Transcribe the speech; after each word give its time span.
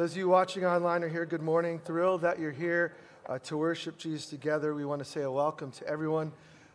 Those 0.00 0.12
of 0.12 0.16
you 0.16 0.30
watching 0.30 0.64
online 0.64 1.04
are 1.04 1.10
here. 1.10 1.26
Good 1.26 1.42
morning. 1.42 1.78
Thrilled 1.78 2.22
that 2.22 2.38
you're 2.38 2.52
here 2.52 2.94
uh, 3.28 3.38
to 3.40 3.58
worship 3.58 3.98
Jesus 3.98 4.30
together. 4.30 4.74
We 4.74 4.86
want 4.86 5.00
to 5.00 5.04
say 5.04 5.20
a 5.24 5.30
welcome 5.30 5.70
to 5.72 5.86
everyone 5.86 6.32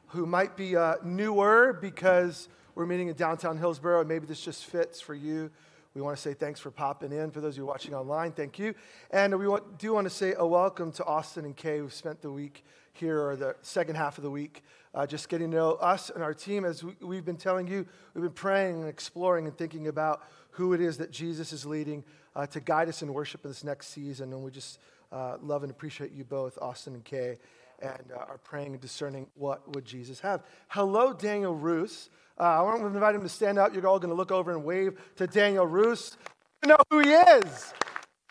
who 0.10 0.28
might 0.28 0.56
be 0.56 0.78
uh, 0.78 0.98
newer 1.04 1.76
because 1.82 2.50
we're 2.76 2.86
meeting 2.86 3.08
in 3.08 3.16
downtown 3.16 3.58
Hillsboro, 3.58 4.02
and 4.02 4.08
maybe 4.08 4.28
this 4.28 4.42
just 4.42 4.66
fits 4.66 5.02
for 5.02 5.16
you. 5.16 5.50
We 5.96 6.04
want 6.04 6.16
to 6.16 6.22
say 6.22 6.36
thanks 6.36 6.60
for 6.60 6.70
popping 6.70 7.12
in. 7.12 7.32
For 7.32 7.42
those 7.42 7.56
of 7.56 7.58
you 7.58 7.66
watching 7.66 7.96
online, 7.96 8.32
thank 8.32 8.60
you. 8.60 8.76
And 9.10 9.40
we 9.40 9.48
want, 9.48 9.80
do 9.80 9.92
want 9.92 10.06
to 10.06 10.14
say 10.14 10.36
a 10.38 10.46
welcome 10.46 10.92
to 10.92 11.06
Austin 11.06 11.46
and 11.46 11.56
Kay, 11.56 11.80
who 11.80 11.90
spent 11.90 12.22
the 12.22 12.30
week 12.30 12.64
here, 12.94 13.20
or 13.20 13.36
the 13.36 13.56
second 13.64 13.96
half 13.96 14.20
of 14.20 14.24
the 14.24 14.30
week, 14.30 14.62
uh, 14.94 15.08
just 15.08 15.30
getting 15.30 15.50
to 15.50 15.58
know 15.58 15.72
us 15.72 16.12
and 16.12 16.22
our 16.22 16.36
team. 16.36 16.64
As 16.64 16.84
we, 17.02 17.16
have 17.16 17.26
been 17.26 17.38
telling 17.38 17.68
you, 17.68 17.88
we've 18.14 18.22
been 18.22 18.34
praying 18.34 18.82
and 18.82 18.88
exploring 18.88 19.48
and 19.48 19.58
thinking 19.58 19.88
about 19.88 20.22
who 20.52 20.74
it 20.74 20.80
is 20.80 20.98
that 21.00 21.10
Jesus 21.10 21.52
is 21.52 21.66
leading 21.66 22.04
uh, 22.36 22.46
to 22.48 22.60
guide 22.60 22.90
us 22.90 23.02
in 23.02 23.14
worship 23.14 23.44
in 23.46 23.52
this 23.52 23.64
next 23.64 23.88
season. 23.88 24.34
And 24.34 24.44
we 24.44 24.52
just 24.52 24.80
uh, 25.12 25.38
love 25.42 25.64
and 25.64 25.72
appreciate 25.72 26.12
you 26.12 26.24
both, 26.24 26.58
Austin 26.62 26.94
and 26.94 27.04
Kay, 27.04 27.38
and 27.82 28.12
uh, 28.14 28.20
are 28.20 28.40
praying 28.44 28.74
and 28.74 28.82
discerning 28.82 29.28
what 29.36 29.74
would 29.76 29.86
Jesus 29.86 30.20
have. 30.20 30.44
Hello, 30.68 31.14
Daniel 31.14 31.56
Roos. 31.56 32.10
Uh, 32.40 32.44
I 32.44 32.62
want 32.62 32.82
to 32.82 32.88
invite 32.88 33.16
him 33.16 33.22
to 33.22 33.30
stand 33.30 33.58
up. 33.58 33.74
You're 33.74 33.88
all 33.88 34.00
going 34.00 34.10
to 34.10 34.16
look 34.16 34.32
over 34.32 34.52
and 34.52 34.66
wave 34.66 35.00
to 35.16 35.28
Daniel 35.28 35.66
Roos. 35.66 36.18
You 36.64 36.70
know 36.70 36.78
who 36.90 37.00
he 37.00 37.12
is. 37.12 37.74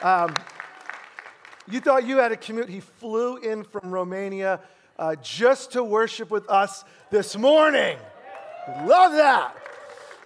Um, 0.02 0.34
you 1.70 1.80
thought 1.80 2.06
you 2.06 2.18
had 2.18 2.32
a 2.32 2.36
commute. 2.36 2.68
He 2.68 2.80
flew 2.80 3.38
in 3.38 3.64
from 3.64 3.90
Romania 3.90 4.60
uh, 4.98 5.16
just 5.16 5.72
to 5.72 5.82
worship 5.82 6.30
with 6.30 6.48
us 6.50 6.84
this 7.10 7.36
morning. 7.36 7.96
Love 8.84 9.12
that. 9.12 9.56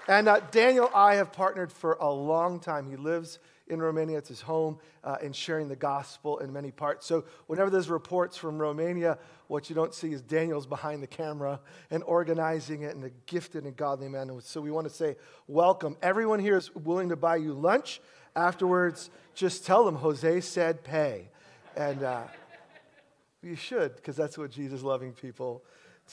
And 0.08 0.28
uh, 0.28 0.40
Daniel, 0.50 0.90
I 0.94 1.16
have 1.16 1.32
partnered 1.32 1.70
for 1.70 1.96
a 2.00 2.10
long 2.10 2.60
time. 2.60 2.88
He 2.88 2.96
lives 2.96 3.38
in 3.68 3.80
Romania. 3.80 4.18
It's 4.18 4.28
his 4.28 4.40
home 4.40 4.78
uh, 5.04 5.16
and 5.22 5.34
sharing 5.34 5.68
the 5.68 5.76
gospel 5.76 6.38
in 6.38 6.52
many 6.52 6.70
parts. 6.70 7.06
So, 7.06 7.24
whenever 7.46 7.70
there's 7.70 7.88
reports 7.88 8.36
from 8.36 8.58
Romania, 8.58 9.18
what 9.46 9.68
you 9.68 9.74
don't 9.74 9.94
see 9.94 10.12
is 10.12 10.22
Daniel's 10.22 10.66
behind 10.66 11.02
the 11.02 11.06
camera 11.06 11.60
and 11.90 12.02
organizing 12.04 12.82
it 12.82 12.94
in 12.94 13.04
a 13.04 13.10
gifted 13.26 13.64
and 13.64 13.76
godly 13.76 14.08
manner. 14.08 14.34
So, 14.40 14.60
we 14.60 14.70
want 14.70 14.88
to 14.88 14.92
say, 14.92 15.16
welcome. 15.46 15.96
Everyone 16.02 16.40
here 16.40 16.56
is 16.56 16.74
willing 16.74 17.08
to 17.10 17.16
buy 17.16 17.36
you 17.36 17.52
lunch. 17.52 18.00
Afterwards, 18.36 19.10
just 19.34 19.64
tell 19.64 19.84
them 19.84 19.96
Jose 19.96 20.40
said 20.42 20.84
pay. 20.84 21.28
And 21.76 22.02
uh, 22.02 22.22
you 23.42 23.56
should, 23.56 23.96
because 23.96 24.16
that's 24.16 24.36
what 24.36 24.50
Jesus 24.50 24.82
loving 24.82 25.12
people 25.12 25.62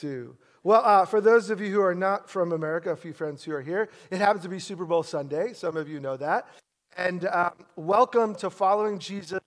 do. 0.00 0.36
Well, 0.62 0.82
uh, 0.84 1.06
for 1.06 1.20
those 1.20 1.50
of 1.50 1.60
you 1.60 1.70
who 1.70 1.80
are 1.80 1.94
not 1.94 2.28
from 2.28 2.52
America, 2.52 2.90
a 2.90 2.96
few 2.96 3.12
friends 3.12 3.44
who 3.44 3.52
are 3.52 3.60
here, 3.60 3.88
it 4.10 4.18
happens 4.18 4.42
to 4.42 4.48
be 4.48 4.58
Super 4.58 4.84
Bowl 4.84 5.02
Sunday. 5.02 5.52
Some 5.52 5.76
of 5.76 5.88
you 5.88 6.00
know 6.00 6.16
that. 6.16 6.48
And 6.98 7.26
uh, 7.26 7.50
welcome 7.76 8.34
to 8.36 8.48
following 8.48 8.98
Jesus 8.98 9.40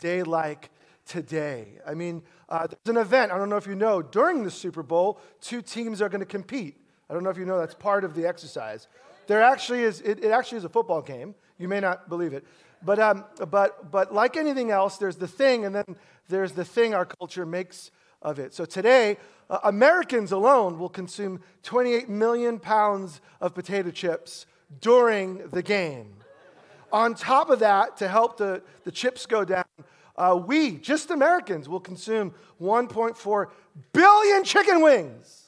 day 0.00 0.22
like 0.22 0.68
today. 1.06 1.78
I 1.86 1.94
mean, 1.94 2.22
uh, 2.50 2.66
there's 2.66 2.94
an 2.94 3.00
event, 3.00 3.32
I 3.32 3.38
don't 3.38 3.48
know 3.48 3.56
if 3.56 3.66
you 3.66 3.74
know, 3.74 4.02
during 4.02 4.44
the 4.44 4.50
Super 4.50 4.82
Bowl, 4.82 5.18
two 5.40 5.62
teams 5.62 6.02
are 6.02 6.10
going 6.10 6.20
to 6.20 6.26
compete. 6.26 6.76
I 7.08 7.14
don't 7.14 7.24
know 7.24 7.30
if 7.30 7.38
you 7.38 7.46
know 7.46 7.58
that's 7.58 7.72
part 7.72 8.04
of 8.04 8.14
the 8.14 8.26
exercise. 8.26 8.86
There 9.28 9.42
actually 9.42 9.80
is, 9.80 10.02
it, 10.02 10.22
it 10.22 10.30
actually 10.30 10.58
is 10.58 10.64
a 10.64 10.68
football 10.68 11.00
game. 11.00 11.34
You 11.56 11.68
may 11.68 11.80
not 11.80 12.10
believe 12.10 12.34
it. 12.34 12.44
But, 12.82 12.98
um, 12.98 13.24
but, 13.48 13.90
but 13.90 14.12
like 14.12 14.36
anything 14.36 14.70
else, 14.70 14.98
there's 14.98 15.16
the 15.16 15.26
thing, 15.26 15.64
and 15.64 15.74
then 15.74 15.96
there's 16.28 16.52
the 16.52 16.66
thing 16.66 16.92
our 16.92 17.06
culture 17.06 17.46
makes 17.46 17.90
of 18.20 18.38
it. 18.38 18.52
So 18.52 18.66
today, 18.66 19.16
uh, 19.48 19.60
Americans 19.64 20.32
alone 20.32 20.78
will 20.78 20.90
consume 20.90 21.40
28 21.62 22.10
million 22.10 22.58
pounds 22.58 23.22
of 23.40 23.54
potato 23.54 23.90
chips 23.90 24.44
during 24.82 25.48
the 25.48 25.62
game. 25.62 26.17
On 26.92 27.14
top 27.14 27.50
of 27.50 27.58
that, 27.58 27.98
to 27.98 28.08
help 28.08 28.38
the, 28.38 28.62
the 28.84 28.90
chips 28.90 29.26
go 29.26 29.44
down, 29.44 29.64
uh, 30.16 30.40
we, 30.44 30.78
just 30.78 31.10
Americans, 31.10 31.68
will 31.68 31.80
consume 31.80 32.34
1.4 32.60 33.46
billion 33.92 34.44
chicken 34.44 34.82
wings. 34.82 35.44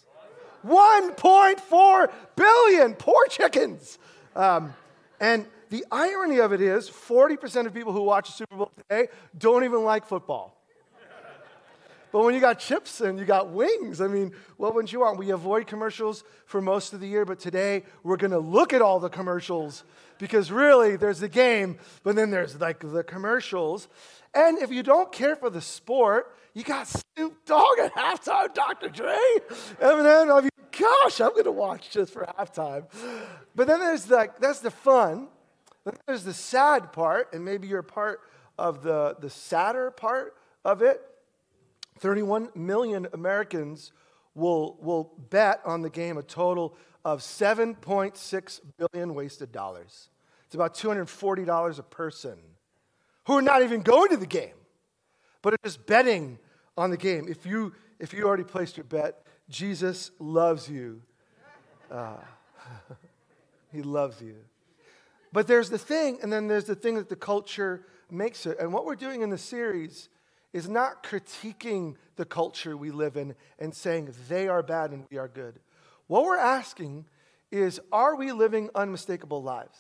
1.4 0.67 2.13
billion 2.37 2.95
poor 2.95 3.27
chickens. 3.29 3.99
Um, 4.37 4.75
and 5.19 5.47
the 5.71 5.85
irony 5.91 6.41
of 6.41 6.53
it 6.53 6.61
is 6.61 6.91
40% 6.91 7.67
of 7.67 7.75
people 7.75 7.93
who 7.93 8.03
watch 8.03 8.29
the 8.29 8.33
Super 8.33 8.57
Bowl 8.57 8.73
today 8.77 9.09
don't 9.37 9.65
even 9.65 9.85
like 9.85 10.07
football. 10.07 10.57
But 12.13 12.25
when 12.25 12.35
you 12.35 12.41
got 12.41 12.59
chips 12.59 13.01
and 13.01 13.19
you 13.21 13.25
got 13.25 13.51
wings, 13.51 14.01
I 14.01 14.09
mean, 14.09 14.33
what 14.57 14.75
wouldn't 14.75 14.93
you 14.93 15.01
want? 15.01 15.17
We 15.17 15.31
avoid 15.31 15.69
commercials 15.69 16.25
for 16.45 16.61
most 16.61 16.93
of 16.93 16.99
the 16.99 17.07
year, 17.07 17.25
but 17.25 17.39
today 17.39 17.85
we're 18.03 18.17
going 18.17 18.33
to 18.33 18.41
look 18.41 18.73
at 18.73 18.83
all 18.83 18.99
the 18.99 19.09
commercials 19.09 19.85
because 20.21 20.53
really 20.53 20.97
there's 20.97 21.19
the 21.19 21.29
game, 21.29 21.79
but 22.05 22.15
then 22.15 22.31
there's 22.31 22.61
like 22.61 22.79
the 22.81 23.03
commercials. 23.03 23.89
And 24.35 24.59
if 24.59 24.71
you 24.71 24.83
don't 24.85 25.11
care 25.11 25.35
for 25.35 25.51
the 25.51 25.61
sport, 25.61 26.37
you 26.55 26.63
got 26.63 26.87
Snoop 26.87 27.45
Dogg 27.47 27.79
at 27.83 27.95
halftime, 27.95 28.55
Dr. 28.55 28.89
Dre, 28.89 29.19
Eminem. 29.81 30.37
I 30.37 30.41
mean, 30.43 30.51
gosh, 30.79 31.21
I'm 31.21 31.43
to 31.43 31.51
watch 31.51 31.91
just 31.91 32.13
for 32.13 32.27
halftime. 32.39 32.85
But 33.55 33.67
then 33.67 33.81
there's 33.81 34.09
like, 34.11 34.39
that's 34.39 34.61
the 34.61 34.71
fun. 34.71 35.29
Then 35.85 35.95
there's 36.07 36.25
the 36.25 36.35
sad 36.35 36.93
part, 36.93 37.33
and 37.33 37.45
maybe 37.45 37.67
you're 37.67 37.83
part 37.83 38.21
of 38.59 38.83
the, 38.83 39.17
the 39.19 39.31
sadder 39.31 39.91
part 39.91 40.37
of 40.65 40.83
it. 40.83 41.01
31 41.99 42.51
million 42.55 43.09
Americans 43.13 43.93
will, 44.35 44.77
will 44.81 45.13
bet 45.31 45.61
on 45.65 45.83
the 45.83 45.91
game 45.91 46.19
a 46.19 46.23
total 46.23 46.77
of 47.05 47.21
7.6 47.21 48.61
billion 48.77 49.15
wasted 49.15 49.53
dollars. 49.53 50.09
It's 50.47 50.55
about 50.55 50.75
$240 50.75 51.79
a 51.79 51.83
person 51.83 52.39
who 53.25 53.35
are 53.35 53.43
not 53.43 53.63
even 53.63 53.83
going 53.83 54.11
to 54.11 54.17
the 54.17 54.27
game, 54.27 54.55
but 55.43 55.55
are 55.55 55.59
just 55.65 55.87
betting 55.87 56.39
on 56.77 56.91
the 56.91 56.97
game. 56.97 57.27
If 57.29 57.47
you, 57.47 57.73
if 57.99 58.13
you 58.13 58.27
already 58.27 58.45
placed 58.45 58.77
your 58.77 58.85
bet, 58.85 59.23
Jesus 59.49 60.11
loves 60.19 60.69
you. 60.69 61.03
Uh, 61.91 62.17
he 63.73 63.83
loves 63.83 64.21
you. 64.21 64.37
But 65.33 65.47
there's 65.47 65.71
the 65.71 65.79
thing, 65.79 66.19
and 66.23 66.33
then 66.33 66.49
there's 66.49 66.65
the 66.65 66.75
thing 66.75 66.97
that 66.97 67.09
the 67.09 67.17
culture 67.17 67.87
makes 68.11 68.47
it. 68.47 68.59
And 68.59 68.73
what 68.73 68.85
we're 68.85 68.97
doing 68.97 69.23
in 69.23 69.31
the 69.31 69.39
series 69.39 70.09
is 70.53 70.69
not 70.69 71.05
critiquing 71.05 71.95
the 72.17 72.25
culture 72.25 72.77
we 72.77 72.91
live 72.91 73.17
in 73.17 73.35
and 73.59 73.75
saying 73.75 74.13
they 74.29 74.49
are 74.49 74.63
bad 74.63 74.91
and 74.91 75.05
we 75.11 75.19
are 75.19 75.29
good. 75.29 75.61
What 76.11 76.25
we're 76.25 76.39
asking 76.39 77.07
is 77.53 77.79
are 77.93 78.17
we 78.17 78.33
living 78.33 78.69
unmistakable 78.75 79.45
lives? 79.45 79.79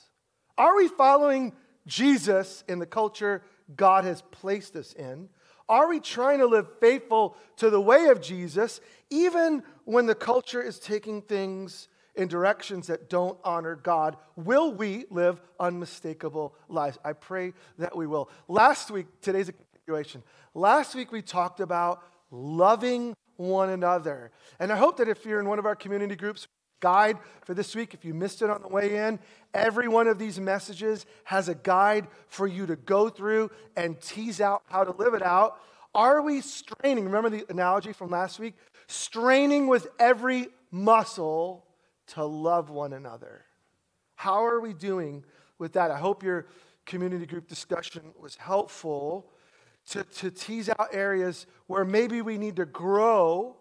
Are 0.56 0.76
we 0.76 0.86
following 0.86 1.52
Jesus 1.88 2.62
in 2.68 2.78
the 2.78 2.86
culture 2.86 3.42
God 3.74 4.04
has 4.04 4.22
placed 4.30 4.76
us 4.76 4.92
in? 4.92 5.28
Are 5.68 5.88
we 5.88 5.98
trying 5.98 6.38
to 6.38 6.46
live 6.46 6.68
faithful 6.78 7.36
to 7.56 7.68
the 7.68 7.80
way 7.80 8.06
of 8.06 8.20
Jesus 8.20 8.80
even 9.10 9.64
when 9.86 10.06
the 10.06 10.14
culture 10.14 10.62
is 10.62 10.78
taking 10.78 11.20
things 11.20 11.88
in 12.14 12.28
directions 12.28 12.86
that 12.86 13.10
don't 13.10 13.36
honor 13.42 13.74
God? 13.74 14.16
Will 14.36 14.72
we 14.72 15.06
live 15.10 15.40
unmistakable 15.58 16.54
lives? 16.68 16.96
I 17.04 17.12
pray 17.14 17.54
that 17.78 17.96
we 17.96 18.06
will. 18.06 18.30
Last 18.46 18.92
week, 18.92 19.08
today's 19.20 19.48
a 19.48 19.52
continuation. 19.52 20.22
Last 20.54 20.94
week 20.94 21.10
we 21.10 21.22
talked 21.22 21.58
about 21.58 22.04
loving 22.30 23.16
one 23.40 23.70
another. 23.70 24.30
And 24.58 24.70
I 24.70 24.76
hope 24.76 24.98
that 24.98 25.08
if 25.08 25.24
you're 25.24 25.40
in 25.40 25.48
one 25.48 25.58
of 25.58 25.64
our 25.64 25.74
community 25.74 26.14
groups, 26.14 26.46
guide 26.80 27.18
for 27.44 27.54
this 27.54 27.74
week, 27.74 27.94
if 27.94 28.04
you 28.04 28.12
missed 28.12 28.42
it 28.42 28.50
on 28.50 28.60
the 28.60 28.68
way 28.68 28.96
in, 28.96 29.18
every 29.54 29.88
one 29.88 30.06
of 30.06 30.18
these 30.18 30.38
messages 30.38 31.06
has 31.24 31.48
a 31.48 31.54
guide 31.54 32.06
for 32.28 32.46
you 32.46 32.66
to 32.66 32.76
go 32.76 33.08
through 33.08 33.50
and 33.76 34.00
tease 34.00 34.40
out 34.40 34.62
how 34.66 34.84
to 34.84 34.92
live 34.92 35.14
it 35.14 35.22
out. 35.22 35.58
Are 35.94 36.22
we 36.22 36.40
straining? 36.40 37.04
Remember 37.06 37.30
the 37.30 37.44
analogy 37.48 37.92
from 37.92 38.10
last 38.10 38.38
week? 38.38 38.54
Straining 38.86 39.66
with 39.66 39.88
every 39.98 40.48
muscle 40.70 41.66
to 42.08 42.24
love 42.24 42.70
one 42.70 42.92
another. 42.92 43.44
How 44.16 44.44
are 44.44 44.60
we 44.60 44.74
doing 44.74 45.24
with 45.58 45.72
that? 45.72 45.90
I 45.90 45.98
hope 45.98 46.22
your 46.22 46.46
community 46.84 47.26
group 47.26 47.48
discussion 47.48 48.12
was 48.20 48.36
helpful 48.36 49.30
to, 49.90 50.04
to 50.04 50.30
tease 50.30 50.68
out 50.68 50.88
areas 50.92 51.46
where 51.66 51.84
maybe 51.84 52.22
we 52.22 52.38
need 52.38 52.56
to 52.56 52.66
grow 52.66 53.56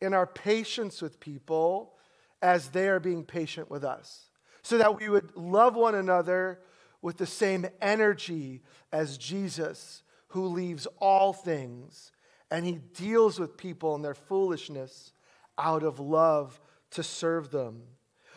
in 0.00 0.14
our 0.14 0.26
patience 0.26 1.02
with 1.02 1.20
people 1.20 1.94
as 2.40 2.68
they 2.68 2.88
are 2.88 3.00
being 3.00 3.24
patient 3.24 3.70
with 3.70 3.84
us, 3.84 4.26
so 4.62 4.78
that 4.78 4.98
we 4.98 5.08
would 5.08 5.36
love 5.36 5.74
one 5.76 5.94
another 5.94 6.60
with 7.00 7.16
the 7.16 7.26
same 7.26 7.66
energy 7.80 8.62
as 8.92 9.18
Jesus, 9.18 10.02
who 10.28 10.46
leaves 10.46 10.86
all 10.98 11.32
things 11.32 12.12
and 12.52 12.66
he 12.66 12.80
deals 12.92 13.38
with 13.38 13.56
people 13.56 13.94
and 13.94 14.04
their 14.04 14.14
foolishness 14.14 15.12
out 15.56 15.82
of 15.82 15.98
love 15.98 16.60
to 16.90 17.02
serve 17.02 17.50
them. 17.50 17.80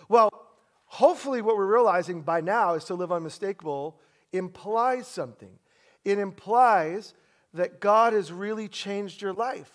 Well, 0.08 0.31
hopefully, 0.86 1.42
what 1.42 1.58
we're 1.58 1.72
realizing 1.72 2.22
by 2.22 2.40
now 2.40 2.76
is 2.76 2.86
to 2.86 2.94
live 2.96 3.12
unmistakable 3.12 4.00
implies 4.31 5.06
something. 5.06 5.60
It 6.06 6.18
implies 6.18 7.14
that 7.56 7.80
God 7.80 8.13
has 8.13 8.31
really 8.31 8.68
changed 8.68 9.22
your 9.22 9.34
life. 9.34 9.72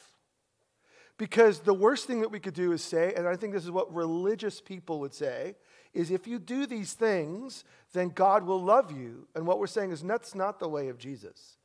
Because 1.19 1.61
the 1.61 1.75
worst 1.75 2.07
thing 2.07 2.21
that 2.21 2.31
we 2.31 2.41
could 2.41 2.55
do 2.55 2.73
is 2.73 2.83
say, 2.83 3.13
and 3.15 3.29
I 3.29 3.37
think 3.37 3.53
this 3.53 3.65
is 3.65 3.71
what 3.71 3.95
religious 3.95 4.61
people 4.61 5.01
would 5.01 5.13
say, 5.13 5.55
is 5.93 6.11
if 6.11 6.27
you 6.27 6.39
do 6.39 6.67
these 6.67 6.95
things, 6.95 7.65
then 7.93 8.09
God 8.09 8.47
will 8.47 8.63
love 8.63 8.91
you. 8.91 9.27
And 9.35 9.47
what 9.47 9.59
we're 9.59 9.67
saying 9.67 9.91
is 9.91 10.03
that's 10.03 10.35
not 10.35 10.59
the 10.61 10.69
way 10.69 10.89
of 10.89 10.99
Jesus. 10.99 11.59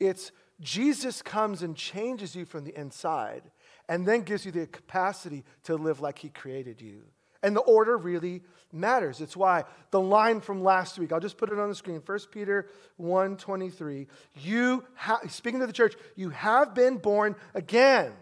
It's 0.00 0.32
Jesus 0.60 1.22
comes 1.22 1.62
and 1.62 1.76
changes 1.76 2.34
you 2.34 2.46
from 2.46 2.64
the 2.64 2.78
inside 2.78 3.42
and 3.88 4.06
then 4.06 4.22
gives 4.22 4.44
you 4.46 4.52
the 4.52 4.66
capacity 4.66 5.44
to 5.64 5.76
live 5.76 6.00
like 6.00 6.18
he 6.18 6.30
created 6.30 6.80
you. 6.80 7.02
And 7.46 7.54
the 7.54 7.60
order 7.60 7.96
really 7.96 8.42
matters. 8.72 9.20
It's 9.20 9.36
why 9.36 9.62
the 9.92 10.00
line 10.00 10.40
from 10.40 10.64
last 10.64 10.98
week, 10.98 11.12
I'll 11.12 11.20
just 11.20 11.38
put 11.38 11.52
it 11.52 11.60
on 11.60 11.68
the 11.68 11.76
screen, 11.76 12.02
1 12.04 12.18
Peter 12.32 12.68
1:23, 13.00 14.08
you 14.34 14.84
ha- 14.96 15.20
speaking 15.28 15.60
to 15.60 15.66
the 15.68 15.72
church, 15.72 15.94
you 16.16 16.30
have 16.30 16.74
been 16.74 16.98
born 16.98 17.36
again. 17.54 18.12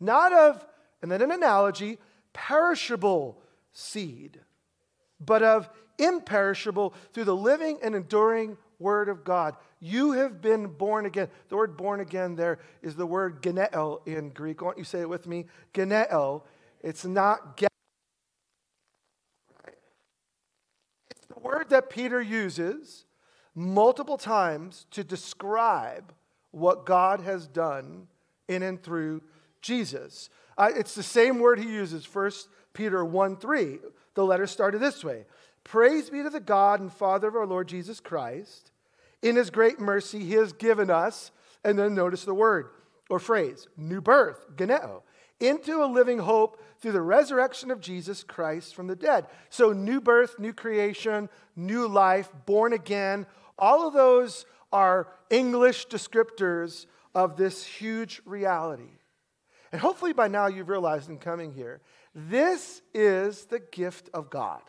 Not 0.00 0.32
of, 0.32 0.66
and 1.02 1.12
then 1.12 1.20
an 1.20 1.30
analogy, 1.30 1.98
perishable 2.32 3.42
seed, 3.74 4.40
but 5.20 5.42
of 5.42 5.68
imperishable 5.98 6.94
through 7.12 7.24
the 7.24 7.36
living 7.36 7.78
and 7.82 7.94
enduring 7.94 8.56
word 8.78 9.10
of 9.10 9.22
God. 9.22 9.54
You 9.80 10.12
have 10.12 10.40
been 10.40 10.66
born 10.68 11.04
again. 11.04 11.28
The 11.50 11.56
word 11.56 11.76
born 11.76 12.00
again 12.00 12.36
there 12.36 12.58
is 12.80 12.96
the 12.96 13.04
word 13.04 13.42
geneo 13.42 14.00
in 14.06 14.30
Greek. 14.30 14.62
Why 14.62 14.68
don't 14.68 14.78
you 14.78 14.84
say 14.84 15.00
it 15.00 15.08
with 15.10 15.26
me? 15.26 15.44
Geneo. 15.74 16.44
It's 16.82 17.04
not 17.04 17.58
get. 17.58 17.68
It's 21.10 21.26
the 21.26 21.34
word 21.46 21.70
that 21.70 21.90
Peter 21.90 22.20
uses 22.20 23.04
multiple 23.54 24.18
times 24.18 24.86
to 24.90 25.02
describe 25.02 26.12
what 26.50 26.86
God 26.86 27.20
has 27.20 27.46
done 27.46 28.08
in 28.48 28.62
and 28.62 28.82
through 28.82 29.22
Jesus. 29.62 30.28
Uh, 30.58 30.70
it's 30.74 30.94
the 30.94 31.02
same 31.02 31.38
word 31.38 31.58
he 31.58 31.68
uses, 31.68 32.06
1 32.12 32.30
Peter 32.72 33.04
1 33.04 33.36
3. 33.36 33.78
The 34.14 34.24
letter 34.24 34.46
started 34.46 34.78
this 34.80 35.04
way 35.04 35.24
Praise 35.64 36.10
be 36.10 36.22
to 36.22 36.30
the 36.30 36.40
God 36.40 36.80
and 36.80 36.92
Father 36.92 37.28
of 37.28 37.36
our 37.36 37.46
Lord 37.46 37.68
Jesus 37.68 38.00
Christ 38.00 38.70
in 39.22 39.36
his 39.36 39.50
great 39.50 39.80
mercy, 39.80 40.20
he 40.20 40.34
has 40.34 40.52
given 40.52 40.90
us, 40.90 41.30
and 41.64 41.78
then 41.78 41.94
notice 41.94 42.24
the 42.24 42.34
word 42.34 42.70
or 43.08 43.18
phrase, 43.18 43.68
new 43.76 44.00
birth, 44.00 44.46
geneo, 44.56 45.02
into 45.40 45.82
a 45.82 45.86
living 45.86 46.18
hope 46.18 46.62
through 46.78 46.92
the 46.92 47.00
resurrection 47.00 47.70
of 47.70 47.80
Jesus 47.80 48.22
Christ 48.22 48.74
from 48.74 48.86
the 48.86 48.96
dead. 48.96 49.26
So, 49.50 49.72
new 49.72 50.00
birth, 50.00 50.38
new 50.38 50.52
creation, 50.52 51.28
new 51.54 51.86
life, 51.86 52.30
born 52.46 52.72
again, 52.72 53.26
all 53.58 53.86
of 53.86 53.94
those 53.94 54.46
are 54.72 55.08
English 55.30 55.88
descriptors 55.88 56.86
of 57.14 57.36
this 57.36 57.64
huge 57.64 58.20
reality. 58.24 58.90
And 59.72 59.80
hopefully 59.80 60.12
by 60.12 60.28
now 60.28 60.46
you've 60.46 60.68
realized 60.68 61.08
in 61.08 61.18
coming 61.18 61.52
here, 61.52 61.80
this 62.14 62.82
is 62.94 63.44
the 63.46 63.58
gift 63.58 64.08
of 64.14 64.30
God. 64.30 64.60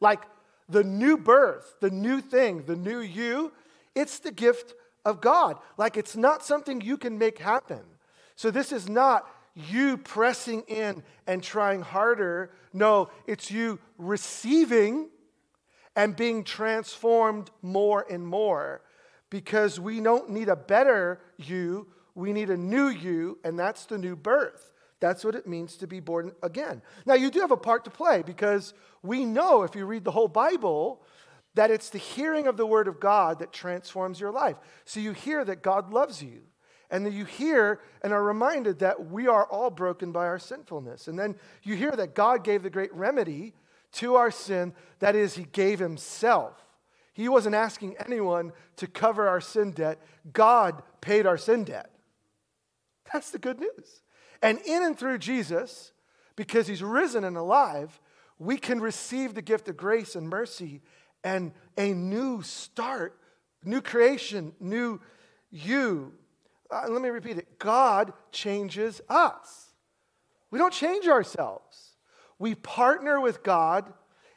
Like 0.00 0.22
the 0.68 0.84
new 0.84 1.16
birth, 1.16 1.76
the 1.80 1.90
new 1.90 2.20
thing, 2.20 2.64
the 2.64 2.76
new 2.76 3.00
you 3.00 3.52
it's 3.94 4.18
the 4.18 4.32
gift 4.32 4.74
of 5.04 5.20
God. 5.20 5.58
Like 5.76 5.96
it's 5.96 6.16
not 6.16 6.44
something 6.44 6.80
you 6.80 6.96
can 6.96 7.18
make 7.18 7.38
happen. 7.38 7.82
So 8.36 8.50
this 8.50 8.72
is 8.72 8.88
not 8.88 9.28
you 9.54 9.96
pressing 9.96 10.62
in 10.62 11.02
and 11.26 11.42
trying 11.42 11.82
harder. 11.82 12.50
No, 12.72 13.10
it's 13.26 13.50
you 13.50 13.78
receiving 13.98 15.08
and 15.96 16.16
being 16.16 16.44
transformed 16.44 17.50
more 17.62 18.04
and 18.10 18.26
more 18.26 18.82
because 19.30 19.80
we 19.80 20.00
don't 20.00 20.30
need 20.30 20.48
a 20.48 20.56
better 20.56 21.20
you, 21.36 21.88
we 22.14 22.32
need 22.32 22.50
a 22.50 22.56
new 22.56 22.88
you, 22.88 23.38
and 23.44 23.58
that's 23.58 23.86
the 23.86 23.98
new 23.98 24.14
birth. 24.16 24.72
That's 25.00 25.24
what 25.24 25.34
it 25.34 25.46
means 25.46 25.76
to 25.78 25.86
be 25.86 26.00
born 26.00 26.32
again. 26.42 26.80
Now, 27.04 27.14
you 27.14 27.30
do 27.30 27.40
have 27.40 27.50
a 27.50 27.56
part 27.56 27.84
to 27.84 27.90
play 27.90 28.22
because 28.22 28.74
we 29.02 29.24
know 29.24 29.62
if 29.62 29.74
you 29.74 29.86
read 29.86 30.04
the 30.04 30.12
whole 30.12 30.28
Bible, 30.28 31.02
that 31.54 31.70
it's 31.70 31.90
the 31.90 31.98
hearing 31.98 32.46
of 32.46 32.56
the 32.56 32.66
word 32.66 32.88
of 32.88 33.00
God 33.00 33.38
that 33.40 33.52
transforms 33.52 34.18
your 34.18 34.32
life. 34.32 34.56
So 34.84 35.00
you 35.00 35.12
hear 35.12 35.44
that 35.44 35.62
God 35.62 35.92
loves 35.92 36.22
you. 36.22 36.42
And 36.94 37.04
then 37.04 37.12
you 37.12 37.24
hear 37.24 37.80
and 38.02 38.12
are 38.12 38.22
reminded 38.22 38.78
that 38.78 39.10
we 39.10 39.26
are 39.26 39.46
all 39.46 39.68
broken 39.68 40.12
by 40.12 40.26
our 40.26 40.38
sinfulness. 40.38 41.08
And 41.08 41.18
then 41.18 41.34
you 41.64 41.74
hear 41.74 41.90
that 41.90 42.14
God 42.14 42.44
gave 42.44 42.62
the 42.62 42.70
great 42.70 42.94
remedy 42.94 43.52
to 43.94 44.14
our 44.14 44.30
sin. 44.30 44.72
That 45.00 45.16
is, 45.16 45.34
He 45.34 45.42
gave 45.42 45.80
Himself. 45.80 46.54
He 47.12 47.28
wasn't 47.28 47.56
asking 47.56 47.96
anyone 47.98 48.52
to 48.76 48.86
cover 48.86 49.26
our 49.26 49.40
sin 49.40 49.72
debt, 49.72 50.00
God 50.32 50.84
paid 51.00 51.26
our 51.26 51.36
sin 51.36 51.64
debt. 51.64 51.90
That's 53.12 53.32
the 53.32 53.40
good 53.40 53.58
news. 53.58 54.02
And 54.40 54.60
in 54.60 54.84
and 54.84 54.96
through 54.96 55.18
Jesus, 55.18 55.90
because 56.36 56.68
He's 56.68 56.80
risen 56.80 57.24
and 57.24 57.36
alive, 57.36 58.00
we 58.38 58.56
can 58.56 58.80
receive 58.80 59.34
the 59.34 59.42
gift 59.42 59.68
of 59.68 59.76
grace 59.76 60.14
and 60.14 60.28
mercy 60.28 60.80
and 61.24 61.50
a 61.76 61.92
new 61.92 62.42
start, 62.42 63.18
new 63.64 63.80
creation, 63.80 64.52
new 64.60 65.00
you. 65.50 66.12
Uh, 66.74 66.88
let 66.88 67.00
me 67.00 67.08
repeat 67.08 67.38
it 67.38 67.58
God 67.58 68.12
changes 68.32 69.00
us. 69.08 69.66
We 70.50 70.58
don't 70.58 70.72
change 70.72 71.06
ourselves, 71.06 71.96
we 72.38 72.54
partner 72.54 73.20
with 73.20 73.42
God 73.42 73.92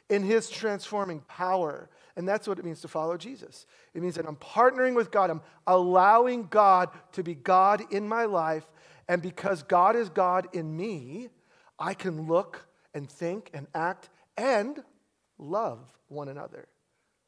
in 0.08 0.22
his 0.22 0.48
transforming 0.48 1.20
power. 1.28 1.90
And 2.16 2.26
that's 2.26 2.48
what 2.48 2.58
it 2.58 2.64
means 2.64 2.80
to 2.80 2.88
follow 2.88 3.16
Jesus. 3.16 3.64
It 3.94 4.02
means 4.02 4.16
that 4.16 4.26
I'm 4.26 4.36
partnering 4.36 4.96
with 4.96 5.12
God, 5.12 5.30
I'm 5.30 5.42
allowing 5.66 6.48
God 6.48 6.90
to 7.12 7.22
be 7.22 7.34
God 7.34 7.82
in 7.92 8.08
my 8.08 8.24
life. 8.24 8.64
And 9.08 9.22
because 9.22 9.62
God 9.62 9.94
is 9.94 10.08
God 10.08 10.48
in 10.52 10.76
me, 10.76 11.28
I 11.78 11.94
can 11.94 12.26
look 12.26 12.66
and 12.92 13.08
think 13.08 13.50
and 13.54 13.68
act 13.72 14.08
and 14.36 14.82
love 15.38 15.78
one 16.08 16.28
another 16.28 16.66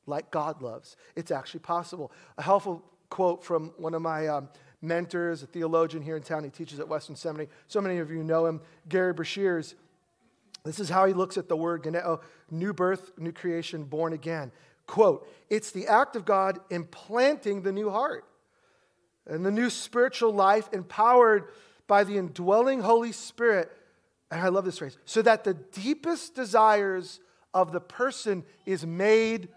like 0.07 0.33
God 0.33 0.61
loves. 0.61 0.97
It's 1.15 1.31
actually 1.31 1.61
possible. 1.61 2.11
A 2.37 2.43
helpful 2.43 2.83
quote 3.11 3.45
from 3.45 3.73
one 3.77 3.95
of 3.95 4.03
my 4.03 4.29
um, 4.29 4.49
mentors, 4.82 5.43
a 5.43 5.47
theologian 5.47 6.03
here 6.03 6.17
in 6.17 6.23
town. 6.23 6.44
He 6.44 6.50
teaches 6.50 6.81
at 6.81 6.88
Western 6.88 7.17
Seminary. 7.17 7.49
So 7.69 7.81
many 7.81 7.99
of 7.99 8.11
you 8.11 8.23
know 8.23 8.47
him, 8.47 8.61
Gary 8.88 9.15
Breshears. 9.15 9.75
This 10.65 10.79
is 10.79 10.88
how 10.88 11.06
he 11.06 11.12
looks 11.12 11.38
at 11.38 11.49
the 11.49 11.56
word 11.56 11.85
geneo, 11.85 12.03
oh, 12.05 12.21
new 12.50 12.73
birth, 12.73 13.12
new 13.19 13.32
creation, 13.32 13.85
born 13.85 14.12
again. 14.12 14.53
Quote, 14.87 15.27
it's 15.49 15.71
the 15.71 15.87
act 15.87 16.17
of 16.17 16.25
God 16.25 16.59
implanting 16.71 17.62
the 17.62 17.73
new 17.73 17.91
heart 17.91 18.25
and 19.27 19.47
the 19.47 19.50
new 19.50 19.71
spiritual 19.71 20.32
life 20.32 20.69
empowered 20.73 21.44
by 21.87 22.05
the 22.05 22.19
indwelling 22.19 22.81
Holy 22.81 23.12
Spirit. 23.12 23.71
And 24.31 24.41
I 24.41 24.49
love 24.49 24.65
this 24.65 24.79
phrase 24.79 24.99
so 25.05 25.23
that 25.23 25.44
the 25.44 25.55
deepest 25.55 26.35
desires 26.35 27.21
of 27.55 27.73
the 27.73 27.81
person 27.81 28.44
is 28.67 28.87
made 28.87 29.49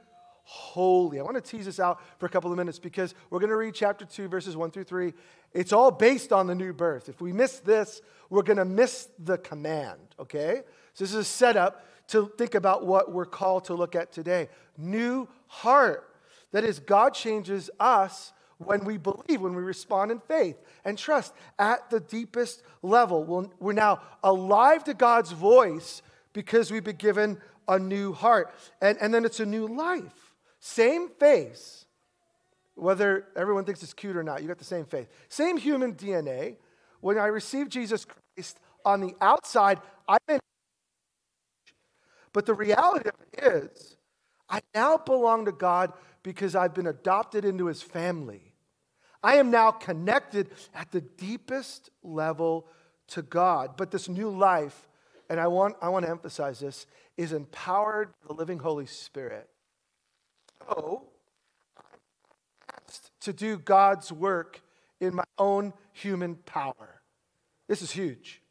holy. 0.43 1.19
I 1.19 1.23
want 1.23 1.35
to 1.35 1.41
tease 1.41 1.65
this 1.65 1.79
out 1.79 2.01
for 2.19 2.25
a 2.25 2.29
couple 2.29 2.51
of 2.51 2.57
minutes 2.57 2.79
because 2.79 3.15
we're 3.29 3.39
going 3.39 3.49
to 3.49 3.55
read 3.55 3.73
chapter 3.73 4.05
2, 4.05 4.27
verses 4.27 4.55
1 4.55 4.71
through 4.71 4.83
3. 4.83 5.13
It's 5.53 5.73
all 5.73 5.91
based 5.91 6.33
on 6.33 6.47
the 6.47 6.55
new 6.55 6.73
birth. 6.73 7.09
If 7.09 7.21
we 7.21 7.31
miss 7.31 7.59
this, 7.59 8.01
we're 8.29 8.43
going 8.43 8.57
to 8.57 8.65
miss 8.65 9.09
the 9.19 9.37
command, 9.37 9.99
okay? 10.19 10.61
So 10.93 11.03
this 11.03 11.11
is 11.11 11.17
a 11.17 11.23
setup 11.23 11.85
to 12.07 12.31
think 12.37 12.55
about 12.55 12.85
what 12.85 13.11
we're 13.11 13.25
called 13.25 13.65
to 13.65 13.73
look 13.73 13.95
at 13.95 14.11
today. 14.11 14.49
New 14.77 15.27
heart. 15.47 16.09
That 16.51 16.63
is, 16.63 16.79
God 16.79 17.13
changes 17.13 17.69
us 17.79 18.33
when 18.57 18.85
we 18.85 18.97
believe, 18.97 19.41
when 19.41 19.55
we 19.55 19.63
respond 19.63 20.11
in 20.11 20.19
faith 20.19 20.57
and 20.85 20.97
trust 20.97 21.33
at 21.57 21.89
the 21.89 21.99
deepest 21.99 22.63
level. 22.81 23.49
We're 23.59 23.73
now 23.73 24.01
alive 24.23 24.83
to 24.85 24.93
God's 24.93 25.31
voice 25.31 26.01
because 26.33 26.71
we've 26.71 26.83
been 26.83 26.95
given 26.95 27.39
a 27.67 27.79
new 27.79 28.13
heart. 28.13 28.53
And, 28.81 28.97
and 28.99 29.13
then 29.13 29.25
it's 29.25 29.39
a 29.39 29.45
new 29.45 29.67
life. 29.67 30.22
Same 30.65 31.09
face, 31.09 31.83
whether 32.75 33.25
everyone 33.35 33.65
thinks 33.65 33.83
it's 33.83 33.93
cute 33.93 34.15
or 34.15 34.23
not, 34.23 34.41
you 34.41 34.47
got 34.47 34.59
the 34.59 34.63
same 34.63 34.85
face. 34.85 35.07
Same 35.27 35.57
human 35.57 35.93
DNA. 35.93 36.55
When 37.01 37.17
I 37.17 37.25
received 37.25 37.69
Jesus 37.69 38.05
Christ 38.05 38.59
on 38.85 39.01
the 39.01 39.13
outside, 39.19 39.81
I'm 40.07 40.19
in. 40.29 40.39
But 42.31 42.45
the 42.45 42.53
reality 42.53 43.09
of 43.09 43.15
it 43.33 43.43
is, 43.43 43.97
I 44.49 44.61
now 44.73 44.95
belong 44.95 45.43
to 45.45 45.51
God 45.51 45.91
because 46.23 46.55
I've 46.55 46.73
been 46.73 46.87
adopted 46.87 47.43
into 47.43 47.65
his 47.65 47.81
family. 47.81 48.53
I 49.21 49.35
am 49.35 49.51
now 49.51 49.69
connected 49.71 50.49
at 50.73 50.91
the 50.91 51.01
deepest 51.01 51.89
level 52.03 52.67
to 53.07 53.21
God. 53.21 53.75
But 53.75 53.91
this 53.91 54.07
new 54.07 54.29
life, 54.29 54.87
and 55.29 55.41
I 55.41 55.47
want, 55.47 55.75
I 55.81 55.89
want 55.89 56.05
to 56.05 56.09
emphasize 56.09 56.61
this, 56.61 56.87
is 57.17 57.33
empowered 57.33 58.13
by 58.21 58.27
the 58.29 58.33
living 58.39 58.59
Holy 58.59 58.85
Spirit 58.85 59.49
go 60.67 61.03
to 63.21 63.33
do 63.33 63.57
God's 63.57 64.11
work 64.11 64.61
in 64.99 65.15
my 65.15 65.23
own 65.37 65.73
human 65.93 66.35
power. 66.35 67.01
This 67.67 67.81
is 67.81 67.91
huge. 67.91 68.41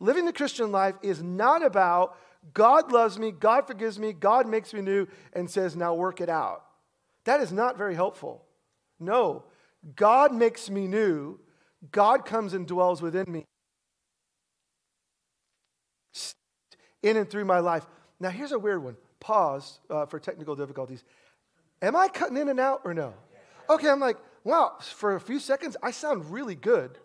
Living 0.00 0.24
the 0.24 0.32
Christian 0.32 0.72
life 0.72 0.94
is 1.02 1.22
not 1.22 1.64
about 1.64 2.16
God 2.54 2.90
loves 2.90 3.18
me, 3.18 3.30
God 3.30 3.66
forgives 3.66 3.98
me, 3.98 4.12
God 4.12 4.48
makes 4.48 4.74
me 4.74 4.80
new, 4.80 5.06
and 5.32 5.48
says, 5.48 5.76
now 5.76 5.94
work 5.94 6.20
it 6.20 6.28
out. 6.28 6.64
That 7.24 7.40
is 7.40 7.52
not 7.52 7.78
very 7.78 7.94
helpful. 7.94 8.44
No, 8.98 9.44
God 9.94 10.34
makes 10.34 10.68
me 10.68 10.88
new, 10.88 11.38
God 11.92 12.24
comes 12.24 12.52
and 12.52 12.66
dwells 12.66 13.00
within 13.00 13.30
me. 13.30 13.44
In 17.02 17.16
and 17.16 17.28
through 17.28 17.44
my 17.44 17.60
life. 17.60 17.86
Now, 18.20 18.30
here's 18.30 18.52
a 18.52 18.58
weird 18.58 18.82
one 18.82 18.96
pause 19.18 19.78
uh, 19.88 20.06
for 20.06 20.18
technical 20.18 20.56
difficulties. 20.56 21.04
Am 21.82 21.96
I 21.96 22.08
cutting 22.08 22.36
in 22.36 22.48
and 22.48 22.60
out 22.60 22.82
or 22.84 22.94
no? 22.94 23.12
Okay, 23.68 23.88
I'm 23.88 24.00
like, 24.00 24.16
wow, 24.44 24.76
for 24.80 25.16
a 25.16 25.20
few 25.20 25.40
seconds, 25.40 25.76
I 25.82 25.90
sound 25.90 26.30
really 26.30 26.54
good. 26.54 26.98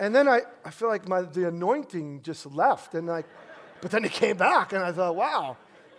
and 0.00 0.14
then 0.14 0.26
I, 0.26 0.40
I 0.64 0.70
feel 0.70 0.88
like 0.88 1.06
my, 1.06 1.22
the 1.22 1.48
anointing 1.48 2.22
just 2.22 2.46
left. 2.46 2.94
And 2.94 3.06
like, 3.06 3.26
but 3.80 3.90
then 3.90 4.04
it 4.04 4.12
came 4.12 4.36
back, 4.36 4.72
and 4.72 4.82
I 4.82 4.92
thought, 4.92 5.14
wow, 5.14 5.56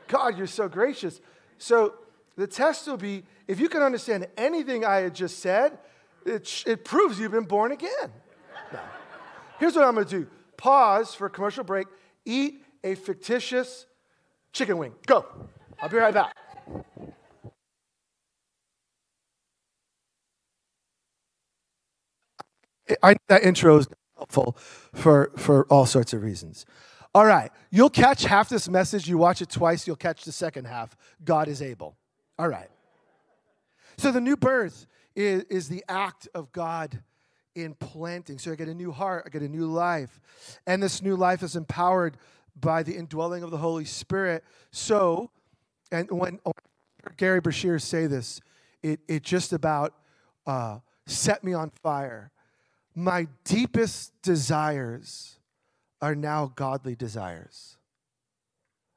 God, 0.08 0.38
you're 0.38 0.48
so 0.48 0.68
gracious. 0.68 1.22
So 1.60 1.94
the 2.36 2.48
test 2.48 2.88
will 2.88 2.98
be 2.98 3.24
if 3.48 3.60
you 3.60 3.70
can 3.70 3.82
understand 3.82 4.28
anything 4.38 4.84
I 4.84 4.98
had 4.98 5.16
just 5.16 5.40
said, 5.40 5.78
it, 6.26 6.64
it 6.68 6.84
proves 6.84 7.20
you've 7.20 7.32
been 7.32 7.46
born 7.46 7.72
again. 7.72 8.12
No. 8.74 8.80
Here's 9.60 9.76
what 9.76 9.86
I'm 9.86 9.96
going 9.96 10.08
to 10.08 10.20
do 10.20 10.28
pause 10.58 11.16
for 11.16 11.28
a 11.28 11.30
commercial 11.30 11.64
break, 11.64 11.88
eat 12.26 12.64
a 12.84 12.96
fictitious 12.96 13.86
chicken 14.52 14.78
wing. 14.78 14.94
Go. 15.06 15.26
I'll 15.82 15.90
be 15.90 15.98
right 15.98 16.14
back. 16.14 16.36
I, 23.04 23.16
that 23.28 23.44
intro 23.44 23.78
is 23.78 23.88
helpful 24.16 24.58
for, 24.94 25.32
for 25.38 25.66
all 25.66 25.86
sorts 25.86 26.14
of 26.14 26.24
reasons. 26.24 26.66
All 27.16 27.26
right, 27.26 27.52
you'll 27.72 27.90
catch 27.90 28.24
half 28.24 28.50
this 28.50 28.70
message. 28.70 29.08
You 29.08 29.18
watch 29.18 29.42
it 29.42 29.50
twice, 29.50 29.88
you'll 29.88 29.96
catch 29.96 30.26
the 30.26 30.32
second 30.32 30.66
half. 30.66 30.96
God 31.24 31.48
is 31.48 31.62
able. 31.62 31.98
All 32.38 32.48
right. 32.48 32.70
So 33.98 34.12
the 34.12 34.22
new 34.22 34.38
birth 34.38 34.86
is, 35.16 35.44
is 35.50 35.68
the 35.68 35.84
act 35.90 36.28
of 36.34 36.52
God 36.52 37.02
in 37.56 37.74
planting. 37.74 38.38
So 38.38 38.52
I 38.52 38.56
get 38.56 38.68
a 38.68 38.74
new 38.74 38.92
heart, 38.92 39.24
I 39.26 39.30
get 39.30 39.42
a 39.42 39.50
new 39.50 39.66
life. 39.66 40.22
And 40.66 40.82
this 40.82 41.02
new 41.02 41.16
life 41.16 41.44
is 41.44 41.56
empowered 41.56 42.18
by 42.60 42.84
the 42.84 42.96
indwelling 42.96 43.44
of 43.44 43.52
the 43.52 43.58
Holy 43.58 43.86
Spirit. 43.86 44.44
So, 44.72 45.32
and 45.92 46.10
when, 46.12 46.40
when 46.44 46.54
Gary 47.18 47.42
Breshears 47.42 47.82
say 47.82 48.08
this, 48.08 48.40
it, 48.84 49.00
it 49.08 49.24
just 49.24 49.52
about 49.52 49.96
uh, 50.46 50.80
set 51.06 51.44
me 51.44 51.54
on 51.54 51.70
fire. 51.70 52.32
My 53.00 53.30
deepest 53.46 54.22
desires 54.22 55.40
are 56.02 56.16
now 56.16 56.52
godly 56.54 56.98
desires. 56.98 57.78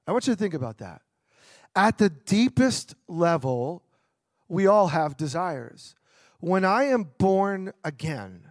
I 0.09 0.11
want 0.13 0.27
you 0.27 0.33
to 0.33 0.39
think 0.39 0.55
about 0.55 0.79
that. 0.79 1.03
At 1.77 1.99
the 1.99 2.11
deepest 2.11 2.97
level, 3.07 3.85
we 4.49 4.67
all 4.67 4.89
have 4.89 5.17
desires. 5.17 5.95
When 6.41 6.65
I 6.65 6.87
am 6.87 7.13
born 7.19 7.75
again, 7.85 8.49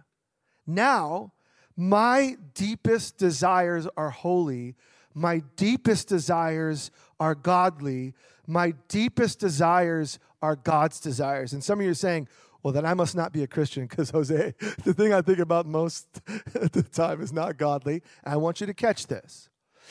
now 0.66 1.34
my 1.76 2.38
deepest 2.54 3.18
desires 3.18 3.86
are 3.94 4.08
holy, 4.08 4.74
my 5.12 5.42
deepest 5.56 6.08
desires 6.08 6.90
are 7.20 7.34
godly, 7.34 8.14
my 8.46 8.72
deepest 8.88 9.38
desires 9.38 10.18
are 10.40 10.56
God's 10.56 10.98
desires. 10.98 11.52
And 11.52 11.62
some 11.62 11.78
of 11.78 11.84
you 11.84 11.90
are 11.90 11.94
saying, 11.94 12.26
well, 12.62 12.72
then 12.72 12.86
I 12.86 12.94
must 12.94 13.16
not 13.16 13.32
be 13.32 13.42
a 13.42 13.46
Christian 13.46 13.86
because, 13.86 14.10
Jose, 14.10 14.54
the 14.84 14.94
thing 14.94 15.12
I 15.12 15.20
think 15.20 15.38
about 15.38 15.66
most 15.66 16.20
at 16.54 16.72
the 16.72 16.82
time 16.82 17.20
is 17.20 17.32
not 17.32 17.56
godly. 17.56 18.02
And 18.24 18.34
I 18.34 18.36
want 18.36 18.60
you 18.60 18.66
to 18.66 18.74
catch 18.74 19.06
this. 19.06 19.48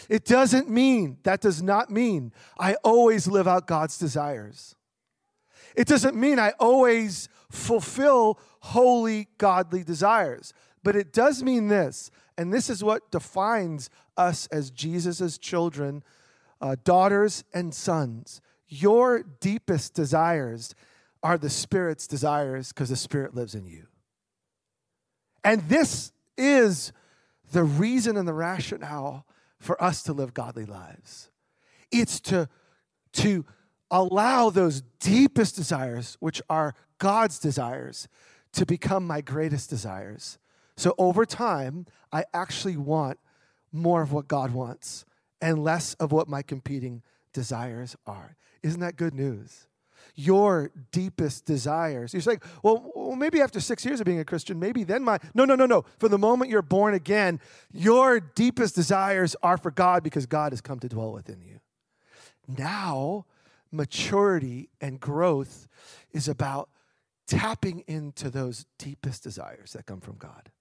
It 0.09 0.25
doesn't 0.25 0.69
mean, 0.69 1.17
that 1.23 1.41
does 1.41 1.61
not 1.61 1.89
mean 1.89 2.31
I 2.57 2.75
always 2.83 3.27
live 3.27 3.47
out 3.47 3.67
God's 3.67 3.97
desires. 3.97 4.75
It 5.75 5.87
doesn't 5.87 6.15
mean 6.15 6.39
I 6.39 6.53
always 6.59 7.29
fulfill 7.49 8.39
holy, 8.61 9.27
godly 9.37 9.83
desires. 9.83 10.53
But 10.83 10.95
it 10.95 11.13
does 11.13 11.43
mean 11.43 11.67
this, 11.67 12.09
and 12.37 12.51
this 12.51 12.69
is 12.69 12.83
what 12.83 13.11
defines 13.11 13.89
us 14.17 14.47
as 14.47 14.71
Jesus' 14.71 15.37
children, 15.37 16.03
uh, 16.59 16.75
daughters, 16.83 17.43
and 17.53 17.73
sons. 17.73 18.41
Your 18.67 19.21
deepest 19.21 19.93
desires 19.93 20.73
are 21.23 21.37
the 21.37 21.49
Spirit's 21.49 22.07
desires 22.07 22.69
because 22.69 22.89
the 22.89 22.95
Spirit 22.95 23.35
lives 23.35 23.55
in 23.55 23.65
you. 23.65 23.87
And 25.43 25.67
this 25.69 26.11
is 26.37 26.91
the 27.51 27.63
reason 27.63 28.17
and 28.17 28.27
the 28.27 28.33
rationale 28.33 29.25
for 29.59 29.81
us 29.81 30.03
to 30.03 30.13
live 30.13 30.33
godly 30.33 30.65
lives. 30.65 31.29
It's 31.91 32.19
to, 32.21 32.49
to 33.13 33.45
allow 33.89 34.49
those 34.49 34.81
deepest 34.99 35.55
desires, 35.55 36.17
which 36.19 36.41
are 36.49 36.73
God's 36.97 37.37
desires, 37.39 38.07
to 38.53 38.65
become 38.65 39.05
my 39.05 39.21
greatest 39.21 39.69
desires. 39.69 40.39
So 40.77 40.95
over 40.97 41.25
time, 41.25 41.85
I 42.11 42.25
actually 42.33 42.77
want 42.77 43.19
more 43.71 44.01
of 44.01 44.11
what 44.11 44.27
God 44.27 44.51
wants 44.51 45.05
and 45.41 45.63
less 45.63 45.93
of 45.95 46.11
what 46.11 46.27
my 46.27 46.41
competing 46.41 47.01
desires 47.33 47.95
are. 48.05 48.35
Isn't 48.63 48.79
that 48.81 48.95
good 48.95 49.13
news? 49.13 49.67
Your 50.15 50.71
deepest 50.91 51.45
desires. 51.45 52.13
You're 52.13 52.37
well, 52.63 52.91
well, 52.95 53.15
maybe 53.15 53.41
after 53.41 53.59
six 53.59 53.85
years 53.85 53.99
of 53.99 54.05
being 54.05 54.19
a 54.19 54.25
Christian, 54.25 54.59
maybe 54.59 54.83
then 54.83 55.03
my. 55.03 55.19
No, 55.33 55.45
no, 55.45 55.55
no, 55.55 55.65
no. 55.65 55.85
For 55.99 56.09
the 56.09 56.17
moment 56.17 56.51
you're 56.51 56.61
born 56.61 56.93
again, 56.93 57.39
your 57.71 58.19
deepest 58.19 58.75
desires 58.75 59.35
are 59.43 59.57
for 59.57 59.71
God 59.71 60.03
because 60.03 60.25
God 60.25 60.51
has 60.51 60.61
come 60.61 60.79
to 60.79 60.89
dwell 60.89 61.11
within 61.11 61.41
you. 61.41 61.59
Now, 62.47 63.25
maturity 63.71 64.69
and 64.79 64.99
growth 64.99 65.67
is 66.11 66.27
about 66.27 66.69
tapping 67.27 67.83
into 67.87 68.29
those 68.29 68.65
deepest 68.77 69.23
desires 69.23 69.73
that 69.73 69.85
come 69.85 70.01
from 70.01 70.17
God 70.17 70.51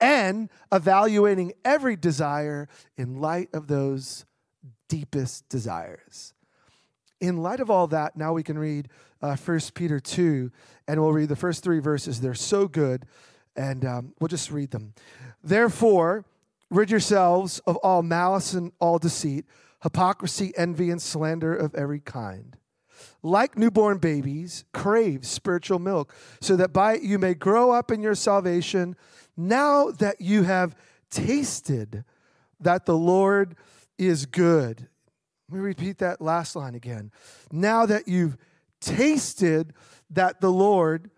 and 0.00 0.48
evaluating 0.72 1.52
every 1.64 1.96
desire 1.96 2.68
in 2.96 3.20
light 3.20 3.48
of 3.52 3.66
those 3.66 4.24
deepest 4.88 5.48
desires 5.48 6.32
in 7.20 7.38
light 7.38 7.60
of 7.60 7.70
all 7.70 7.86
that, 7.88 8.16
now 8.16 8.32
we 8.32 8.42
can 8.42 8.58
read 8.58 8.88
uh, 9.22 9.36
1 9.36 9.60
Peter 9.74 9.98
2, 9.98 10.50
and 10.86 11.00
we'll 11.00 11.12
read 11.12 11.28
the 11.28 11.36
first 11.36 11.64
three 11.64 11.80
verses. 11.80 12.20
They're 12.20 12.34
so 12.34 12.68
good, 12.68 13.06
and 13.56 13.84
um, 13.84 14.12
we'll 14.20 14.28
just 14.28 14.50
read 14.50 14.70
them. 14.70 14.94
Therefore, 15.42 16.24
rid 16.70 16.90
yourselves 16.90 17.60
of 17.60 17.76
all 17.76 18.02
malice 18.02 18.54
and 18.54 18.72
all 18.78 18.98
deceit, 18.98 19.46
hypocrisy, 19.82 20.52
envy, 20.56 20.90
and 20.90 21.00
slander 21.00 21.54
of 21.54 21.74
every 21.74 22.00
kind. 22.00 22.56
Like 23.22 23.56
newborn 23.56 23.98
babies, 23.98 24.64
crave 24.72 25.24
spiritual 25.24 25.78
milk, 25.78 26.12
so 26.40 26.56
that 26.56 26.72
by 26.72 26.94
it 26.94 27.02
you 27.02 27.18
may 27.18 27.34
grow 27.34 27.70
up 27.70 27.90
in 27.90 28.02
your 28.02 28.14
salvation, 28.14 28.96
now 29.36 29.90
that 29.92 30.20
you 30.20 30.42
have 30.42 30.76
tasted 31.10 32.04
that 32.60 32.86
the 32.86 32.96
Lord 32.96 33.56
is 33.98 34.26
good. 34.26 34.88
Let 35.50 35.56
me 35.56 35.60
repeat 35.64 35.98
that 35.98 36.20
last 36.20 36.56
line 36.56 36.74
again. 36.74 37.10
Now 37.50 37.86
that 37.86 38.06
you've 38.06 38.36
tasted 38.80 39.72
that 40.10 40.40
the 40.40 40.50
Lord 40.50 41.10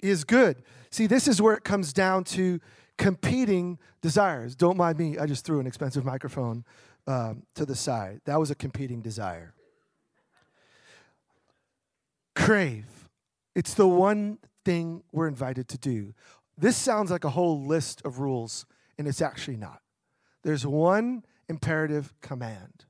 is 0.00 0.24
good. 0.24 0.62
See, 0.90 1.06
this 1.06 1.26
is 1.26 1.42
where 1.42 1.54
it 1.54 1.64
comes 1.64 1.92
down 1.92 2.24
to 2.24 2.60
competing 2.98 3.78
desires. 4.00 4.54
Don't 4.54 4.76
mind 4.76 4.98
me, 4.98 5.18
I 5.18 5.26
just 5.26 5.44
threw 5.44 5.58
an 5.58 5.66
expensive 5.66 6.04
microphone 6.04 6.64
um, 7.06 7.42
to 7.54 7.66
the 7.66 7.74
side. 7.74 8.20
That 8.26 8.38
was 8.38 8.50
a 8.50 8.54
competing 8.54 9.00
desire. 9.00 9.54
Crave. 12.36 12.86
It's 13.56 13.74
the 13.74 13.88
one 13.88 14.38
thing 14.64 15.02
we're 15.10 15.26
invited 15.26 15.68
to 15.68 15.78
do. 15.78 16.14
This 16.56 16.76
sounds 16.76 17.10
like 17.10 17.24
a 17.24 17.30
whole 17.30 17.64
list 17.64 18.02
of 18.04 18.20
rules, 18.20 18.66
and 18.98 19.08
it's 19.08 19.22
actually 19.22 19.56
not. 19.56 19.80
There's 20.44 20.64
one 20.64 21.24
imperative 21.48 22.14
command 22.20 22.84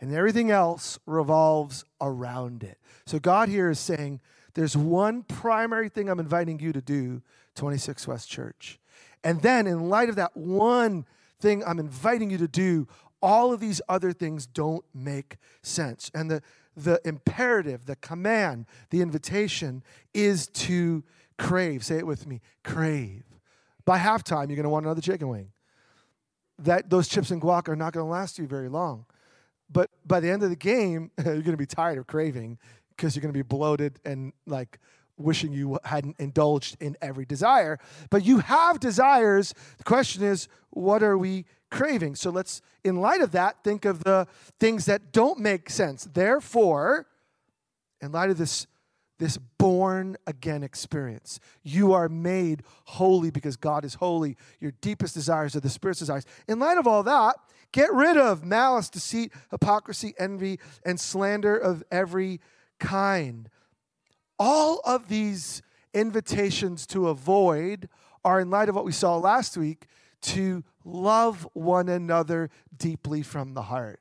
and 0.00 0.12
everything 0.12 0.50
else 0.50 0.98
revolves 1.06 1.84
around 2.00 2.62
it. 2.62 2.78
So 3.06 3.18
God 3.18 3.48
here 3.48 3.70
is 3.70 3.78
saying, 3.78 4.20
there's 4.54 4.76
one 4.76 5.22
primary 5.22 5.88
thing 5.88 6.08
I'm 6.08 6.20
inviting 6.20 6.60
you 6.60 6.72
to 6.72 6.80
do, 6.80 7.22
26 7.56 8.06
West 8.06 8.28
Church. 8.28 8.78
And 9.22 9.40
then, 9.42 9.66
in 9.66 9.88
light 9.88 10.08
of 10.08 10.16
that 10.16 10.36
one 10.36 11.06
thing 11.40 11.64
I'm 11.64 11.78
inviting 11.78 12.30
you 12.30 12.38
to 12.38 12.48
do, 12.48 12.86
all 13.22 13.52
of 13.52 13.60
these 13.60 13.80
other 13.88 14.12
things 14.12 14.46
don't 14.46 14.84
make 14.94 15.38
sense. 15.62 16.10
And 16.14 16.30
the, 16.30 16.42
the 16.76 17.00
imperative, 17.04 17.86
the 17.86 17.96
command, 17.96 18.66
the 18.90 19.00
invitation 19.00 19.82
is 20.12 20.48
to 20.48 21.02
crave. 21.38 21.84
Say 21.84 21.96
it 21.96 22.06
with 22.06 22.26
me 22.26 22.40
crave. 22.62 23.24
By 23.84 23.98
halftime, 23.98 24.48
you're 24.48 24.56
going 24.56 24.64
to 24.64 24.70
want 24.70 24.84
another 24.86 25.00
chicken 25.00 25.28
wing. 25.28 25.52
That, 26.58 26.90
those 26.90 27.08
chips 27.08 27.30
and 27.30 27.42
guac 27.42 27.68
are 27.68 27.76
not 27.76 27.92
going 27.92 28.06
to 28.06 28.10
last 28.10 28.38
you 28.38 28.46
very 28.46 28.68
long. 28.68 29.06
But 29.70 29.90
by 30.06 30.20
the 30.20 30.30
end 30.30 30.42
of 30.42 30.50
the 30.50 30.56
game, 30.56 31.10
you're 31.24 31.34
going 31.34 31.52
to 31.52 31.56
be 31.56 31.66
tired 31.66 31.98
of 31.98 32.06
craving 32.06 32.58
because 32.90 33.16
you're 33.16 33.22
going 33.22 33.32
to 33.32 33.38
be 33.38 33.42
bloated 33.42 33.98
and 34.04 34.32
like 34.46 34.78
wishing 35.16 35.52
you 35.52 35.78
hadn't 35.84 36.16
indulged 36.18 36.76
in 36.80 36.96
every 37.00 37.24
desire. 37.24 37.78
But 38.10 38.24
you 38.24 38.38
have 38.38 38.80
desires. 38.80 39.54
The 39.78 39.84
question 39.84 40.22
is, 40.22 40.48
what 40.70 41.02
are 41.02 41.16
we 41.16 41.44
craving? 41.70 42.16
So 42.16 42.30
let's, 42.30 42.62
in 42.82 42.96
light 42.96 43.20
of 43.20 43.32
that, 43.32 43.62
think 43.64 43.84
of 43.84 44.04
the 44.04 44.26
things 44.58 44.86
that 44.86 45.12
don't 45.12 45.38
make 45.38 45.70
sense. 45.70 46.08
Therefore, 46.12 47.06
in 48.00 48.12
light 48.12 48.30
of 48.30 48.38
this, 48.38 48.66
this 49.18 49.38
born 49.58 50.16
again 50.26 50.62
experience. 50.62 51.38
You 51.62 51.92
are 51.92 52.08
made 52.08 52.62
holy 52.84 53.30
because 53.30 53.56
God 53.56 53.84
is 53.84 53.94
holy. 53.94 54.36
Your 54.60 54.72
deepest 54.80 55.14
desires 55.14 55.54
are 55.54 55.60
the 55.60 55.70
Spirit's 55.70 56.00
desires. 56.00 56.26
In 56.48 56.58
light 56.58 56.78
of 56.78 56.86
all 56.86 57.02
that, 57.04 57.36
get 57.74 57.92
rid 57.92 58.16
of 58.16 58.44
malice, 58.44 58.88
deceit, 58.88 59.32
hypocrisy, 59.50 60.14
envy, 60.16 60.60
and 60.86 61.00
slander 61.00 61.56
of 61.56 61.82
every 61.90 62.40
kind. 62.78 63.50
All 64.38 64.80
of 64.84 65.08
these 65.08 65.60
invitations 65.92 66.86
to 66.86 67.08
avoid 67.08 67.88
are 68.24 68.40
in 68.40 68.48
light 68.48 68.68
of 68.68 68.76
what 68.76 68.84
we 68.84 68.92
saw 68.92 69.16
last 69.16 69.56
week 69.56 69.86
to 70.22 70.62
love 70.84 71.48
one 71.52 71.88
another 71.88 72.48
deeply 72.76 73.22
from 73.22 73.54
the 73.54 73.62
heart. 73.62 74.00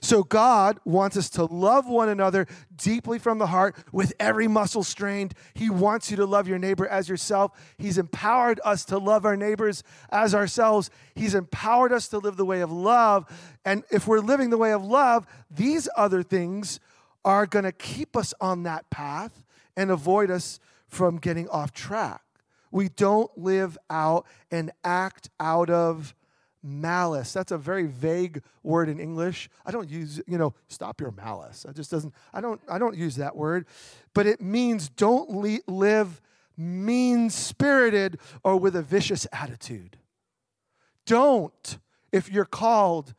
So, 0.00 0.22
God 0.22 0.78
wants 0.84 1.16
us 1.16 1.28
to 1.30 1.44
love 1.44 1.86
one 1.86 2.08
another 2.08 2.46
deeply 2.76 3.18
from 3.18 3.38
the 3.38 3.48
heart 3.48 3.76
with 3.92 4.12
every 4.18 4.48
muscle 4.48 4.82
strained. 4.82 5.34
He 5.54 5.68
wants 5.68 6.10
you 6.10 6.16
to 6.16 6.26
love 6.26 6.48
your 6.48 6.58
neighbor 6.58 6.86
as 6.86 7.08
yourself. 7.08 7.52
He's 7.76 7.98
empowered 7.98 8.60
us 8.64 8.84
to 8.86 8.98
love 8.98 9.24
our 9.24 9.36
neighbors 9.36 9.82
as 10.10 10.34
ourselves. 10.34 10.90
He's 11.14 11.34
empowered 11.34 11.92
us 11.92 12.08
to 12.08 12.18
live 12.18 12.36
the 12.36 12.44
way 12.44 12.60
of 12.60 12.72
love. 12.72 13.26
And 13.64 13.84
if 13.90 14.06
we're 14.06 14.20
living 14.20 14.50
the 14.50 14.58
way 14.58 14.72
of 14.72 14.84
love, 14.84 15.26
these 15.50 15.88
other 15.96 16.22
things 16.22 16.80
are 17.24 17.46
going 17.46 17.64
to 17.64 17.72
keep 17.72 18.16
us 18.16 18.32
on 18.40 18.62
that 18.62 18.88
path 18.90 19.44
and 19.76 19.90
avoid 19.90 20.30
us 20.30 20.60
from 20.88 21.18
getting 21.18 21.48
off 21.48 21.72
track. 21.72 22.22
We 22.70 22.88
don't 22.88 23.30
live 23.36 23.76
out 23.88 24.26
and 24.50 24.70
act 24.84 25.30
out 25.38 25.70
of 25.70 26.14
malice. 26.62 27.32
That's 27.32 27.52
a 27.52 27.58
very 27.58 27.86
vague 27.86 28.42
word 28.62 28.88
in 28.88 29.00
English. 29.00 29.48
I 29.64 29.70
don't 29.70 29.88
use, 29.88 30.20
you 30.26 30.38
know, 30.38 30.54
stop 30.68 31.00
your 31.00 31.10
malice. 31.10 31.66
I 31.68 31.72
just 31.72 31.90
doesn't 31.90 32.14
I 32.32 32.40
don't 32.40 32.60
I 32.68 32.78
don't 32.78 32.96
use 32.96 33.16
that 33.16 33.36
word, 33.36 33.66
but 34.14 34.26
it 34.26 34.40
means 34.40 34.88
don't 34.88 35.30
le- 35.30 35.60
live 35.66 36.20
mean-spirited 36.56 38.18
or 38.44 38.56
with 38.56 38.76
a 38.76 38.82
vicious 38.82 39.26
attitude. 39.32 39.96
Don't 41.06 41.78
if 42.12 42.30
you're 42.30 42.44
called 42.44 43.14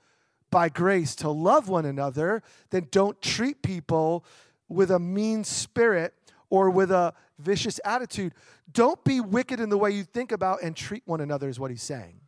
by 0.51 0.69
grace 0.69 1.15
to 1.15 1.29
love 1.29 1.69
one 1.69 1.85
another, 1.85 2.43
then 2.69 2.87
don't 2.91 3.21
treat 3.21 3.61
people 3.61 4.25
with 4.67 4.91
a 4.91 4.99
mean 4.99 5.43
spirit 5.43 6.13
or 6.49 6.69
with 6.69 6.91
a 6.91 7.13
vicious 7.39 7.79
attitude. 7.83 8.33
Don't 8.71 9.03
be 9.03 9.21
wicked 9.21 9.59
in 9.59 9.69
the 9.69 9.77
way 9.77 9.91
you 9.91 10.03
think 10.03 10.31
about 10.31 10.61
and 10.61 10.75
treat 10.75 11.03
one 11.05 11.21
another, 11.21 11.49
is 11.49 11.59
what 11.59 11.71
he's 11.71 11.81
saying. 11.81 12.19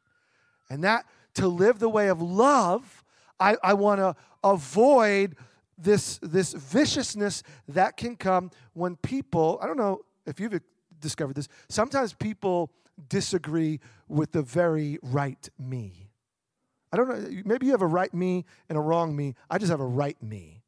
And 0.74 0.84
that 0.84 1.06
to 1.36 1.48
live 1.48 1.78
the 1.78 1.88
way 1.88 2.08
of 2.08 2.20
love, 2.20 3.04
I, 3.40 3.58
I 3.64 3.76
want 3.76 4.00
to 4.00 4.16
avoid 4.44 5.36
this, 5.78 6.18
this 6.24 6.54
viciousness 6.54 7.44
that 7.68 7.96
can 7.96 8.16
come 8.16 8.50
when 8.74 8.96
people, 8.96 9.60
I 9.62 9.68
don't 9.68 9.78
know 9.78 10.02
if 10.26 10.40
you've 10.40 10.60
discovered 11.00 11.36
this, 11.36 11.48
sometimes 11.70 12.14
people 12.14 12.72
disagree 13.08 13.82
with 14.08 14.32
the 14.32 14.42
very 14.42 14.98
right 15.04 15.48
me. 15.60 16.10
I 16.92 16.98
don't 16.98 17.08
know, 17.08 17.44
maybe 17.46 17.68
you 17.68 17.72
have 17.74 17.84
a 17.84 17.88
right 17.88 18.12
me 18.12 18.44
and 18.68 18.76
a 18.76 18.82
wrong 18.82 19.16
me. 19.16 19.36
I 19.52 19.60
just 19.60 19.70
have 19.70 19.80
a 19.80 19.86
right 19.86 20.18
me. 20.24 20.64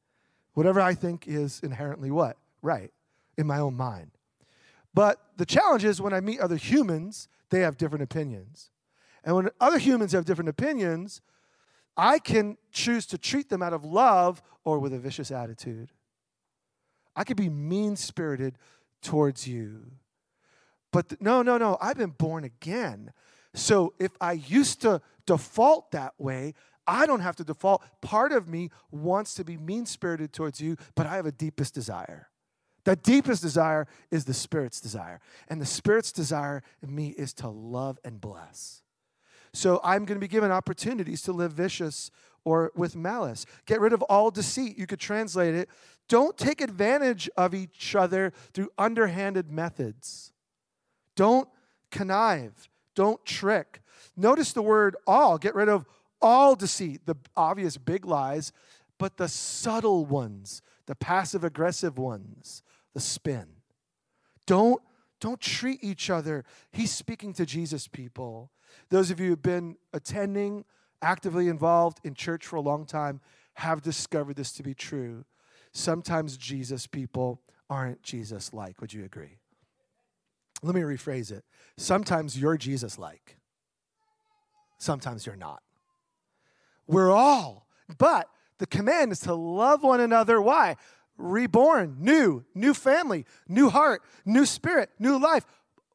Whatever 0.54 0.82
I 0.82 0.94
think 0.94 1.28
is 1.28 1.62
inherently 1.64 2.12
what? 2.12 2.38
Right 2.62 2.92
in 3.40 3.48
my 3.48 3.58
own 3.58 3.76
mind. 3.76 4.12
But 4.94 5.20
the 5.38 5.48
challenge 5.48 5.84
is 5.84 6.00
when 6.00 6.14
I 6.14 6.22
meet 6.22 6.40
other 6.40 6.58
humans, 6.58 7.28
they 7.50 7.62
have 7.62 7.76
different 7.76 8.04
opinions. 8.04 8.70
And 9.26 9.36
when 9.36 9.50
other 9.60 9.80
humans 9.80 10.12
have 10.14 10.24
different 10.24 10.50
opinions, 10.50 11.22
I 11.98 12.20
can 12.20 12.58
choose 12.72 13.06
to 13.08 13.18
treat 13.18 13.50
them 13.50 13.64
out 13.64 13.74
of 13.74 13.84
love 13.84 14.42
or 14.64 14.80
with 14.80 14.94
a 14.94 15.00
vicious 15.00 15.32
attitude. 15.32 15.90
I 17.16 17.24
could 17.24 17.38
be 17.38 17.50
mean 17.50 17.96
spirited 17.96 18.58
towards 19.02 19.48
you. 19.48 19.92
But 20.92 21.10
th- 21.10 21.22
no, 21.22 21.42
no, 21.42 21.58
no, 21.58 21.78
I've 21.82 21.98
been 21.98 22.12
born 22.12 22.44
again. 22.44 23.14
So 23.54 23.94
if 24.00 24.12
I 24.22 24.34
used 24.34 24.82
to 24.82 25.02
default 25.26 25.92
that 25.92 26.14
way, 26.18 26.54
I 26.86 27.06
don't 27.06 27.22
have 27.22 27.36
to 27.38 27.44
default. 27.44 27.84
Part 28.02 28.32
of 28.32 28.48
me 28.48 28.70
wants 28.92 29.34
to 29.36 29.44
be 29.44 29.58
mean 29.58 29.86
spirited 29.86 30.34
towards 30.34 30.62
you, 30.62 30.78
but 30.94 31.08
I 31.08 31.16
have 31.16 31.26
a 31.26 31.32
deepest 31.32 31.74
desire. 31.74 32.30
The 32.84 32.96
deepest 32.96 33.42
desire 33.42 33.88
is 34.12 34.26
the 34.26 34.34
Spirit's 34.34 34.80
desire. 34.80 35.20
And 35.48 35.60
the 35.60 35.66
Spirit's 35.66 36.12
desire 36.12 36.62
in 36.84 36.94
me 36.94 37.10
is 37.10 37.34
to 37.36 37.48
love 37.48 37.98
and 38.04 38.22
bless. 38.22 38.84
So 39.56 39.80
I'm 39.84 40.06
going 40.06 40.18
to 40.18 40.24
be 40.24 40.28
given 40.28 40.52
opportunities 40.52 41.22
to 41.24 41.32
live 41.32 41.54
vicious 41.54 42.12
or 42.44 42.72
with 42.76 42.96
malice. 42.96 43.46
Get 43.66 43.80
rid 43.80 43.94
of 43.94 44.02
all 44.04 44.30
deceit. 44.30 44.78
You 44.78 44.86
could 44.86 45.00
translate 45.00 45.56
it. 45.56 45.70
Don't 46.08 46.38
take 46.38 46.62
advantage 46.62 47.30
of 47.36 47.56
each 47.56 47.96
other 47.96 48.32
through 48.54 48.70
underhanded 48.78 49.52
methods. 49.52 50.34
Don't 51.16 51.50
connive. 51.90 52.70
Don't 52.94 53.24
trick. 53.26 53.82
Notice 54.16 54.54
the 54.54 54.62
word 54.62 54.96
all. 55.08 55.38
Get 55.38 55.56
rid 55.56 55.70
of 55.70 55.86
all 56.22 56.56
deceit, 56.56 57.06
the 57.06 57.16
obvious 57.36 57.78
big 57.78 58.06
lies, 58.06 58.52
but 58.98 59.18
the 59.18 59.28
subtle 59.28 60.06
ones, 60.06 60.62
the 60.86 60.96
passive 60.96 61.44
aggressive 61.44 61.98
ones, 61.98 62.64
the 62.94 63.00
spin. 63.00 63.48
Don't, 64.46 64.82
don't 65.20 65.40
treat 65.40 65.84
each 65.84 66.10
other. 66.10 66.44
He's 66.72 66.92
speaking 66.92 67.34
to 67.34 67.46
Jesus 67.46 67.88
people. 67.88 68.52
Those 68.90 69.12
of 69.12 69.20
you 69.20 69.30
who've 69.30 69.42
been 69.42 69.78
attending, 69.94 70.66
actively 71.02 71.48
involved 71.48 72.00
in 72.04 72.14
church 72.14 72.46
for 72.46 72.58
a 72.58 72.62
long 72.62 72.86
time, 72.86 73.22
have 73.56 73.82
discovered 73.82 74.36
this 74.36 74.52
to 74.54 74.64
be 74.64 74.74
true. 74.74 75.26
Sometimes 75.72 76.38
Jesus 76.38 76.88
people 76.88 77.42
aren't 77.70 78.02
Jesus 78.04 78.54
like. 78.54 78.82
Would 78.82 78.94
you 78.94 79.04
agree? 79.06 79.40
Let 80.62 80.76
me 80.76 80.82
rephrase 80.82 81.32
it. 81.32 81.44
Sometimes 81.78 82.40
you're 82.40 82.58
Jesus 82.58 82.98
like, 82.98 83.38
sometimes 84.78 85.26
you're 85.26 85.36
not. 85.36 85.62
We're 86.88 87.12
all, 87.12 87.68
but 87.98 88.30
the 88.60 88.68
command 88.68 89.12
is 89.12 89.20
to 89.22 89.34
love 89.34 89.84
one 89.84 90.00
another. 90.00 90.42
Why? 90.42 90.76
Reborn, 91.18 91.98
new, 92.00 92.44
new 92.54 92.74
family, 92.74 93.26
new 93.48 93.70
heart, 93.70 94.02
new 94.26 94.46
spirit, 94.46 94.90
new 95.00 95.20
life. 95.20 95.46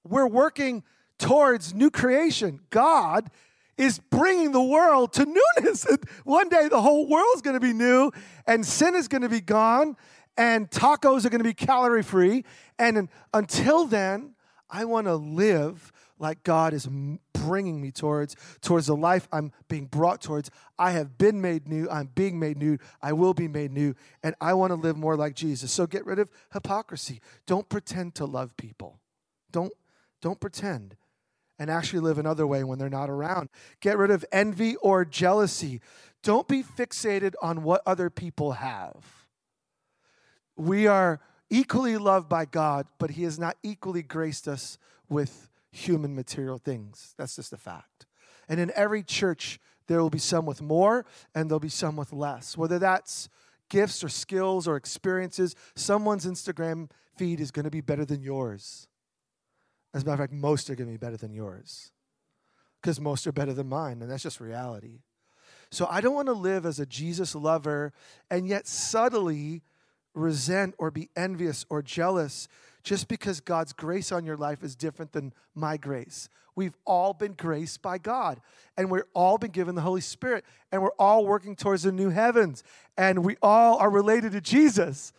We're 0.04 0.26
working 0.26 0.82
towards 1.18 1.74
new 1.74 1.90
creation. 1.90 2.60
God 2.70 3.30
is 3.76 3.98
bringing 3.98 4.52
the 4.52 4.62
world 4.62 5.12
to 5.14 5.26
newness. 5.26 5.86
One 6.24 6.48
day 6.48 6.68
the 6.68 6.80
whole 6.80 7.08
world's 7.08 7.42
going 7.42 7.54
to 7.54 7.60
be 7.60 7.72
new 7.72 8.10
and 8.46 8.64
sin 8.64 8.94
is 8.94 9.08
going 9.08 9.22
to 9.22 9.28
be 9.28 9.40
gone 9.40 9.96
and 10.36 10.70
tacos 10.70 11.24
are 11.24 11.30
going 11.30 11.40
to 11.40 11.44
be 11.44 11.54
calorie 11.54 12.02
free. 12.02 12.44
And 12.78 13.08
until 13.32 13.86
then, 13.86 14.34
I 14.68 14.84
want 14.84 15.06
to 15.06 15.16
live 15.16 15.92
like 16.20 16.42
God 16.44 16.74
is 16.74 16.88
bringing 17.32 17.80
me 17.80 17.90
towards, 17.90 18.36
towards 18.60 18.86
the 18.86 18.96
life 18.96 19.26
I'm 19.32 19.52
being 19.68 19.86
brought 19.86 20.20
towards. 20.20 20.50
I 20.78 20.92
have 20.92 21.18
been 21.18 21.40
made 21.40 21.66
new. 21.66 21.88
I'm 21.90 22.10
being 22.14 22.38
made 22.38 22.58
new. 22.58 22.78
I 23.02 23.12
will 23.12 23.34
be 23.34 23.48
made 23.48 23.72
new. 23.72 23.94
And 24.22 24.34
I 24.40 24.54
want 24.54 24.70
to 24.70 24.76
live 24.76 24.96
more 24.96 25.16
like 25.16 25.34
Jesus. 25.34 25.72
So 25.72 25.86
get 25.86 26.04
rid 26.04 26.18
of 26.18 26.30
hypocrisy. 26.52 27.20
Don't 27.46 27.68
pretend 27.68 28.14
to 28.16 28.26
love 28.26 28.56
people. 28.56 29.00
Don't, 29.50 29.72
don't 30.20 30.40
pretend. 30.40 30.96
And 31.58 31.70
actually 31.70 32.00
live 32.00 32.18
another 32.18 32.46
way 32.46 32.64
when 32.64 32.78
they're 32.78 32.88
not 32.88 33.10
around. 33.10 33.48
Get 33.80 33.98
rid 33.98 34.10
of 34.10 34.24
envy 34.32 34.76
or 34.76 35.04
jealousy. 35.04 35.80
Don't 36.22 36.48
be 36.48 36.62
fixated 36.62 37.34
on 37.42 37.62
what 37.62 37.82
other 37.86 38.10
people 38.10 38.52
have. 38.52 39.26
We 40.56 40.86
are 40.86 41.20
equally 41.50 41.96
loved 41.96 42.28
by 42.28 42.44
God, 42.44 42.86
but 42.98 43.10
He 43.10 43.24
has 43.24 43.38
not 43.38 43.56
equally 43.62 44.02
graced 44.02 44.46
us 44.48 44.78
with 45.08 45.49
human 45.70 46.14
material 46.14 46.58
things. 46.58 47.14
That's 47.16 47.36
just 47.36 47.52
a 47.52 47.56
fact. 47.56 48.06
And 48.48 48.58
in 48.58 48.72
every 48.74 49.02
church, 49.02 49.60
there 49.86 50.00
will 50.00 50.10
be 50.10 50.18
some 50.18 50.46
with 50.46 50.60
more 50.62 51.04
and 51.34 51.48
there'll 51.48 51.60
be 51.60 51.68
some 51.68 51.96
with 51.96 52.12
less. 52.12 52.56
Whether 52.56 52.78
that's 52.78 53.28
gifts 53.68 54.04
or 54.04 54.08
skills 54.08 54.68
or 54.68 54.76
experiences, 54.76 55.54
someone's 55.74 56.26
Instagram 56.26 56.90
feed 57.16 57.40
is 57.40 57.50
going 57.50 57.64
to 57.64 57.70
be 57.70 57.80
better 57.80 58.04
than 58.04 58.22
yours. 58.22 58.88
As 59.94 60.02
a 60.02 60.06
matter 60.06 60.22
of 60.22 60.30
fact, 60.30 60.32
most 60.32 60.70
are 60.70 60.74
going 60.74 60.88
to 60.88 60.92
be 60.92 61.04
better 61.04 61.16
than 61.16 61.32
yours 61.32 61.92
because 62.80 63.00
most 63.00 63.26
are 63.26 63.32
better 63.32 63.52
than 63.52 63.68
mine, 63.68 64.00
and 64.00 64.10
that's 64.10 64.22
just 64.22 64.40
reality. 64.40 65.00
So 65.70 65.86
I 65.88 66.00
don't 66.00 66.14
want 66.14 66.26
to 66.26 66.32
live 66.32 66.66
as 66.66 66.80
a 66.80 66.86
Jesus 66.86 67.34
lover 67.34 67.92
and 68.30 68.46
yet 68.46 68.66
subtly 68.66 69.62
resent 70.14 70.74
or 70.78 70.90
be 70.90 71.08
envious 71.16 71.64
or 71.70 71.82
jealous 71.82 72.48
just 72.82 73.08
because 73.08 73.40
God's 73.40 73.72
grace 73.72 74.12
on 74.12 74.24
your 74.24 74.36
life 74.36 74.62
is 74.62 74.74
different 74.74 75.12
than 75.12 75.32
my 75.54 75.76
grace. 75.76 76.28
We've 76.54 76.76
all 76.84 77.14
been 77.14 77.34
graced 77.34 77.80
by 77.82 77.98
God, 77.98 78.40
and 78.76 78.90
we're 78.90 79.06
all 79.14 79.38
been 79.38 79.50
given 79.50 79.74
the 79.74 79.80
Holy 79.80 80.00
Spirit, 80.00 80.44
and 80.72 80.82
we're 80.82 80.90
all 80.98 81.24
working 81.26 81.56
towards 81.56 81.84
the 81.84 81.92
new 81.92 82.10
heavens, 82.10 82.64
and 82.96 83.24
we 83.24 83.36
all 83.40 83.78
are 83.78 83.90
related 83.90 84.32
to 84.32 84.40
Jesus. 84.40 85.12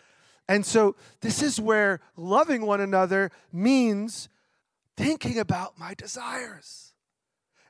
And 0.48 0.66
so, 0.66 0.96
this 1.22 1.42
is 1.42 1.60
where 1.60 2.02
loving 2.18 2.66
one 2.66 2.82
another 2.82 3.32
means 3.54 4.28
thinking 4.98 5.40
about 5.40 5.80
my 5.80 5.94
desires. 5.94 6.94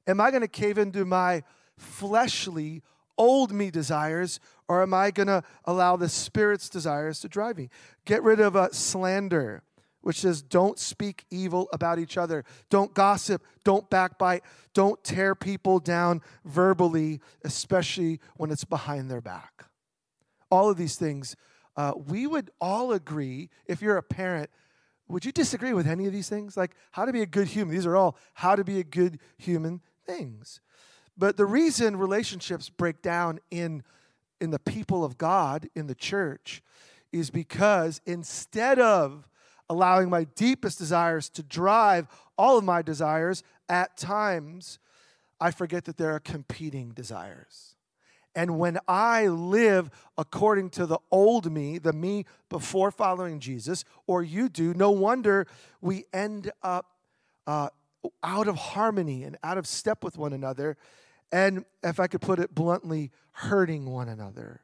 Am 0.08 0.19
I 0.19 0.32
going 0.32 0.41
to 0.41 0.47
cave 0.47 0.77
into 0.77 1.06
my 1.06 1.43
fleshly, 1.77 2.82
old 3.17 3.51
me 3.51 3.71
desires, 3.71 4.39
Or 4.67 4.82
am 4.82 4.93
I 4.93 5.12
going 5.12 5.27
to 5.27 5.43
allow 5.65 5.97
the 5.97 6.08
Spirit's 6.08 6.69
desires 6.69 7.19
to 7.19 7.27
drive 7.27 7.58
me? 7.58 7.69
Get 8.06 8.23
rid 8.23 8.39
of 8.39 8.56
uh, 8.56 8.69
slander, 8.71 9.63
which 10.01 10.19
says, 10.19 10.41
don't 10.41 10.79
speak 10.79 11.25
evil 11.29 11.69
about 11.71 11.99
each 11.99 12.17
other. 12.17 12.43
Don't 12.69 12.93
gossip. 12.93 13.43
Don't 13.63 13.89
backbite. 13.89 14.43
Don't 14.73 15.03
tear 15.03 15.35
people 15.35 15.79
down 15.79 16.21
verbally, 16.43 17.19
especially 17.43 18.19
when 18.35 18.51
it's 18.51 18.63
behind 18.63 19.09
their 19.09 19.21
back. 19.21 19.65
All 20.49 20.69
of 20.69 20.77
these 20.77 20.95
things, 20.95 21.35
uh, 21.77 21.93
we 21.95 22.27
would 22.27 22.51
all 22.59 22.91
agree, 22.91 23.49
if 23.65 23.81
you're 23.81 23.97
a 23.97 24.03
parent, 24.03 24.49
would 25.07 25.25
you 25.25 25.31
disagree 25.31 25.73
with 25.73 25.87
any 25.87 26.07
of 26.07 26.13
these 26.13 26.29
things? 26.29 26.57
Like 26.57 26.75
how 26.91 27.05
to 27.05 27.13
be 27.13 27.21
a 27.21 27.25
good 27.25 27.47
human. 27.47 27.75
These 27.75 27.85
are 27.85 27.95
all 27.95 28.17
how 28.33 28.55
to 28.55 28.63
be 28.63 28.79
a 28.79 28.83
good 28.83 29.19
human 29.37 29.81
things. 30.05 30.61
But 31.17 31.37
the 31.37 31.45
reason 31.45 31.97
relationships 31.97 32.69
break 32.69 33.01
down 33.01 33.39
in, 33.51 33.83
in 34.39 34.51
the 34.51 34.59
people 34.59 35.03
of 35.03 35.17
God, 35.17 35.69
in 35.75 35.87
the 35.87 35.95
church, 35.95 36.63
is 37.11 37.29
because 37.29 38.01
instead 38.05 38.79
of 38.79 39.27
allowing 39.71 40.10
my 40.10 40.25
deepest 40.36 40.77
desires 40.77 41.29
to 41.29 41.41
drive 41.41 42.05
all 42.38 42.57
of 42.57 42.63
my 42.65 42.81
desires, 42.81 43.41
at 43.69 43.95
times 43.95 44.79
I 45.39 45.51
forget 45.51 45.86
that 45.86 45.95
there 45.95 46.13
are 46.13 46.19
competing 46.19 46.89
desires. 46.89 47.75
And 48.36 48.60
when 48.60 48.79
I 48.86 49.27
live 49.27 49.89
according 50.17 50.71
to 50.71 50.86
the 50.86 50.99
old 51.10 51.49
me, 51.49 51.77
the 51.77 51.93
me 51.93 52.25
before 52.49 52.91
following 52.91 53.39
Jesus, 53.39 53.86
or 54.07 54.21
you 54.21 54.49
do, 54.49 54.73
no 54.73 54.91
wonder 54.91 55.47
we 55.79 56.03
end 56.12 56.51
up 56.62 56.88
uh, 57.47 57.69
out 58.21 58.49
of 58.49 58.57
harmony 58.57 59.23
and 59.23 59.38
out 59.41 59.57
of 59.57 59.65
step 59.65 60.03
with 60.03 60.17
one 60.17 60.34
another. 60.34 60.75
And 61.31 61.63
if 61.81 61.97
I 61.97 62.07
could 62.07 62.21
put 62.21 62.39
it 62.39 62.53
bluntly, 62.53 63.12
hurting 63.31 63.86
one 63.86 64.10
another. 64.10 64.63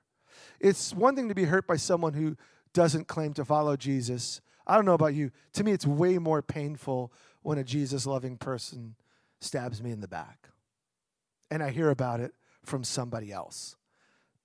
It's 0.60 0.93
one 0.93 1.15
thing 1.15 1.30
to 1.30 1.36
be 1.36 1.46
hurt 1.46 1.65
by 1.65 1.78
someone 1.78 2.13
who 2.13 2.36
doesn't 2.74 3.08
claim 3.08 3.34
to 3.36 3.46
follow 3.46 3.78
Jesus. 3.78 4.41
I 4.67 4.75
don't 4.75 4.86
know 4.86 4.93
about 4.93 5.15
you. 5.15 5.32
To 5.53 5.63
me, 5.63 5.71
it's 5.71 5.88
way 5.88 6.17
more 6.17 6.41
painful 6.41 7.12
when 7.41 7.58
a 7.58 7.63
Jesus 7.63 8.06
loving 8.06 8.38
person 8.38 8.95
stabs 9.39 9.82
me 9.82 9.91
in 9.91 10.01
the 10.01 10.08
back. 10.08 10.49
And 11.49 11.63
I 11.63 11.71
hear 11.71 11.89
about 11.89 12.19
it 12.19 12.34
from 12.63 12.84
somebody 12.84 13.32
else 13.32 13.77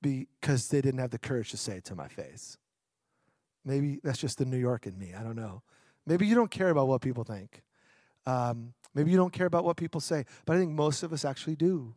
because 0.01 0.69
they 0.69 0.81
didn't 0.81 1.01
have 1.01 1.11
the 1.11 1.19
courage 1.19 1.51
to 1.51 1.57
say 1.57 1.75
it 1.75 1.85
to 1.87 1.97
my 1.97 2.09
face. 2.09 2.57
Maybe 3.65 4.01
that's 4.03 4.19
just 4.19 4.39
the 4.39 4.45
New 4.45 4.57
York 4.57 4.87
in 4.87 4.99
me. 4.99 5.13
I 5.19 5.23
don't 5.23 5.37
know. 5.37 5.63
Maybe 6.07 6.27
you 6.27 6.35
don't 6.35 6.51
care 6.51 6.71
about 6.71 6.89
what 6.89 7.01
people 7.01 7.25
think. 7.25 7.63
Um, 8.27 8.75
maybe 8.95 9.11
you 9.11 9.17
don't 9.17 9.33
care 9.33 9.47
about 9.47 9.65
what 9.65 9.77
people 9.77 10.01
say, 10.01 10.25
but 10.47 10.57
I 10.57 10.59
think 10.59 10.73
most 10.73 11.03
of 11.03 11.13
us 11.13 11.25
actually 11.25 11.57
do. 11.57 11.95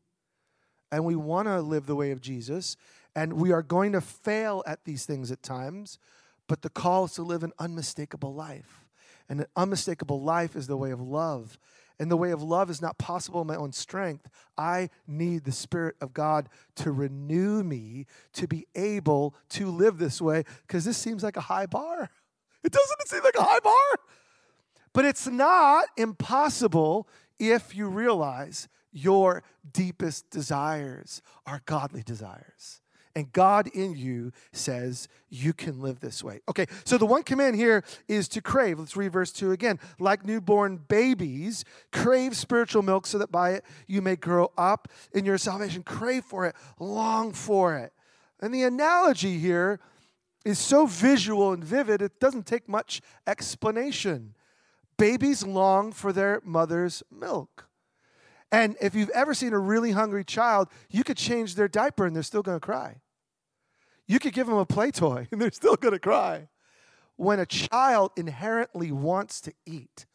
And 0.91 1.05
we 1.05 1.15
want 1.15 1.47
to 1.47 1.61
live 1.61 1.87
the 1.87 1.95
way 1.95 2.11
of 2.11 2.21
Jesus, 2.21 2.77
and 3.15 3.33
we 3.33 3.51
are 3.51 3.63
going 3.63 3.91
to 3.93 4.01
fail 4.01 4.63
at 4.65 4.85
these 4.85 5.05
things 5.05 5.31
at 5.31 5.41
times, 5.41 5.99
but 6.47 6.61
the 6.61 6.69
call 6.69 7.05
is 7.05 7.13
to 7.13 7.23
live 7.23 7.43
an 7.43 7.53
unmistakable 7.59 8.33
life. 8.33 8.85
And 9.27 9.39
an 9.39 9.47
unmistakable 9.55 10.21
life 10.21 10.55
is 10.55 10.67
the 10.67 10.77
way 10.77 10.91
of 10.91 11.01
love. 11.01 11.57
And 11.99 12.11
the 12.11 12.17
way 12.17 12.31
of 12.31 12.43
love 12.43 12.69
is 12.69 12.81
not 12.81 12.97
possible 12.97 13.41
in 13.41 13.47
my 13.47 13.55
own 13.55 13.71
strength. 13.71 14.27
I 14.57 14.89
need 15.07 15.45
the 15.45 15.51
Spirit 15.51 15.95
of 16.01 16.13
God 16.13 16.49
to 16.75 16.91
renew 16.91 17.63
me 17.63 18.05
to 18.33 18.47
be 18.47 18.67
able 18.75 19.33
to 19.49 19.69
live 19.69 19.97
this 19.97 20.21
way 20.21 20.43
because 20.67 20.85
this 20.85 20.97
seems 20.97 21.23
like 21.23 21.37
a 21.37 21.41
high 21.41 21.65
bar. 21.65 22.09
It 22.63 22.71
doesn't 22.71 23.07
seem 23.07 23.21
like 23.23 23.35
a 23.37 23.43
high 23.43 23.59
bar? 23.59 23.99
But 24.91 25.05
it's 25.05 25.27
not 25.27 25.85
impossible 25.97 27.07
if 27.37 27.75
you 27.75 27.87
realize 27.87 28.67
your 28.91 29.43
deepest 29.71 30.31
desires 30.31 31.21
are 31.45 31.61
godly 31.67 32.01
desires. 32.01 32.81
And 33.15 33.31
God 33.31 33.67
in 33.67 33.95
you 33.95 34.33
says 34.51 35.07
you 35.29 35.53
can 35.53 35.79
live 35.79 36.01
this 36.01 36.21
way. 36.21 36.41
Okay, 36.49 36.65
so 36.83 36.97
the 36.97 37.05
one 37.05 37.23
command 37.23 37.55
here 37.55 37.83
is 38.09 38.27
to 38.29 38.41
crave. 38.41 38.77
Let's 38.77 38.97
read 38.97 39.13
verse 39.13 39.31
2 39.31 39.51
again. 39.51 39.79
Like 39.99 40.25
newborn 40.25 40.77
babies, 40.77 41.63
crave 41.93 42.35
spiritual 42.35 42.81
milk 42.81 43.07
so 43.07 43.17
that 43.17 43.31
by 43.31 43.51
it 43.51 43.65
you 43.87 44.01
may 44.01 44.17
grow 44.17 44.51
up 44.57 44.89
in 45.13 45.23
your 45.23 45.37
salvation. 45.37 45.81
Crave 45.81 46.25
for 46.25 46.45
it, 46.45 46.55
long 46.77 47.31
for 47.31 47.77
it. 47.77 47.93
And 48.41 48.53
the 48.53 48.63
analogy 48.63 49.39
here 49.39 49.79
is 50.43 50.59
so 50.59 50.85
visual 50.85 51.53
and 51.53 51.63
vivid, 51.63 52.01
it 52.01 52.19
doesn't 52.19 52.45
take 52.45 52.67
much 52.67 53.01
explanation. 53.25 54.35
Babies 54.97 55.45
long 55.45 55.91
for 55.91 56.13
their 56.13 56.41
mother's 56.43 57.01
milk. 57.09 57.67
And 58.51 58.75
if 58.79 58.93
you've 58.93 59.09
ever 59.09 59.33
seen 59.33 59.53
a 59.53 59.59
really 59.59 59.91
hungry 59.91 60.23
child, 60.23 60.69
you 60.89 61.03
could 61.03 61.17
change 61.17 61.55
their 61.55 61.67
diaper 61.67 62.05
and 62.05 62.15
they're 62.15 62.23
still 62.23 62.43
going 62.43 62.59
to 62.59 62.65
cry. 62.65 63.01
You 64.07 64.19
could 64.19 64.33
give 64.33 64.47
them 64.47 64.57
a 64.57 64.65
play 64.65 64.91
toy 64.91 65.27
and 65.31 65.41
they're 65.41 65.51
still 65.51 65.75
going 65.75 65.93
to 65.93 65.99
cry. 65.99 66.47
When 67.17 67.39
a 67.39 67.45
child 67.45 68.11
inherently 68.17 68.91
wants 68.91 69.39
to 69.41 69.53
eat, 69.65 70.05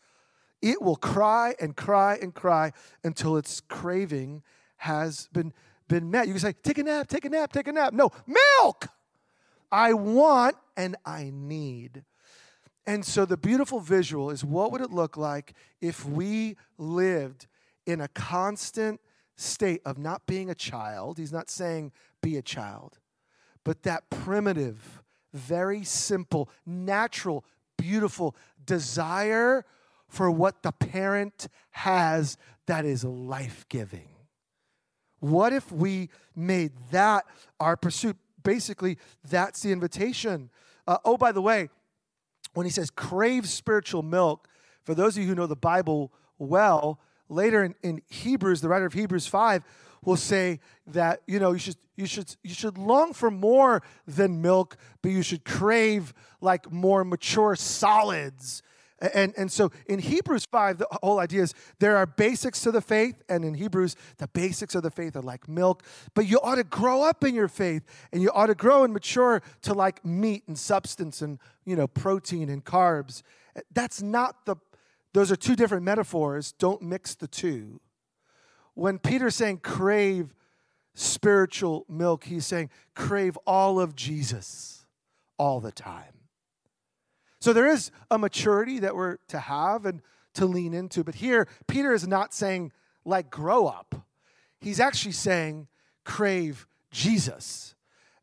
it 0.61 0.83
will 0.83 0.96
cry 0.96 1.55
and 1.59 1.74
cry 1.74 2.18
and 2.20 2.35
cry 2.35 2.72
until 3.03 3.38
its 3.38 3.61
craving 3.61 4.42
has 4.79 5.29
been, 5.33 5.55
been 5.88 6.11
met. 6.11 6.26
You 6.26 6.35
can 6.35 6.40
say, 6.40 6.55
Take 6.62 6.79
a 6.79 6.83
nap, 6.83 7.09
take 7.09 7.24
a 7.24 7.31
nap, 7.31 7.53
take 7.53 7.68
a 7.68 7.72
nap. 7.72 7.94
No, 7.94 8.11
milk! 8.26 8.88
I 9.72 9.94
want 9.94 10.57
and 10.76 10.96
I 11.07 11.31
need. 11.33 12.05
And 12.87 13.05
so 13.05 13.24
the 13.24 13.37
beautiful 13.37 13.81
visual 13.81 14.31
is 14.31 14.44
what 14.44 14.72
would 14.72 14.81
it 14.81 14.90
look 14.90 15.16
like 15.16 15.55
if 15.81 16.05
we 16.05 16.57
lived 16.76 17.46
in 17.87 18.00
a 18.00 18.09
constant 18.09 19.00
state 19.37 19.81
of 19.87 19.96
not 19.96 20.26
being 20.26 20.50
a 20.50 20.55
child? 20.55 21.18
He's 21.18 21.33
not 21.33 21.48
saying 21.48 21.92
be 22.20 22.37
a 22.37 22.42
child 22.42 22.99
but 23.70 23.85
that 23.85 24.11
primitive, 24.11 25.00
very 25.33 25.85
simple, 25.85 26.50
natural, 26.66 27.44
beautiful 27.78 28.35
desire 28.66 29.64
for 30.09 30.28
what 30.28 30.64
the 30.64 30.72
parent 30.72 31.46
has 31.70 32.37
that 32.66 32.85
is 32.85 33.04
life 33.04 33.64
giving. 33.68 34.09
What 35.20 35.52
if 35.52 35.70
we 35.70 36.09
made 36.35 36.72
that 36.90 37.26
our 37.61 37.76
pursuit? 37.76 38.16
Basically, 38.42 38.98
that's 39.22 39.62
the 39.62 39.70
invitation. 39.70 40.50
Uh, 40.88 40.98
oh, 41.04 41.16
by 41.16 41.30
the 41.30 41.40
way, 41.40 41.68
when 42.54 42.66
he 42.66 42.72
says 42.72 42.90
crave 42.90 43.48
spiritual 43.48 44.02
milk, 44.02 44.48
for 44.83 44.96
those 44.96 45.16
of 45.16 45.22
you 45.22 45.28
who 45.28 45.37
know 45.37 45.46
the 45.46 45.54
Bible 45.54 46.12
well, 46.40 46.98
later 47.28 47.62
in, 47.62 47.76
in 47.85 48.02
Hebrews, 48.09 48.62
the 48.62 48.68
writer 48.68 48.87
of 48.87 48.94
Hebrews 48.94 49.28
5 49.28 49.62
will 50.04 50.16
say 50.16 50.60
that 50.86 51.22
you 51.26 51.38
know 51.38 51.52
you 51.52 51.58
should 51.58 51.76
you 51.96 52.06
should 52.06 52.34
you 52.42 52.54
should 52.54 52.78
long 52.78 53.12
for 53.12 53.30
more 53.30 53.82
than 54.06 54.42
milk, 54.42 54.76
but 55.02 55.10
you 55.10 55.22
should 55.22 55.44
crave 55.44 56.14
like 56.40 56.70
more 56.70 57.04
mature 57.04 57.56
solids. 57.56 58.62
And, 59.14 59.32
and 59.38 59.50
so 59.50 59.70
in 59.86 59.98
Hebrews 59.98 60.44
5, 60.44 60.76
the 60.76 60.86
whole 61.02 61.20
idea 61.20 61.42
is 61.42 61.54
there 61.78 61.96
are 61.96 62.04
basics 62.04 62.60
to 62.62 62.70
the 62.70 62.82
faith, 62.82 63.22
and 63.30 63.46
in 63.46 63.54
Hebrews, 63.54 63.96
the 64.18 64.28
basics 64.28 64.74
of 64.74 64.82
the 64.82 64.90
faith 64.90 65.16
are 65.16 65.22
like 65.22 65.48
milk, 65.48 65.84
but 66.14 66.26
you 66.26 66.38
ought 66.42 66.56
to 66.56 66.64
grow 66.64 67.02
up 67.02 67.24
in 67.24 67.34
your 67.34 67.48
faith, 67.48 67.82
and 68.12 68.20
you 68.20 68.30
ought 68.32 68.48
to 68.48 68.54
grow 68.54 68.84
and 68.84 68.92
mature 68.92 69.40
to 69.62 69.72
like 69.72 70.04
meat 70.04 70.42
and 70.48 70.58
substance 70.58 71.22
and 71.22 71.38
you 71.64 71.76
know 71.76 71.86
protein 71.86 72.50
and 72.50 72.64
carbs. 72.64 73.22
That's 73.72 74.02
not 74.02 74.44
the 74.44 74.56
those 75.12 75.32
are 75.32 75.36
two 75.36 75.56
different 75.56 75.82
metaphors. 75.82 76.52
Don't 76.52 76.82
mix 76.82 77.14
the 77.14 77.26
two 77.26 77.80
when 78.80 78.98
Peter's 78.98 79.36
saying 79.36 79.58
crave 79.58 80.32
spiritual 80.94 81.84
milk, 81.86 82.24
he's 82.24 82.46
saying 82.46 82.70
crave 82.94 83.36
all 83.46 83.78
of 83.78 83.94
Jesus 83.94 84.86
all 85.36 85.60
the 85.60 85.70
time. 85.70 86.14
So 87.40 87.52
there 87.52 87.66
is 87.66 87.90
a 88.10 88.16
maturity 88.16 88.78
that 88.78 88.96
we're 88.96 89.18
to 89.28 89.38
have 89.38 89.84
and 89.84 90.00
to 90.32 90.46
lean 90.46 90.72
into. 90.72 91.04
But 91.04 91.16
here, 91.16 91.46
Peter 91.66 91.92
is 91.92 92.08
not 92.08 92.32
saying, 92.32 92.72
like, 93.04 93.28
grow 93.28 93.66
up. 93.66 94.06
He's 94.62 94.80
actually 94.80 95.12
saying, 95.12 95.68
crave 96.04 96.66
Jesus. 96.90 97.74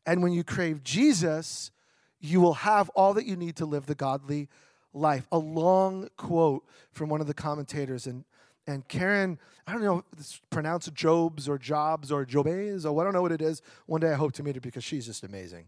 And 0.06 0.24
when 0.24 0.32
you 0.32 0.42
crave 0.42 0.82
Jesus, 0.82 1.70
you 2.18 2.40
will 2.40 2.54
have 2.54 2.88
all 2.96 3.14
that 3.14 3.26
you 3.26 3.36
need 3.36 3.54
to 3.56 3.64
live 3.64 3.86
the 3.86 3.94
godly 3.94 4.48
life. 4.92 5.28
A 5.30 5.38
long 5.38 6.08
quote 6.16 6.64
from 6.90 7.08
one 7.08 7.20
of 7.20 7.28
the 7.28 7.34
commentators, 7.34 8.08
and 8.08 8.24
and 8.68 8.86
Karen, 8.86 9.38
I 9.66 9.72
don't 9.72 9.82
know 9.82 10.04
if 10.12 10.20
it's 10.20 10.42
pronounced 10.50 10.92
Jobs 10.92 11.48
or 11.48 11.58
Jobs 11.58 12.12
or 12.12 12.26
Jobes 12.26 12.84
or 12.84 13.00
I 13.00 13.04
don't 13.04 13.14
know 13.14 13.22
what 13.22 13.32
it 13.32 13.40
is. 13.40 13.62
One 13.86 14.02
day 14.02 14.12
I 14.12 14.14
hope 14.14 14.32
to 14.34 14.42
meet 14.42 14.56
her 14.56 14.60
because 14.60 14.84
she's 14.84 15.06
just 15.06 15.24
amazing. 15.24 15.64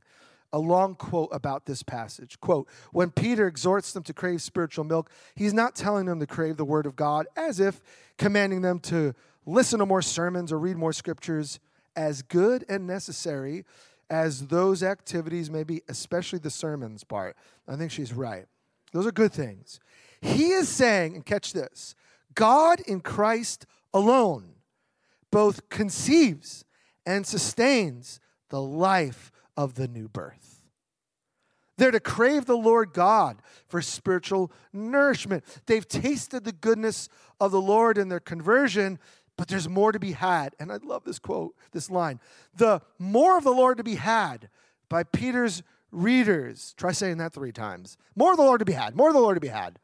A 0.52 0.58
long 0.58 0.96
quote 0.96 1.30
about 1.32 1.64
this 1.64 1.82
passage. 1.82 2.38
Quote, 2.40 2.68
when 2.92 3.10
Peter 3.10 3.46
exhorts 3.46 3.92
them 3.92 4.02
to 4.02 4.12
crave 4.12 4.42
spiritual 4.42 4.84
milk, 4.84 5.10
he's 5.34 5.54
not 5.54 5.74
telling 5.74 6.04
them 6.04 6.20
to 6.20 6.26
crave 6.26 6.58
the 6.58 6.64
word 6.64 6.84
of 6.84 6.94
God 6.94 7.26
as 7.36 7.58
if 7.58 7.80
commanding 8.18 8.60
them 8.60 8.80
to 8.80 9.14
listen 9.46 9.78
to 9.78 9.86
more 9.86 10.02
sermons 10.02 10.52
or 10.52 10.58
read 10.58 10.76
more 10.76 10.92
scriptures 10.92 11.58
as 11.96 12.20
good 12.20 12.66
and 12.68 12.86
necessary 12.86 13.64
as 14.10 14.48
those 14.48 14.82
activities 14.82 15.50
may 15.50 15.64
be, 15.64 15.80
especially 15.88 16.38
the 16.38 16.50
sermons 16.50 17.02
part. 17.02 17.34
I 17.66 17.76
think 17.76 17.92
she's 17.92 18.12
right. 18.12 18.44
Those 18.92 19.06
are 19.06 19.12
good 19.12 19.32
things. 19.32 19.80
He 20.20 20.50
is 20.50 20.68
saying, 20.68 21.14
and 21.14 21.24
catch 21.24 21.54
this, 21.54 21.94
God 22.34 22.80
in 22.80 23.00
Christ 23.00 23.66
alone 23.92 24.54
both 25.30 25.68
conceives 25.68 26.64
and 27.06 27.26
sustains 27.26 28.20
the 28.50 28.60
life 28.60 29.30
of 29.56 29.74
the 29.74 29.88
new 29.88 30.08
birth. 30.08 30.62
They're 31.76 31.90
to 31.90 32.00
crave 32.00 32.44
the 32.44 32.58
Lord 32.58 32.92
God 32.92 33.40
for 33.66 33.80
spiritual 33.80 34.52
nourishment. 34.72 35.44
They've 35.66 35.86
tasted 35.86 36.44
the 36.44 36.52
goodness 36.52 37.08
of 37.40 37.52
the 37.52 37.60
Lord 37.60 37.96
in 37.96 38.10
their 38.10 38.20
conversion, 38.20 38.98
but 39.38 39.48
there's 39.48 39.68
more 39.68 39.90
to 39.90 39.98
be 39.98 40.12
had. 40.12 40.54
And 40.60 40.70
I 40.70 40.76
love 40.76 41.04
this 41.04 41.18
quote, 41.18 41.54
this 41.72 41.90
line. 41.90 42.20
The 42.54 42.82
more 42.98 43.38
of 43.38 43.44
the 43.44 43.50
Lord 43.50 43.78
to 43.78 43.84
be 43.84 43.94
had 43.94 44.50
by 44.90 45.04
Peter's 45.04 45.62
readers, 45.90 46.74
try 46.76 46.92
saying 46.92 47.16
that 47.16 47.32
three 47.32 47.52
times. 47.52 47.96
More 48.14 48.32
of 48.32 48.36
the 48.36 48.44
Lord 48.44 48.58
to 48.58 48.66
be 48.66 48.74
had, 48.74 48.94
more 48.94 49.08
of 49.08 49.14
the 49.14 49.20
Lord 49.20 49.36
to 49.36 49.40
be 49.40 49.48
had, 49.48 49.78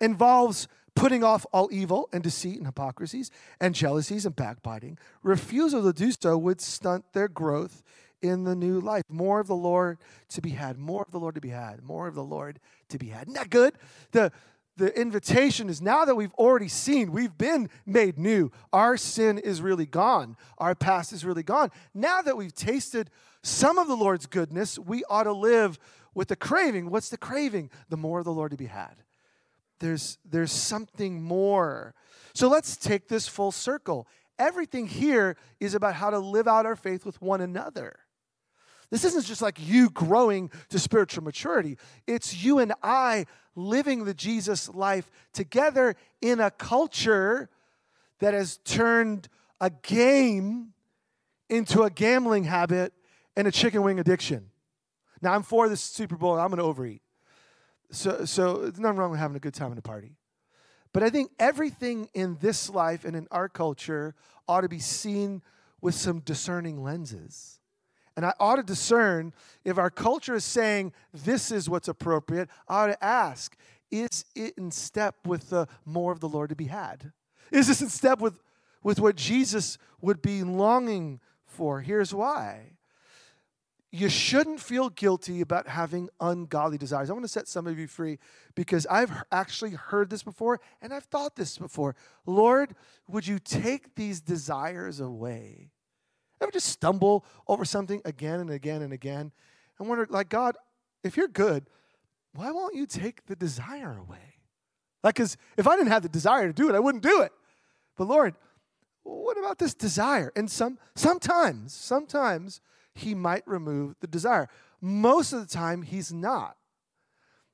involves 0.00 0.68
putting 0.94 1.24
off 1.24 1.44
all 1.52 1.68
evil 1.72 2.08
and 2.12 2.22
deceit 2.22 2.56
and 2.56 2.66
hypocrisies 2.66 3.30
and 3.60 3.74
jealousies 3.74 4.26
and 4.26 4.36
backbiting. 4.36 4.98
Refusal 5.22 5.82
to 5.82 5.92
do 5.92 6.12
so 6.12 6.38
would 6.38 6.60
stunt 6.60 7.04
their 7.12 7.28
growth 7.28 7.82
in 8.22 8.44
the 8.44 8.54
new 8.54 8.80
life. 8.80 9.02
More 9.08 9.40
of 9.40 9.46
the 9.46 9.56
Lord 9.56 9.98
to 10.30 10.40
be 10.40 10.50
had, 10.50 10.78
more 10.78 11.02
of 11.02 11.10
the 11.10 11.18
Lord 11.18 11.34
to 11.34 11.40
be 11.40 11.50
had, 11.50 11.82
more 11.82 12.06
of 12.06 12.14
the 12.14 12.24
Lord 12.24 12.58
to 12.88 12.98
be 12.98 13.08
had. 13.08 13.24
Isn't 13.24 13.34
that 13.34 13.50
good? 13.50 13.74
The, 14.12 14.32
the 14.76 14.98
invitation 14.98 15.68
is 15.68 15.82
now 15.82 16.04
that 16.04 16.14
we've 16.14 16.34
already 16.34 16.68
seen, 16.68 17.12
we've 17.12 17.36
been 17.36 17.68
made 17.84 18.18
new. 18.18 18.50
Our 18.72 18.96
sin 18.96 19.38
is 19.38 19.60
really 19.60 19.86
gone, 19.86 20.36
our 20.58 20.74
past 20.74 21.12
is 21.12 21.24
really 21.24 21.42
gone. 21.42 21.70
Now 21.92 22.22
that 22.22 22.36
we've 22.36 22.54
tasted 22.54 23.10
some 23.42 23.78
of 23.78 23.88
the 23.88 23.96
Lord's 23.96 24.26
goodness, 24.26 24.78
we 24.78 25.04
ought 25.10 25.24
to 25.24 25.32
live 25.32 25.78
with 26.14 26.28
the 26.28 26.36
craving. 26.36 26.88
What's 26.90 27.10
the 27.10 27.18
craving? 27.18 27.70
The 27.88 27.96
more 27.96 28.20
of 28.20 28.24
the 28.24 28.32
Lord 28.32 28.52
to 28.52 28.56
be 28.56 28.66
had. 28.66 28.94
There's, 29.80 30.18
there's 30.24 30.52
something 30.52 31.22
more. 31.22 31.94
So 32.34 32.48
let's 32.48 32.76
take 32.76 33.08
this 33.08 33.28
full 33.28 33.52
circle. 33.52 34.06
Everything 34.38 34.86
here 34.86 35.36
is 35.60 35.74
about 35.74 35.94
how 35.94 36.10
to 36.10 36.18
live 36.18 36.48
out 36.48 36.66
our 36.66 36.76
faith 36.76 37.04
with 37.06 37.20
one 37.22 37.40
another. 37.40 37.96
This 38.90 39.04
isn't 39.04 39.24
just 39.24 39.42
like 39.42 39.58
you 39.60 39.90
growing 39.90 40.50
to 40.68 40.78
spiritual 40.78 41.24
maturity, 41.24 41.78
it's 42.06 42.44
you 42.44 42.58
and 42.58 42.72
I 42.82 43.26
living 43.56 44.04
the 44.04 44.14
Jesus 44.14 44.68
life 44.68 45.10
together 45.32 45.94
in 46.20 46.40
a 46.40 46.50
culture 46.50 47.48
that 48.20 48.34
has 48.34 48.58
turned 48.58 49.28
a 49.60 49.70
game 49.70 50.72
into 51.48 51.82
a 51.82 51.90
gambling 51.90 52.44
habit 52.44 52.92
and 53.36 53.46
a 53.46 53.52
chicken 53.52 53.82
wing 53.82 54.00
addiction. 54.00 54.50
Now, 55.22 55.34
I'm 55.34 55.42
for 55.42 55.68
the 55.68 55.76
Super 55.76 56.16
Bowl, 56.16 56.38
I'm 56.38 56.48
going 56.48 56.58
to 56.58 56.64
overeat. 56.64 57.02
So, 57.90 58.24
so 58.24 58.58
there's 58.58 58.78
nothing 58.78 58.98
wrong 58.98 59.10
with 59.10 59.20
having 59.20 59.36
a 59.36 59.40
good 59.40 59.54
time 59.54 59.72
at 59.72 59.78
a 59.78 59.82
party. 59.82 60.16
But 60.92 61.02
I 61.02 61.10
think 61.10 61.32
everything 61.38 62.08
in 62.14 62.38
this 62.40 62.70
life 62.70 63.04
and 63.04 63.16
in 63.16 63.26
our 63.30 63.48
culture 63.48 64.14
ought 64.48 64.62
to 64.62 64.68
be 64.68 64.78
seen 64.78 65.42
with 65.80 65.94
some 65.94 66.20
discerning 66.20 66.82
lenses. 66.82 67.60
And 68.16 68.24
I 68.24 68.32
ought 68.38 68.56
to 68.56 68.62
discern 68.62 69.32
if 69.64 69.76
our 69.76 69.90
culture 69.90 70.36
is 70.36 70.44
saying 70.44 70.92
this 71.12 71.50
is 71.50 71.68
what's 71.68 71.88
appropriate, 71.88 72.48
I 72.68 72.84
ought 72.84 72.86
to 72.86 73.04
ask, 73.04 73.56
is 73.90 74.24
it 74.34 74.54
in 74.56 74.70
step 74.70 75.16
with 75.26 75.50
the 75.50 75.66
more 75.84 76.12
of 76.12 76.20
the 76.20 76.28
Lord 76.28 76.50
to 76.50 76.56
be 76.56 76.66
had? 76.66 77.12
Is 77.50 77.66
this 77.66 77.82
in 77.82 77.88
step 77.88 78.20
with, 78.20 78.40
with 78.82 79.00
what 79.00 79.16
Jesus 79.16 79.78
would 80.00 80.22
be 80.22 80.42
longing 80.42 81.20
for? 81.44 81.80
Here's 81.80 82.14
why. 82.14 82.76
You 83.96 84.08
shouldn't 84.08 84.58
feel 84.58 84.88
guilty 84.88 85.40
about 85.40 85.68
having 85.68 86.08
ungodly 86.20 86.78
desires. 86.78 87.10
I 87.10 87.12
want 87.12 87.26
to 87.26 87.28
set 87.28 87.46
some 87.46 87.68
of 87.68 87.78
you 87.78 87.86
free 87.86 88.18
because 88.56 88.88
I've 88.90 89.12
actually 89.30 89.70
heard 89.70 90.10
this 90.10 90.24
before 90.24 90.60
and 90.82 90.92
I've 90.92 91.04
thought 91.04 91.36
this 91.36 91.58
before. 91.58 91.94
Lord, 92.26 92.74
would 93.06 93.24
you 93.24 93.38
take 93.38 93.94
these 93.94 94.20
desires 94.20 94.98
away? 94.98 95.70
Ever 96.40 96.50
just 96.50 96.70
stumble 96.70 97.24
over 97.46 97.64
something 97.64 98.02
again 98.04 98.40
and 98.40 98.50
again 98.50 98.82
and 98.82 98.92
again 98.92 99.30
and 99.78 99.88
wonder, 99.88 100.08
like, 100.10 100.28
God, 100.28 100.56
if 101.04 101.16
you're 101.16 101.28
good, 101.28 101.70
why 102.32 102.50
won't 102.50 102.74
you 102.74 102.86
take 102.86 103.26
the 103.26 103.36
desire 103.36 103.96
away? 103.96 104.40
Like, 105.04 105.14
because 105.14 105.36
if 105.56 105.68
I 105.68 105.76
didn't 105.76 105.92
have 105.92 106.02
the 106.02 106.08
desire 106.08 106.48
to 106.48 106.52
do 106.52 106.68
it, 106.68 106.74
I 106.74 106.80
wouldn't 106.80 107.04
do 107.04 107.22
it. 107.22 107.30
But 107.96 108.08
Lord, 108.08 108.34
what 109.04 109.38
about 109.38 109.60
this 109.60 109.72
desire? 109.72 110.32
And 110.34 110.50
some 110.50 110.78
sometimes, 110.96 111.72
sometimes 111.72 112.60
he 112.94 113.14
might 113.14 113.46
remove 113.46 113.96
the 114.00 114.06
desire. 114.06 114.48
Most 114.80 115.32
of 115.32 115.40
the 115.40 115.52
time, 115.52 115.82
he's 115.82 116.12
not. 116.12 116.56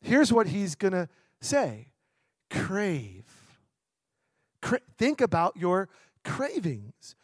Here's 0.01 0.33
what 0.33 0.49
he's 0.49 0.75
gonna 0.75 1.09
say 1.41 1.89
crave. 2.51 3.25
Cra- 4.61 4.81
think 4.99 5.21
about 5.21 5.57
your 5.57 5.89
cravings. 6.25 7.15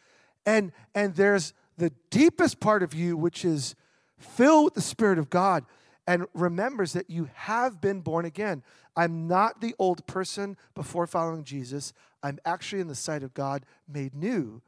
And, 0.45 0.71
and 0.95 1.13
there's 1.15 1.53
the 1.77 1.91
deepest 2.09 2.59
part 2.59 2.81
of 2.81 2.93
you, 2.93 3.17
which 3.17 3.43
is 3.43 3.75
filled 4.17 4.65
with 4.65 4.73
the 4.73 4.81
Spirit 4.81 5.19
of 5.19 5.29
God 5.29 5.65
and 6.07 6.25
remembers 6.33 6.93
that 6.93 7.09
you 7.09 7.29
have 7.33 7.81
been 7.81 7.99
born 7.99 8.25
again. 8.25 8.63
I'm 8.95 9.27
not 9.27 9.61
the 9.61 9.75
old 9.77 10.07
person 10.07 10.57
before 10.73 11.05
following 11.05 11.43
Jesus. 11.43 11.93
I'm 12.23 12.39
actually, 12.45 12.81
in 12.81 12.87
the 12.87 12.95
sight 12.95 13.21
of 13.21 13.33
God, 13.33 13.65
made 13.87 14.15
new. 14.15 14.61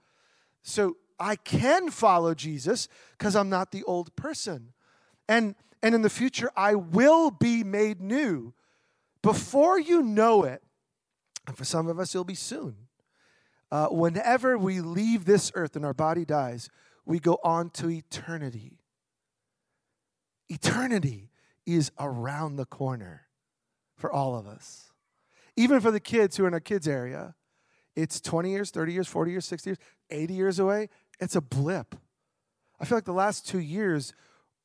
So 0.62 0.98
I 1.20 1.36
can 1.36 1.90
follow 1.90 2.34
Jesus 2.34 2.88
because 3.18 3.36
I'm 3.36 3.50
not 3.50 3.72
the 3.72 3.84
old 3.84 4.16
person. 4.16 4.74
And, 5.28 5.56
and 5.84 5.94
in 5.94 6.02
the 6.02 6.10
future, 6.10 6.50
I 6.56 6.76
will 6.76 7.32
be 7.32 7.64
made 7.64 8.02
new. 8.02 8.54
Before 9.22 9.80
you 9.80 10.02
know 10.02 10.44
it, 10.44 10.64
and 11.46 11.58
for 11.58 11.66
some 11.66 11.88
of 11.88 12.00
us, 12.00 12.16
it'll 12.16 12.24
be 12.24 12.36
soon 12.36 12.90
uh, 13.72 13.88
whenever 13.88 14.58
we 14.58 14.82
leave 14.82 15.26
this 15.26 15.52
earth 15.56 15.76
and 15.76 15.86
our 15.86 15.94
body 15.94 16.26
dies, 16.26 16.70
we 17.06 17.20
go 17.20 17.40
on 17.44 17.70
to 17.72 17.90
eternity. 17.90 18.80
Eternity 20.48 21.30
is 21.66 21.92
around 22.00 22.56
the 22.56 22.66
corner 22.66 23.28
for 23.96 24.12
all 24.12 24.36
of 24.36 24.48
us. 24.48 24.92
Even 25.56 25.80
for 25.80 25.92
the 25.92 26.00
kids 26.00 26.38
who 26.38 26.46
are 26.46 26.48
in 26.48 26.54
our 26.54 26.60
kids' 26.60 26.88
area, 26.88 27.36
it's 27.96 28.22
20 28.22 28.52
years, 28.52 28.72
30 28.72 28.94
years, 28.94 29.08
40 29.08 29.32
years, 29.32 29.46
60 29.46 29.70
years, 29.72 29.78
80 30.10 30.34
years 30.34 30.60
away. 30.60 30.90
It's 31.20 31.36
a 31.36 31.42
blip. 31.42 31.96
I 32.80 32.86
feel 32.86 32.98
like 32.98 33.06
the 33.06 33.12
last 33.12 33.48
two 33.48 33.60
years 33.60 34.14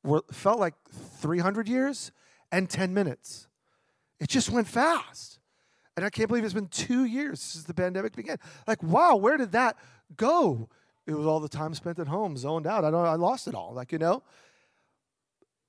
were, 0.03 0.23
felt 0.31 0.59
like 0.59 0.75
300 1.19 1.67
years 1.67 2.11
and 2.51 2.69
10 2.69 2.93
minutes. 2.93 3.47
It 4.19 4.29
just 4.29 4.49
went 4.49 4.67
fast. 4.67 5.39
And 5.95 6.05
I 6.05 6.09
can't 6.09 6.27
believe 6.27 6.43
it's 6.43 6.53
been 6.53 6.67
two 6.67 7.05
years 7.05 7.41
since 7.41 7.65
the 7.65 7.73
pandemic 7.73 8.15
began. 8.15 8.37
Like, 8.67 8.83
wow, 8.83 9.15
where 9.15 9.37
did 9.37 9.53
that 9.53 9.77
go? 10.17 10.69
It 11.07 11.13
was 11.13 11.25
all 11.25 11.39
the 11.39 11.49
time 11.49 11.73
spent 11.73 11.99
at 11.99 12.07
home, 12.07 12.35
zoned 12.37 12.67
out. 12.67 12.83
I 12.83 12.91
don't 12.91 13.05
I 13.05 13.15
lost 13.15 13.47
it 13.47 13.55
all. 13.55 13.73
Like, 13.73 13.91
you 13.91 13.97
know. 13.97 14.23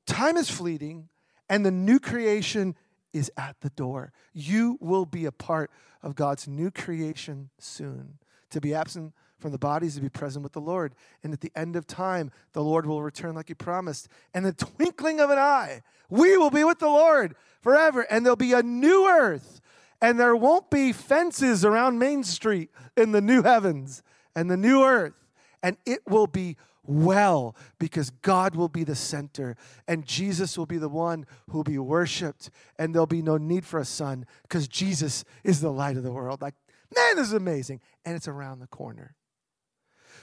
Time 0.07 0.37
is 0.37 0.49
fleeting, 0.49 1.09
and 1.49 1.67
the 1.67 1.71
new 1.71 1.99
creation 1.99 2.77
is 3.13 3.31
at 3.37 3.57
the 3.61 3.71
door. 3.71 4.13
You 4.33 4.79
will 4.81 5.05
be 5.05 5.25
a 5.25 5.33
part 5.33 5.71
of 6.03 6.15
God's 6.15 6.47
new 6.47 6.71
creation 6.71 7.51
soon. 7.59 8.19
To 8.51 8.61
be 8.61 8.73
absent 8.73 9.13
from 9.47 9.53
the 9.53 9.59
bodies 9.59 9.95
to 9.95 10.01
be 10.01 10.09
present 10.09 10.43
with 10.43 10.55
the 10.55 10.61
Lord. 10.61 10.93
And 11.23 11.33
at 11.33 11.41
the 11.41 11.53
end 11.55 11.77
of 11.77 11.87
time, 11.87 12.33
the 12.53 12.65
Lord 12.65 12.85
will 12.85 13.01
return 13.01 13.37
like 13.37 13.47
he 13.47 13.55
promised. 13.55 14.09
And 14.35 14.45
the 14.45 14.53
twinkling 14.53 15.21
of 15.21 15.31
an 15.31 15.39
eye, 15.39 15.83
we 16.11 16.37
will 16.37 16.51
be 16.51 16.65
with 16.65 16.81
the 16.81 16.89
Lord 16.89 17.37
forever. 17.61 18.05
And 18.11 18.27
there'll 18.27 18.35
be 18.35 18.55
a 18.55 18.63
new 18.65 19.07
earth 19.07 19.61
and 20.03 20.19
there 20.19 20.35
won't 20.35 20.69
be 20.69 20.93
fences 20.93 21.65
around 21.65 22.01
Main 22.01 22.25
Street 22.25 22.71
in 22.97 23.13
the 23.13 23.21
new 23.21 23.45
heavens 23.45 24.03
and 24.35 24.51
the 24.51 24.57
new 24.57 24.83
earth. 24.83 25.15
And 25.63 25.77
it 25.87 26.01
will 26.09 26.27
be 26.27 26.57
well 26.83 27.55
because 27.79 28.11
God 28.11 28.57
will 28.57 28.69
be 28.69 28.83
the 28.83 28.97
center 28.97 29.57
and 29.87 30.05
Jesus 30.05 30.59
will 30.59 30.67
be 30.67 30.79
the 30.79 30.89
one 30.89 31.25
who 31.51 31.59
will 31.59 31.63
be 31.63 31.79
worshiped. 31.79 32.51
And 32.81 32.93
there'll 32.93 33.07
be 33.07 33.23
no 33.23 33.37
need 33.37 33.65
for 33.65 33.79
a 33.79 33.85
sun 33.85 34.27
because 34.43 34.67
Jesus 34.67 35.25
is 35.45 35.61
the 35.61 35.71
light 35.71 35.97
of 35.97 36.03
the 36.03 36.11
world. 36.11 36.43
Like, 36.43 36.57
man, 36.95 37.17
this 37.17 37.29
is 37.29 37.33
amazing. 37.33 37.81
And 38.05 38.15
it's 38.15 38.29
around 38.29 38.61
the 38.61 38.67
corner. 38.67 39.16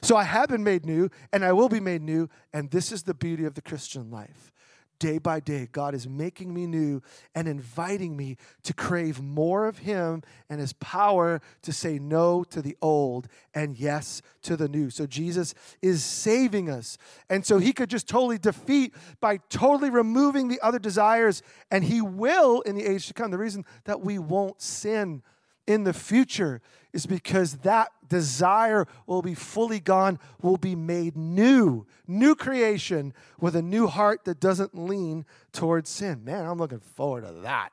So 0.03 0.17
I 0.17 0.23
have 0.23 0.49
been 0.49 0.63
made 0.63 0.85
new 0.85 1.09
and 1.31 1.43
I 1.43 1.53
will 1.53 1.69
be 1.69 1.79
made 1.79 2.01
new. 2.01 2.29
And 2.53 2.69
this 2.69 2.91
is 2.91 3.03
the 3.03 3.13
beauty 3.13 3.45
of 3.45 3.55
the 3.55 3.61
Christian 3.61 4.11
life 4.11 4.51
day 5.03 5.17
by 5.17 5.37
day, 5.41 5.67
God 5.69 5.93
is 5.93 6.07
making 6.07 6.53
me 6.53 6.65
new 6.65 7.01
and 7.35 7.45
inviting 7.45 8.15
me 8.15 8.37
to 8.63 8.73
crave 8.73 9.21
more 9.21 9.67
of 9.67 9.79
Him 9.79 10.23
and 10.49 10.61
His 10.61 10.71
power 10.71 11.41
to 11.63 11.73
say 11.73 11.99
no 11.99 12.45
to 12.45 12.61
the 12.61 12.77
old 12.81 13.27
and 13.53 13.77
yes 13.77 14.21
to 14.43 14.55
the 14.55 14.69
new. 14.69 14.89
So 14.89 15.05
Jesus 15.05 15.53
is 15.81 16.05
saving 16.05 16.69
us. 16.69 16.97
And 17.29 17.45
so 17.45 17.57
He 17.57 17.73
could 17.73 17.89
just 17.89 18.07
totally 18.07 18.37
defeat 18.37 18.93
by 19.19 19.37
totally 19.49 19.89
removing 19.89 20.47
the 20.47 20.61
other 20.61 20.79
desires, 20.79 21.43
and 21.69 21.83
He 21.83 21.99
will 21.99 22.61
in 22.61 22.75
the 22.75 22.85
age 22.85 23.07
to 23.07 23.13
come. 23.13 23.29
The 23.29 23.37
reason 23.37 23.65
that 23.83 23.99
we 23.99 24.19
won't 24.19 24.61
sin 24.61 25.21
in 25.67 25.83
the 25.83 25.93
future 25.93 26.61
is 26.91 27.05
because 27.05 27.57
that 27.59 27.91
desire 28.07 28.85
will 29.07 29.21
be 29.21 29.33
fully 29.33 29.79
gone, 29.79 30.19
will 30.41 30.57
be 30.57 30.75
made 30.75 31.15
new, 31.17 31.85
new 32.07 32.35
creation 32.35 33.13
with 33.39 33.55
a 33.55 33.61
new 33.61 33.87
heart 33.87 34.25
that 34.25 34.39
doesn't 34.39 34.77
lean 34.77 35.25
towards 35.51 35.89
sin. 35.89 36.23
Man, 36.23 36.45
I'm 36.45 36.57
looking 36.57 36.79
forward 36.79 37.25
to 37.25 37.33
that. 37.41 37.71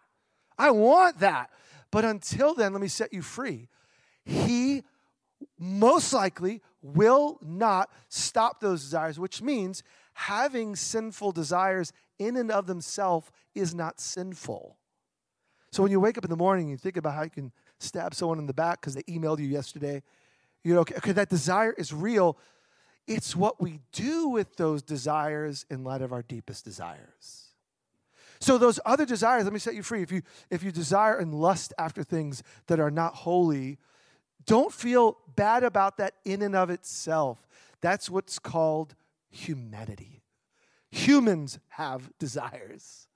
I 0.57 0.71
want 0.71 1.19
that. 1.21 1.51
But 1.91 2.05
until 2.05 2.55
then, 2.55 2.73
let 2.73 2.81
me 2.81 2.89
set 2.89 3.13
you 3.13 3.23
free. 3.23 3.69
He 4.25 4.83
most 5.59 6.13
likely 6.13 6.63
will 6.83 7.39
not 7.43 7.91
stop 8.09 8.61
those 8.61 8.83
desires, 8.83 9.19
which 9.19 9.43
means 9.43 9.83
having 10.15 10.77
sinful 10.77 11.33
desires 11.33 11.93
in 12.19 12.37
and 12.37 12.51
of 12.51 12.67
themselves 12.67 13.31
is 13.55 13.75
not 13.75 14.01
sinful. 14.01 14.77
So 15.73 15.83
when 15.83 15.93
you 15.93 16.01
wake 16.01 16.19
up 16.19 16.25
in 16.25 16.31
the 16.31 16.37
morning, 16.37 16.69
you 16.69 16.77
think 16.77 16.97
about 16.97 17.15
how 17.15 17.23
you 17.23 17.31
can 17.31 17.53
stab 17.81 18.15
someone 18.15 18.39
in 18.39 18.47
the 18.47 18.55
back 18.55 18.81
because 18.81 18.95
they 18.95 19.03
emailed 19.03 19.39
you 19.39 19.47
yesterday. 19.47 20.03
You 20.63 20.75
know, 20.75 20.81
okay, 20.81 21.13
that 21.13 21.29
desire 21.29 21.73
is 21.77 21.93
real. 21.93 22.39
It's 23.07 23.35
what 23.35 23.61
we 23.61 23.81
do 23.93 24.29
with 24.29 24.57
those 24.57 24.83
desires 24.83 25.67
in 25.71 25.83
light 25.83 26.03
of 26.03 26.13
our 26.13 26.23
deepest 26.23 26.65
desires. 26.65 27.49
So 28.41 28.57
those 28.57 28.81
other 28.87 29.05
desires, 29.05 29.45
let 29.45 29.53
me 29.53 29.59
set 29.59 29.75
you 29.75 29.83
free. 29.83 30.03
If 30.03 30.13
you 30.13 30.23
if 30.49 30.63
you 30.63 30.73
desire 30.73 31.19
and 31.19 31.35
lust 31.35 31.75
after 31.79 32.03
things 32.03 32.43
that 32.69 32.81
are 32.81 32.91
not 32.91 33.15
holy, 33.15 33.79
don't 34.47 34.73
feel 34.73 35.19
bad 35.37 35.63
about 35.63 35.99
that 35.99 36.15
in 36.25 36.41
and 36.43 36.57
of 36.57 36.71
itself. 36.71 37.47
That's 37.81 38.09
what's 38.09 38.39
called 38.39 38.95
humanity. 39.29 40.23
Humans 40.91 41.59
have 41.69 42.11
desires. 42.19 43.09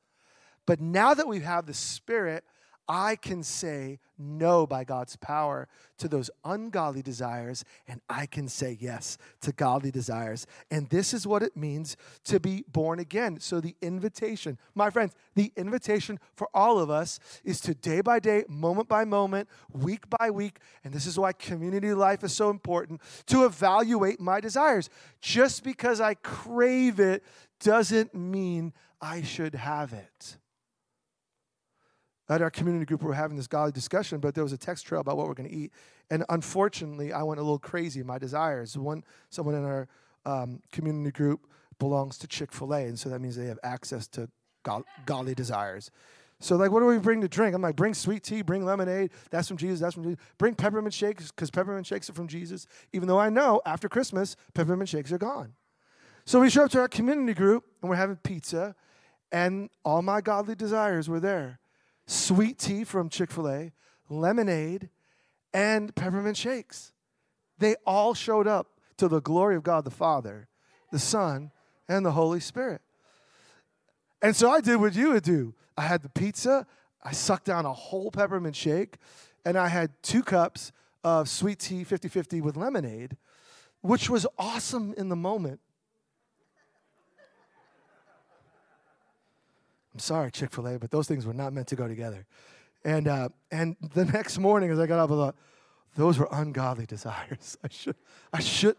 But 0.66 0.81
now 0.81 1.14
that 1.14 1.29
we 1.29 1.40
have 1.40 1.66
the 1.66 1.74
Spirit, 1.74 2.44
I 2.88 3.16
can 3.16 3.42
say 3.42 3.98
no 4.18 4.66
by 4.66 4.84
God's 4.84 5.16
power 5.16 5.68
to 5.98 6.08
those 6.08 6.30
ungodly 6.44 7.02
desires, 7.02 7.64
and 7.88 8.00
I 8.08 8.26
can 8.26 8.48
say 8.48 8.76
yes 8.80 9.16
to 9.40 9.52
godly 9.52 9.90
desires. 9.90 10.46
And 10.70 10.88
this 10.90 11.14
is 11.14 11.26
what 11.26 11.42
it 11.42 11.56
means 11.56 11.96
to 12.24 12.38
be 12.38 12.64
born 12.68 12.98
again. 12.98 13.40
So, 13.40 13.60
the 13.60 13.74
invitation, 13.80 14.58
my 14.74 14.90
friends, 14.90 15.14
the 15.34 15.52
invitation 15.56 16.20
for 16.36 16.48
all 16.52 16.78
of 16.78 16.90
us 16.90 17.18
is 17.42 17.60
to 17.62 17.74
day 17.74 18.00
by 18.00 18.20
day, 18.20 18.44
moment 18.48 18.88
by 18.88 19.04
moment, 19.04 19.48
week 19.72 20.04
by 20.18 20.30
week, 20.30 20.58
and 20.84 20.92
this 20.92 21.06
is 21.06 21.18
why 21.18 21.32
community 21.32 21.94
life 21.94 22.22
is 22.22 22.34
so 22.34 22.50
important 22.50 23.00
to 23.26 23.44
evaluate 23.44 24.20
my 24.20 24.40
desires. 24.40 24.90
Just 25.20 25.64
because 25.64 26.00
I 26.00 26.14
crave 26.14 27.00
it 27.00 27.24
doesn't 27.60 28.14
mean 28.14 28.72
I 29.00 29.22
should 29.22 29.54
have 29.54 29.92
it 29.92 30.38
at 32.28 32.40
our 32.40 32.50
community 32.50 32.87
group, 32.87 33.02
we 33.02 33.08
were 33.08 33.14
having 33.14 33.37
this 33.37 33.46
godly 33.46 33.72
discussion, 33.72 34.18
but 34.18 34.34
there 34.34 34.44
was 34.44 34.52
a 34.52 34.58
text 34.58 34.87
trail 34.87 35.00
about 35.00 35.16
what 35.16 35.26
we're 35.26 35.34
going 35.34 35.48
to 35.48 35.54
eat. 35.54 35.72
And 36.10 36.24
unfortunately, 36.28 37.12
I 37.12 37.22
went 37.22 37.38
a 37.38 37.42
little 37.42 37.58
crazy 37.58 38.00
in 38.00 38.06
my 38.06 38.18
desires. 38.18 38.76
One, 38.78 39.04
someone 39.30 39.54
in 39.54 39.64
our 39.64 39.88
um, 40.24 40.60
community 40.72 41.10
group 41.10 41.46
belongs 41.78 42.18
to 42.18 42.26
Chick 42.26 42.52
fil 42.52 42.72
A, 42.74 42.84
and 42.84 42.98
so 42.98 43.10
that 43.10 43.20
means 43.20 43.37
they 43.37 43.46
have 43.46 43.58
access 43.62 44.06
to 44.08 44.28
go- 44.62 44.84
godly 45.04 45.34
desires. 45.34 45.90
So, 46.40 46.56
like, 46.56 46.70
what 46.70 46.80
do 46.80 46.87
we 46.87 46.98
bring 46.98 47.20
to 47.20 47.28
drink? 47.28 47.54
I'm 47.54 47.62
like, 47.62 47.76
bring 47.76 47.94
sweet 47.94 48.22
tea, 48.22 48.42
bring 48.42 48.64
lemonade. 48.64 49.10
That's 49.30 49.48
from 49.48 49.56
Jesus. 49.56 49.80
That's 49.80 49.94
from 49.94 50.04
Jesus. 50.04 50.18
Bring 50.38 50.54
peppermint 50.54 50.94
shakes 50.94 51.30
because 51.30 51.50
peppermint 51.50 51.87
shakes 51.87 52.10
are 52.10 52.12
from 52.12 52.28
Jesus. 52.28 52.66
Even 52.92 53.08
though 53.08 53.18
I 53.18 53.30
know 53.30 53.60
after 53.64 53.88
Christmas, 53.88 54.37
peppermint 54.52 54.88
shakes 54.88 55.12
are 55.12 55.18
gone. 55.18 55.54
So 56.26 56.40
we 56.40 56.50
show 56.50 56.64
up 56.64 56.70
to 56.72 56.80
our 56.80 56.88
community 56.88 57.34
group 57.34 57.64
and 57.80 57.90
we're 57.90 57.96
having 57.96 58.16
pizza, 58.16 58.74
and 59.30 59.68
all 59.84 60.02
my 60.02 60.20
godly 60.20 60.54
desires 60.54 61.08
were 61.08 61.20
there 61.20 61.60
sweet 62.06 62.58
tea 62.58 62.84
from 62.84 63.08
Chick 63.08 63.30
fil 63.30 63.48
A, 63.48 63.72
lemonade, 64.08 64.88
and 65.52 65.94
peppermint 65.94 66.36
shakes. 66.36 66.92
They 67.58 67.76
all 67.86 68.14
showed 68.14 68.46
up 68.46 68.68
to 68.96 69.08
the 69.08 69.20
glory 69.20 69.56
of 69.56 69.62
God 69.62 69.84
the 69.84 69.90
Father, 69.90 70.48
the 70.90 70.98
Son, 70.98 71.50
and 71.88 72.04
the 72.04 72.12
Holy 72.12 72.40
Spirit. 72.40 72.80
And 74.22 74.34
so 74.34 74.50
I 74.50 74.60
did 74.60 74.76
what 74.76 74.94
you 74.94 75.12
would 75.12 75.22
do. 75.22 75.54
I 75.76 75.82
had 75.82 76.02
the 76.02 76.08
pizza, 76.08 76.66
I 77.02 77.12
sucked 77.12 77.44
down 77.44 77.66
a 77.66 77.72
whole 77.72 78.10
peppermint 78.10 78.56
shake, 78.56 78.96
and 79.44 79.58
I 79.58 79.68
had 79.68 79.90
two 80.02 80.22
cups 80.22 80.72
of 81.02 81.28
sweet 81.28 81.58
tea 81.58 81.84
50 81.84 82.08
50 82.08 82.40
with 82.40 82.56
lemonade, 82.56 83.16
which 83.82 84.08
was 84.08 84.26
awesome 84.38 84.94
in 84.96 85.10
the 85.10 85.16
moment. 85.16 85.60
I'm 89.94 90.00
sorry, 90.00 90.30
Chick 90.33 90.50
fil 90.50 90.66
A, 90.66 90.78
but 90.78 90.90
those 90.90 91.07
things 91.07 91.24
were 91.24 91.33
not 91.33 91.52
meant 91.52 91.68
to 91.68 91.76
go 91.76 91.87
together. 91.87 92.26
And, 92.85 93.07
uh, 93.07 93.28
and 93.50 93.76
the 93.94 94.04
next 94.12 94.38
morning, 94.38 94.70
as 94.70 94.78
I 94.78 94.87
got 94.87 94.98
up, 94.98 95.11
I 95.11 95.14
thought, 95.14 95.37
those 95.96 96.18
were 96.18 96.28
ungodly 96.33 96.87
desires. 96.87 97.57
I 97.64 97.68
should, 97.68 97.96
I 98.33 98.40
should, 98.40 98.76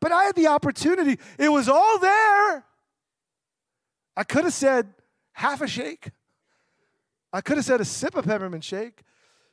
but 0.00 0.12
I 0.12 0.24
had 0.24 0.36
the 0.36 0.46
opportunity. 0.46 1.18
It 1.38 1.48
was 1.48 1.68
all 1.68 1.98
there. 1.98 2.64
I 4.16 4.24
could 4.24 4.44
have 4.44 4.54
said 4.54 4.94
half 5.32 5.60
a 5.60 5.66
shake. 5.66 6.10
I 7.32 7.40
could 7.40 7.56
have 7.56 7.66
said 7.66 7.80
a 7.80 7.84
sip 7.84 8.14
of 8.14 8.24
peppermint 8.24 8.62
shake, 8.62 9.02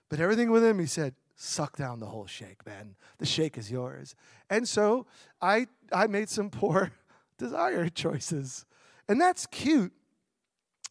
but 0.09 0.19
everything 0.19 0.51
within 0.51 0.77
me 0.77 0.85
said, 0.85 1.15
suck 1.35 1.75
down 1.75 1.99
the 1.99 2.05
whole 2.05 2.27
shake, 2.27 2.65
man. 2.65 2.95
The 3.17 3.25
shake 3.25 3.57
is 3.57 3.71
yours. 3.71 4.15
And 4.49 4.69
so 4.69 5.07
I, 5.41 5.67
I 5.91 6.07
made 6.07 6.29
some 6.29 6.49
poor 6.51 6.91
desire 7.37 7.89
choices. 7.89 8.65
And 9.09 9.19
that's 9.19 9.47
cute 9.47 9.91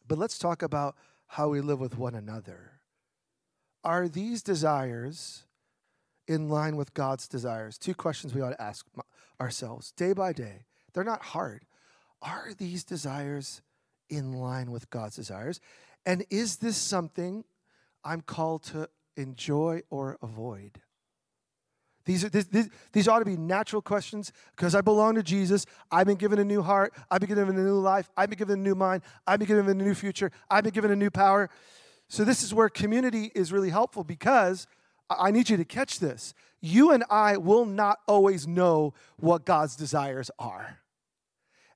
but 0.07 0.17
let's 0.17 0.37
talk 0.37 0.61
about 0.61 0.95
how 1.27 1.49
we 1.49 1.61
live 1.61 1.79
with 1.79 1.97
one 1.97 2.15
another. 2.15 2.79
Are 3.83 4.07
these 4.07 4.43
desires 4.43 5.43
in 6.27 6.49
line 6.49 6.75
with 6.75 6.93
God's 6.93 7.27
desires? 7.27 7.77
Two 7.77 7.93
questions 7.93 8.33
we 8.33 8.41
ought 8.41 8.51
to 8.51 8.61
ask 8.61 8.85
ourselves 9.41 9.91
day 9.91 10.13
by 10.13 10.33
day. 10.33 10.65
They're 10.93 11.03
not 11.03 11.23
hard. 11.23 11.65
Are 12.21 12.53
these 12.57 12.83
desires 12.83 13.61
in 14.09 14.33
line 14.33 14.71
with 14.71 14.89
God's 14.89 15.15
desires? 15.15 15.59
And 16.05 16.25
is 16.29 16.57
this 16.57 16.77
something 16.77 17.43
I'm 18.03 18.21
called 18.21 18.63
to 18.63 18.89
enjoy 19.17 19.81
or 19.89 20.17
avoid? 20.21 20.81
These, 22.05 22.25
are, 22.25 22.29
these, 22.29 22.69
these 22.91 23.07
ought 23.07 23.19
to 23.19 23.25
be 23.25 23.37
natural 23.37 23.81
questions 23.81 24.31
because 24.55 24.75
I 24.75 24.81
belong 24.81 25.15
to 25.15 25.23
Jesus. 25.23 25.65
I've 25.91 26.05
been 26.05 26.17
given 26.17 26.37
a 26.39 26.43
new 26.43 26.61
heart. 26.61 26.93
I've 27.09 27.21
been 27.21 27.29
given 27.29 27.49
a 27.49 27.53
new 27.53 27.79
life. 27.79 28.09
I've 28.17 28.29
been 28.29 28.37
given 28.37 28.59
a 28.59 28.61
new 28.61 28.75
mind. 28.75 29.03
I've 29.25 29.39
been 29.39 29.47
given 29.47 29.67
a 29.69 29.73
new 29.73 29.93
future. 29.93 30.31
I've 30.49 30.63
been 30.63 30.73
given 30.73 30.91
a 30.91 30.95
new 30.95 31.09
power. 31.09 31.49
So, 32.09 32.23
this 32.25 32.43
is 32.43 32.53
where 32.53 32.69
community 32.69 33.31
is 33.33 33.51
really 33.51 33.69
helpful 33.69 34.03
because 34.03 34.67
I 35.09 35.31
need 35.31 35.49
you 35.49 35.57
to 35.57 35.65
catch 35.65 35.99
this. 35.99 36.33
You 36.61 36.91
and 36.91 37.03
I 37.09 37.37
will 37.37 37.65
not 37.65 37.99
always 38.07 38.47
know 38.47 38.93
what 39.17 39.45
God's 39.45 39.75
desires 39.75 40.29
are. 40.37 40.82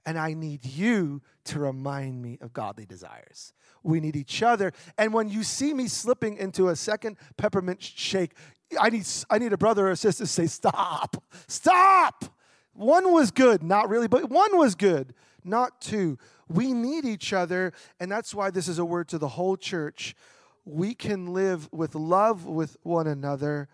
And 0.08 0.18
I 0.18 0.34
need 0.34 0.66
you 0.66 1.22
to 1.44 1.60
remind 1.60 2.22
me 2.22 2.38
of 2.40 2.54
godly 2.54 2.86
desires. 2.86 3.52
We 3.84 4.00
need 4.00 4.16
each 4.16 4.42
other. 4.42 4.72
And 4.98 5.14
when 5.14 5.28
you 5.28 5.44
see 5.44 5.74
me 5.74 5.90
slipping 5.90 6.38
into 6.38 6.70
a 6.70 6.78
second 6.78 7.18
peppermint 7.36 7.84
shake, 7.84 8.32
I 8.80 8.90
need, 8.90 9.06
I 9.30 9.38
need 9.38 9.52
a 9.52 9.58
brother 9.58 9.88
or 9.88 9.92
a 9.92 9.98
sister 9.98 10.24
to 10.24 10.28
say, 10.28 10.48
Stop, 10.48 11.22
stop. 11.48 12.24
One 12.72 13.12
was 13.12 13.32
good, 13.32 13.62
not 13.62 13.90
really, 13.90 14.08
but 14.08 14.30
one 14.30 14.58
was 14.58 14.76
good, 14.76 15.14
not 15.44 15.82
two. 15.82 16.18
We 16.48 16.72
need 16.72 17.04
each 17.04 17.34
other, 17.34 17.74
and 18.00 18.10
that's 18.10 18.34
why 18.34 18.50
this 18.50 18.70
is 18.70 18.80
a 18.80 18.86
word 18.86 19.10
to 19.10 19.18
the 19.18 19.28
whole 19.28 19.58
church. 19.58 20.16
We 20.64 20.94
can 20.94 21.34
live 21.34 21.68
with 21.74 21.96
love 21.96 22.46
with 22.46 22.78
one 22.84 23.08
another. 23.08 23.68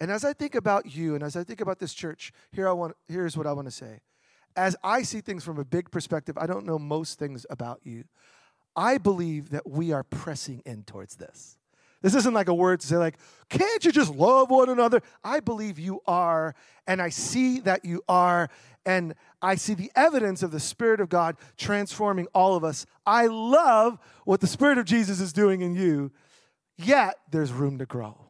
And 0.00 0.10
as 0.10 0.24
I 0.24 0.32
think 0.32 0.56
about 0.56 0.96
you 0.96 1.14
and 1.14 1.22
as 1.22 1.36
I 1.36 1.44
think 1.44 1.60
about 1.60 1.78
this 1.78 1.94
church, 1.94 2.32
here 2.50 2.66
I 2.66 2.72
want, 2.72 2.96
here's 3.06 3.36
what 3.36 3.46
I 3.46 3.52
want 3.52 3.68
to 3.68 3.72
say. 3.72 4.00
As 4.56 4.76
I 4.82 5.02
see 5.02 5.20
things 5.20 5.44
from 5.44 5.58
a 5.58 5.64
big 5.64 5.90
perspective, 5.90 6.38
I 6.38 6.46
don't 6.46 6.66
know 6.66 6.78
most 6.78 7.18
things 7.18 7.44
about 7.50 7.80
you. 7.84 8.04
I 8.74 8.98
believe 8.98 9.50
that 9.50 9.68
we 9.68 9.92
are 9.92 10.02
pressing 10.02 10.62
in 10.66 10.82
towards 10.84 11.16
this. 11.16 11.56
This 12.02 12.14
isn't 12.14 12.34
like 12.34 12.48
a 12.48 12.54
word 12.54 12.80
to 12.80 12.86
say, 12.86 12.96
like, 12.96 13.16
can't 13.48 13.84
you 13.84 13.90
just 13.90 14.14
love 14.14 14.50
one 14.50 14.68
another? 14.68 15.02
I 15.24 15.40
believe 15.40 15.78
you 15.78 16.00
are, 16.06 16.54
and 16.86 17.00
I 17.00 17.08
see 17.08 17.60
that 17.60 17.84
you 17.84 18.02
are, 18.08 18.50
and 18.84 19.14
I 19.40 19.56
see 19.56 19.74
the 19.74 19.90
evidence 19.96 20.42
of 20.42 20.50
the 20.50 20.60
Spirit 20.60 21.00
of 21.00 21.08
God 21.08 21.36
transforming 21.56 22.26
all 22.34 22.54
of 22.54 22.64
us. 22.64 22.86
I 23.06 23.26
love 23.26 23.98
what 24.24 24.40
the 24.40 24.46
Spirit 24.46 24.78
of 24.78 24.84
Jesus 24.84 25.20
is 25.20 25.32
doing 25.32 25.62
in 25.62 25.74
you, 25.74 26.12
yet 26.76 27.16
there's 27.30 27.52
room 27.52 27.78
to 27.78 27.86
grow. 27.86 28.26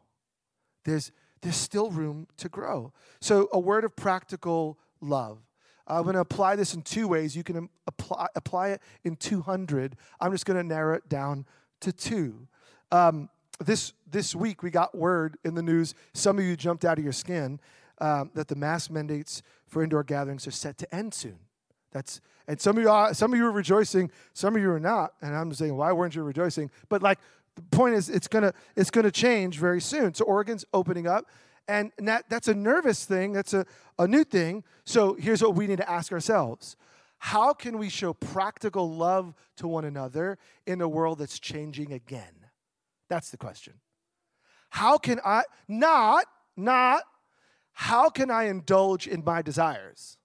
There's, 0.85 1.11
there's 1.43 1.57
still 1.57 1.91
room 1.91 2.29
to 2.39 2.49
grow. 2.49 2.93
So, 3.21 3.49
a 3.53 3.59
word 3.59 3.85
of 3.85 3.97
practical 3.97 4.79
love. 5.01 5.41
I'm 5.87 6.03
going 6.03 6.15
to 6.15 6.21
apply 6.21 6.57
this 6.57 6.75
in 6.75 6.83
two 6.83 7.09
ways. 7.09 7.37
You 7.37 7.45
can 7.45 7.69
apply, 7.87 8.27
apply 8.35 8.69
it 8.71 8.83
in 9.05 9.17
200. 9.17 9.97
I'm 10.21 10.33
just 10.33 10.47
going 10.47 10.57
to 10.57 10.65
narrow 10.65 10.97
it 10.97 11.09
down 11.09 11.47
to 11.81 11.93
two. 11.93 12.49
Um, 12.91 13.29
this, 13.61 13.93
this 14.11 14.35
week, 14.35 14.63
we 14.63 14.71
got 14.71 14.95
word 14.95 15.37
in 15.45 15.55
the 15.55 15.63
news, 15.63 15.95
some 16.13 16.39
of 16.39 16.45
you 16.45 16.57
jumped 16.57 16.85
out 16.85 16.99
of 16.99 17.05
your 17.05 17.13
skin, 17.13 17.61
um, 18.01 18.31
that 18.35 18.49
the 18.49 18.57
mask 18.57 18.91
mandates 18.91 19.43
for 19.67 19.83
indoor 19.83 20.03
gatherings 20.03 20.47
are 20.47 20.53
set 20.53 20.77
to 20.79 20.95
end 20.95 21.15
soon. 21.15 21.39
That's, 21.93 22.21
and 22.47 22.61
some 22.61 22.77
of 22.77 22.83
you 22.83 22.91
are, 22.91 23.15
some 23.15 23.33
of 23.33 23.39
you 23.39 23.47
are 23.47 23.53
rejoicing, 23.53 24.11
some 24.35 24.55
of 24.55 24.63
you 24.63 24.71
are 24.71 24.81
not. 24.81 25.15
And 25.23 25.35
I'm 25.35 25.53
saying, 25.55 25.75
why 25.75 25.93
weren't 25.93 26.15
you 26.15 26.23
rejoicing? 26.23 26.71
But 26.89 27.03
like, 27.03 27.19
the 27.55 27.63
point 27.63 27.95
is, 27.95 28.11
it's 28.11 28.29
gonna, 28.29 28.53
it's 28.77 28.91
gonna 28.91 29.11
change 29.11 29.59
very 29.59 29.81
soon. 29.81 30.13
So 30.13 30.25
Oregon's 30.27 30.65
opening 30.75 31.07
up, 31.07 31.27
and 31.69 31.93
that, 31.99 32.29
that's 32.29 32.49
a 32.49 32.55
nervous 32.55 33.05
thing. 33.05 33.33
That's 33.33 33.55
a, 33.55 33.67
a 33.99 34.07
new 34.07 34.25
thing. 34.25 34.65
So 34.85 35.15
here's 35.15 35.43
what 35.43 35.55
we 35.55 35.67
need 35.67 35.79
to 35.79 35.91
ask 35.91 36.13
ourselves. 36.13 36.77
How 37.19 37.53
can 37.53 37.79
we 37.79 37.89
show 37.89 38.13
practical 38.13 38.91
love 38.95 39.35
to 39.57 39.67
one 39.67 39.85
another 39.85 40.39
in 40.67 40.81
a 40.81 40.89
world 40.89 41.19
that's 41.19 41.39
changing 41.39 41.93
again? 41.93 42.47
That's 43.09 43.31
the 43.31 43.37
question. 43.37 43.75
How 44.71 44.99
can 44.99 45.21
I, 45.25 45.45
not, 45.67 46.27
not, 46.57 47.05
how 47.73 48.11
can 48.11 48.31
I 48.31 48.45
indulge 48.45 49.07
in 49.07 49.25
my 49.25 49.43
desires? 49.43 50.19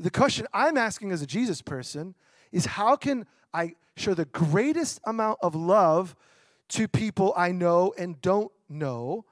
the 0.00 0.10
question 0.10 0.46
I'm 0.52 0.76
asking 0.76 1.12
as 1.12 1.22
a 1.22 1.26
Jesus 1.26 1.62
person 1.62 2.14
is 2.52 2.66
how 2.66 2.96
can 2.96 3.26
I 3.52 3.74
show 3.96 4.14
the 4.14 4.24
greatest 4.24 5.00
amount 5.04 5.38
of 5.42 5.54
love 5.54 6.16
to 6.70 6.88
people 6.88 7.32
I 7.36 7.52
know 7.52 7.94
and 7.98 8.20
don't 8.20 8.50
know? 8.68 9.24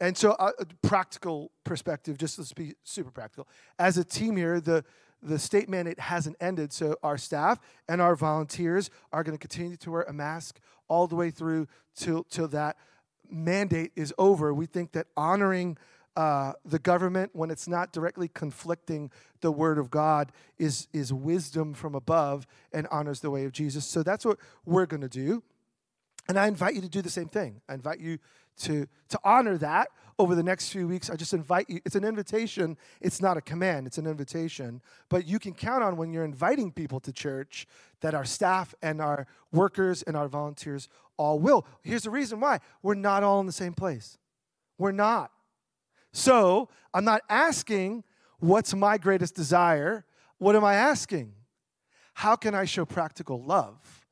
And 0.00 0.16
so, 0.16 0.32
uh, 0.32 0.50
a 0.58 0.66
practical 0.86 1.50
perspective, 1.62 2.18
just 2.18 2.38
let's 2.38 2.52
be 2.52 2.74
super 2.82 3.10
practical. 3.10 3.48
As 3.78 3.96
a 3.96 4.04
team 4.04 4.36
here, 4.36 4.60
the 4.60 4.84
the 5.22 5.38
state 5.38 5.70
mandate 5.70 5.98
hasn't 5.98 6.36
ended, 6.38 6.70
so 6.70 6.96
our 7.02 7.16
staff 7.16 7.58
and 7.88 8.02
our 8.02 8.14
volunteers 8.14 8.90
are 9.10 9.22
going 9.24 9.36
to 9.36 9.40
continue 9.40 9.76
to 9.78 9.90
wear 9.90 10.02
a 10.02 10.12
mask 10.12 10.60
all 10.86 11.06
the 11.06 11.16
way 11.16 11.30
through 11.30 11.66
till 11.96 12.24
till 12.24 12.48
that 12.48 12.76
mandate 13.30 13.92
is 13.96 14.12
over. 14.18 14.52
We 14.52 14.66
think 14.66 14.92
that 14.92 15.06
honoring 15.16 15.78
uh, 16.16 16.52
the 16.64 16.78
government 16.78 17.30
when 17.32 17.50
it's 17.50 17.66
not 17.66 17.92
directly 17.92 18.28
conflicting 18.28 19.10
the 19.40 19.50
word 19.50 19.78
of 19.78 19.90
God 19.90 20.30
is, 20.58 20.86
is 20.92 21.12
wisdom 21.12 21.74
from 21.74 21.94
above 21.94 22.46
and 22.72 22.86
honors 22.90 23.20
the 23.20 23.30
way 23.30 23.44
of 23.44 23.52
Jesus. 23.52 23.84
So 23.84 24.02
that's 24.02 24.24
what 24.24 24.38
we're 24.64 24.86
going 24.86 25.00
to 25.00 25.08
do. 25.08 25.42
And 26.28 26.38
I 26.38 26.46
invite 26.46 26.74
you 26.74 26.80
to 26.80 26.88
do 26.88 27.02
the 27.02 27.10
same 27.10 27.28
thing. 27.28 27.60
I 27.68 27.74
invite 27.74 28.00
you 28.00 28.18
to, 28.60 28.86
to 29.08 29.20
honor 29.24 29.58
that 29.58 29.88
over 30.18 30.34
the 30.34 30.42
next 30.42 30.70
few 30.70 30.86
weeks. 30.86 31.10
I 31.10 31.16
just 31.16 31.34
invite 31.34 31.68
you. 31.68 31.80
It's 31.84 31.96
an 31.96 32.04
invitation. 32.04 32.76
It's 33.00 33.20
not 33.20 33.36
a 33.36 33.40
command, 33.40 33.86
it's 33.86 33.98
an 33.98 34.06
invitation. 34.06 34.80
But 35.08 35.26
you 35.26 35.38
can 35.38 35.54
count 35.54 35.82
on 35.82 35.96
when 35.96 36.12
you're 36.12 36.24
inviting 36.24 36.70
people 36.70 37.00
to 37.00 37.12
church 37.12 37.66
that 38.00 38.14
our 38.14 38.24
staff 38.24 38.74
and 38.82 39.00
our 39.00 39.26
workers 39.52 40.02
and 40.02 40.16
our 40.16 40.28
volunteers 40.28 40.88
all 41.16 41.38
will. 41.38 41.66
Here's 41.82 42.04
the 42.04 42.10
reason 42.10 42.40
why 42.40 42.60
we're 42.82 42.94
not 42.94 43.22
all 43.22 43.40
in 43.40 43.46
the 43.46 43.52
same 43.52 43.74
place. 43.74 44.18
We're 44.78 44.92
not. 44.92 45.30
So 46.12 46.68
I'm 46.92 47.04
not 47.04 47.22
asking, 47.28 48.04
what's 48.38 48.74
my 48.74 48.98
greatest 48.98 49.34
desire? 49.34 50.04
What 50.38 50.54
am 50.54 50.64
I 50.64 50.74
asking? 50.74 51.32
How 52.14 52.36
can 52.36 52.54
I 52.54 52.64
show 52.64 52.84
practical 52.84 53.42
love 53.42 54.03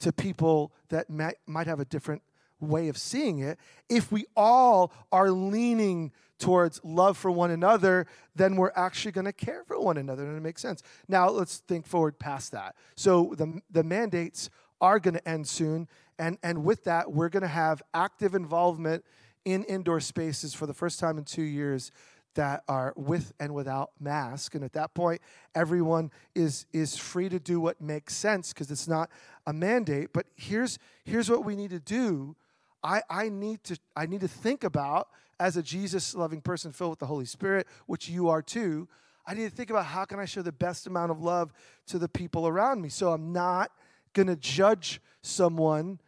to 0.00 0.12
people 0.12 0.72
that 0.88 1.10
might, 1.10 1.36
might 1.46 1.66
have 1.66 1.80
a 1.80 1.84
different 1.84 2.22
way 2.60 2.88
of 2.88 2.96
seeing 2.98 3.40
it? 3.40 3.58
If 3.88 4.10
we 4.10 4.26
all 4.36 4.92
are 5.12 5.30
leaning 5.30 6.12
towards 6.38 6.80
love 6.84 7.16
for 7.16 7.30
one 7.30 7.50
another, 7.50 8.06
then 8.36 8.56
we're 8.56 8.72
actually 8.76 9.12
going 9.12 9.24
to 9.24 9.32
care 9.32 9.64
for 9.64 9.78
one 9.80 9.96
another, 9.96 10.24
and 10.24 10.36
it 10.36 10.40
makes 10.40 10.62
sense. 10.62 10.82
Now, 11.08 11.28
let's 11.28 11.58
think 11.58 11.86
forward 11.86 12.18
past 12.18 12.52
that. 12.52 12.76
So 12.96 13.34
the, 13.36 13.60
the 13.70 13.82
mandates 13.82 14.50
are 14.80 15.00
going 15.00 15.14
to 15.14 15.28
end 15.28 15.48
soon, 15.48 15.88
and, 16.18 16.38
and 16.42 16.64
with 16.64 16.84
that, 16.84 17.12
we're 17.12 17.28
going 17.28 17.42
to 17.42 17.48
have 17.48 17.82
active 17.92 18.34
involvement 18.34 19.04
in 19.44 19.64
indoor 19.64 20.00
spaces 20.00 20.54
for 20.54 20.66
the 20.66 20.74
first 20.74 21.00
time 21.00 21.18
in 21.18 21.24
two 21.24 21.42
years 21.42 21.90
that 22.34 22.62
are 22.68 22.92
with 22.96 23.32
and 23.40 23.54
without 23.54 23.90
mask. 24.00 24.54
And 24.54 24.64
at 24.64 24.72
that 24.74 24.94
point 24.94 25.20
everyone 25.54 26.10
is 26.34 26.66
is 26.72 26.96
free 26.96 27.28
to 27.28 27.38
do 27.38 27.60
what 27.60 27.80
makes 27.80 28.14
sense 28.14 28.52
because 28.52 28.70
it's 28.70 28.88
not 28.88 29.10
a 29.46 29.52
mandate. 29.52 30.12
But 30.12 30.26
here's 30.36 30.78
here's 31.04 31.30
what 31.30 31.44
we 31.44 31.56
need 31.56 31.70
to 31.70 31.80
do. 31.80 32.36
I 32.82 33.02
i 33.10 33.28
need 33.28 33.64
to 33.64 33.78
i 33.96 34.06
need 34.06 34.20
to 34.20 34.28
think 34.28 34.62
about 34.62 35.08
as 35.40 35.56
a 35.56 35.62
jesus 35.62 36.14
loving 36.14 36.40
person 36.40 36.70
filled 36.70 36.90
with 36.90 36.98
the 37.00 37.06
holy 37.06 37.24
spirit 37.24 37.66
which 37.86 38.08
you 38.08 38.28
are 38.28 38.40
too 38.40 38.86
i 39.26 39.34
need 39.34 39.50
to 39.50 39.50
think 39.50 39.70
about 39.70 39.84
how 39.86 40.04
can 40.04 40.20
i 40.20 40.24
show 40.24 40.42
the 40.42 40.52
best 40.52 40.86
amount 40.86 41.10
of 41.10 41.20
love 41.20 41.52
to 41.88 41.98
the 41.98 42.08
people 42.08 42.46
around 42.46 42.80
me? 42.80 42.88
So 42.88 43.12
i'm 43.12 43.32
not 43.32 43.72
going 44.12 44.28
to 44.28 44.36
judge 44.36 45.00
someone 45.22 45.98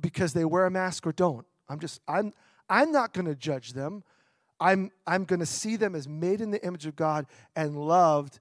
because 0.00 0.32
they 0.32 0.44
wear 0.44 0.66
a 0.66 0.70
mask 0.70 1.06
or 1.06 1.12
don't. 1.12 1.46
I'm 1.68 1.78
just, 1.78 2.00
I'm, 2.08 2.32
I'm 2.68 2.92
not 2.92 3.12
going 3.12 3.26
to 3.26 3.34
judge 3.34 3.72
them. 3.72 4.02
I'm, 4.62 4.92
I'm 5.08 5.24
going 5.24 5.40
to 5.40 5.46
see 5.46 5.74
them 5.74 5.96
as 5.96 6.08
made 6.08 6.40
in 6.40 6.52
the 6.52 6.64
image 6.64 6.86
of 6.86 6.94
God 6.94 7.26
and 7.56 7.76
loved 7.76 8.38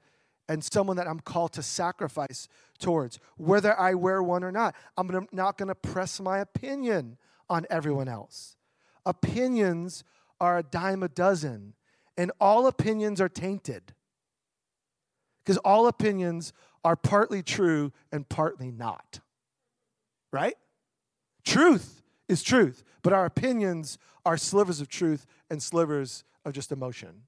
and 0.48 0.64
someone 0.64 0.98
that 0.98 1.08
I'm 1.08 1.20
called 1.20 1.54
to 1.54 1.64
sacrifice 1.64 2.48
towards, 2.78 3.20
whether 3.38 3.78
I 3.80 3.96
wear 3.96 4.22
one 4.22 4.44
or 4.44 4.52
not. 4.52 4.76
I'm 4.98 5.08
gonna, 5.08 5.26
not 5.32 5.58
going 5.58 5.70
to 5.70 5.76
press 5.76 6.20
my 6.20 6.38
opinion 6.38 7.18
on 7.50 7.66
everyone 7.72 8.08
else. 8.08 8.56
Opinions 9.04 10.04
are 10.40 10.60
a 10.60 10.64
dime 10.64 11.02
a 11.02 11.08
dozen, 11.08 11.74
and 12.18 12.32
all 12.40 12.68
opinions 12.68 13.20
are 13.20 13.30
tainted. 13.30 13.94
Because 15.44 15.58
all 15.58 15.88
opinions 15.88 16.54
are 16.84 16.96
partly 16.96 17.42
true 17.42 17.94
and 18.12 18.30
partly 18.30 18.70
not. 18.70 19.22
Right? 20.32 20.56
Truth 21.44 22.01
is 22.32 22.42
truth, 22.42 22.84
but 23.02 23.14
our 23.14 23.26
opinions 23.26 23.98
are 24.26 24.38
slivers 24.38 24.82
of 24.82 24.88
truth 24.88 25.26
and 25.50 25.62
slivers 25.62 26.24
of 26.46 26.54
just 26.54 26.72
emotion 26.72 27.24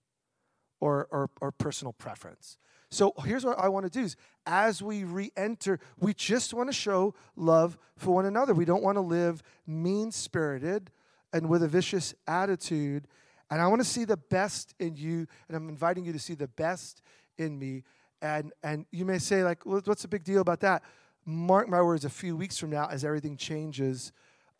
or, 0.79 1.07
or, 1.11 1.29
or 1.41 1.51
personal 1.51 1.93
preference. 1.93 2.57
So 2.89 3.13
here's 3.25 3.43
what 3.43 3.57
I 3.57 3.69
want 3.69 3.85
to 3.85 3.89
do 3.89 4.01
is 4.01 4.15
as 4.45 4.81
we 4.81 5.03
re-enter, 5.03 5.79
we 5.99 6.13
just 6.13 6.53
want 6.53 6.69
to 6.69 6.73
show 6.73 7.15
love 7.35 7.77
for 7.97 8.13
one 8.13 8.25
another. 8.25 8.53
We 8.53 8.65
don't 8.65 8.83
want 8.83 8.97
to 8.97 9.01
live 9.01 9.41
mean-spirited 9.65 10.91
and 11.31 11.49
with 11.49 11.63
a 11.63 11.67
vicious 11.67 12.13
attitude. 12.27 13.07
And 13.49 13.61
I 13.61 13.67
want 13.67 13.81
to 13.81 13.87
see 13.87 14.05
the 14.05 14.17
best 14.17 14.75
in 14.79 14.95
you, 14.95 15.27
and 15.47 15.57
I'm 15.57 15.69
inviting 15.69 16.05
you 16.05 16.13
to 16.13 16.19
see 16.19 16.35
the 16.35 16.47
best 16.47 17.01
in 17.37 17.57
me. 17.57 17.83
And 18.21 18.53
and 18.63 18.85
you 18.91 19.05
may 19.05 19.19
say, 19.19 19.43
like, 19.43 19.65
well, 19.65 19.81
what's 19.85 20.03
the 20.03 20.07
big 20.07 20.23
deal 20.23 20.41
about 20.41 20.59
that? 20.61 20.83
Mark 21.25 21.67
my 21.69 21.81
words, 21.81 22.05
a 22.05 22.09
few 22.09 22.35
weeks 22.35 22.57
from 22.57 22.69
now, 22.69 22.87
as 22.89 23.03
everything 23.03 23.37
changes, 23.37 24.11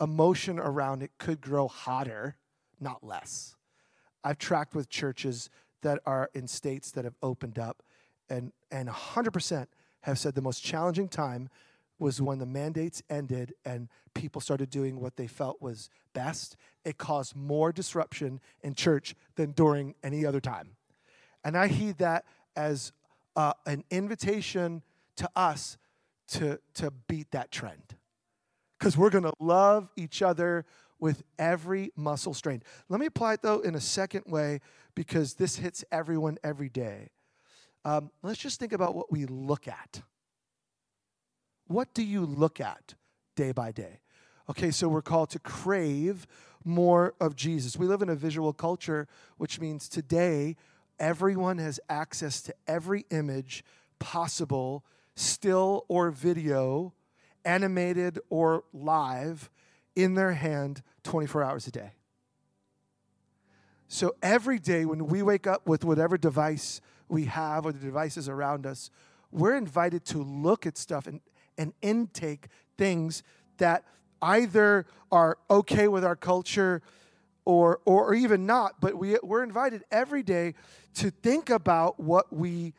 emotion 0.01 0.59
around 0.59 1.03
it 1.03 1.11
could 1.17 1.41
grow 1.41 1.67
hotter, 1.67 2.37
not 2.79 3.03
less. 3.03 3.55
I've 4.23 4.37
tracked 4.37 4.75
with 4.75 4.89
churches 4.89 5.49
that 5.81 5.99
are 6.05 6.29
in 6.33 6.47
states 6.47 6.91
that 6.91 7.03
have 7.03 7.15
opened 7.21 7.59
up, 7.59 7.83
and, 8.29 8.51
and 8.71 8.89
100% 8.89 9.67
have 10.01 10.19
said 10.19 10.35
the 10.35 10.41
most 10.41 10.63
challenging 10.63 11.07
time 11.07 11.49
was 11.99 12.21
when 12.21 12.39
the 12.39 12.45
mandates 12.45 13.01
ended 13.09 13.53
and 13.63 13.87
people 14.13 14.41
started 14.41 14.69
doing 14.69 14.99
what 14.99 15.15
they 15.15 15.27
felt 15.27 15.61
was 15.61 15.89
best. 16.13 16.57
It 16.83 16.97
caused 16.97 17.35
more 17.35 17.71
disruption 17.71 18.41
in 18.61 18.73
church 18.75 19.15
than 19.35 19.51
during 19.51 19.95
any 20.03 20.25
other 20.25 20.41
time. 20.41 20.71
And 21.43 21.57
I 21.57 21.67
heed 21.67 21.97
that 21.99 22.25
as 22.55 22.91
uh, 23.35 23.53
an 23.65 23.83
invitation 23.89 24.81
to 25.17 25.29
us 25.35 25.77
to, 26.27 26.59
to 26.75 26.91
beat 27.07 27.31
that 27.31 27.51
trend 27.51 27.95
because 28.83 28.97
we're 28.97 29.09
going 29.09 29.23
to 29.23 29.31
love 29.39 29.87
each 29.95 30.21
other 30.21 30.65
with 30.99 31.23
every 31.39 31.93
muscle 31.95 32.33
strained. 32.33 32.65
Let 32.89 32.99
me 32.99 33.05
apply 33.05 33.35
it 33.35 33.41
though 33.41 33.61
in 33.61 33.75
a 33.75 33.79
second 33.79 34.25
way 34.25 34.59
because 34.93 35.35
this 35.35 35.55
hits 35.55 35.85
everyone 35.89 36.37
every 36.43 36.67
day. 36.67 37.11
Um, 37.85 38.11
let's 38.23 38.39
just 38.39 38.59
think 38.59 38.73
about 38.73 38.93
what 38.93 39.09
we 39.09 39.25
look 39.25 39.69
at. 39.69 40.01
What 41.67 41.93
do 41.93 42.03
you 42.03 42.25
look 42.25 42.59
at 42.59 42.95
day 43.37 43.53
by 43.53 43.71
day? 43.71 44.01
Okay, 44.49 44.69
so 44.69 44.89
we're 44.89 45.01
called 45.01 45.29
to 45.29 45.39
crave 45.39 46.27
more 46.65 47.13
of 47.21 47.37
Jesus. 47.37 47.77
We 47.77 47.87
live 47.87 48.01
in 48.01 48.09
a 48.09 48.15
visual 48.15 48.51
culture, 48.51 49.07
which 49.37 49.61
means 49.61 49.87
today 49.87 50.57
everyone 50.99 51.57
has 51.57 51.79
access 51.87 52.41
to 52.41 52.53
every 52.67 53.05
image 53.11 53.63
possible, 53.99 54.83
still 55.15 55.85
or 55.87 56.11
video, 56.11 56.93
animated 57.45 58.19
or 58.29 58.63
live, 58.73 59.49
in 59.95 60.15
their 60.15 60.33
hand 60.33 60.81
24 61.03 61.43
hours 61.43 61.67
a 61.67 61.71
day. 61.71 61.91
So 63.87 64.15
every 64.23 64.57
day 64.57 64.85
when 64.85 65.07
we 65.07 65.21
wake 65.21 65.45
up 65.45 65.67
with 65.67 65.85
whatever 65.85 66.17
device 66.17 66.81
we 67.07 67.25
have 67.25 67.65
or 67.65 67.71
the 67.71 67.79
devices 67.79 68.27
around 68.27 68.65
us, 68.65 68.89
we're 69.31 69.55
invited 69.55 70.03
to 70.05 70.17
look 70.17 70.65
at 70.65 70.77
stuff 70.77 71.05
and, 71.05 71.21
and 71.57 71.73
intake 71.81 72.47
things 72.77 73.21
that 73.57 73.83
either 74.21 74.85
are 75.11 75.37
okay 75.49 75.87
with 75.87 76.03
our 76.03 76.15
culture 76.15 76.81
or, 77.45 77.81
or 77.85 78.13
even 78.13 78.45
not, 78.45 78.79
but 78.79 78.97
we, 78.97 79.17
we're 79.21 79.43
invited 79.43 79.83
every 79.91 80.23
day 80.23 80.53
to 80.95 81.11
think 81.11 81.49
about 81.49 81.99
what 81.99 82.31
we 82.31 82.73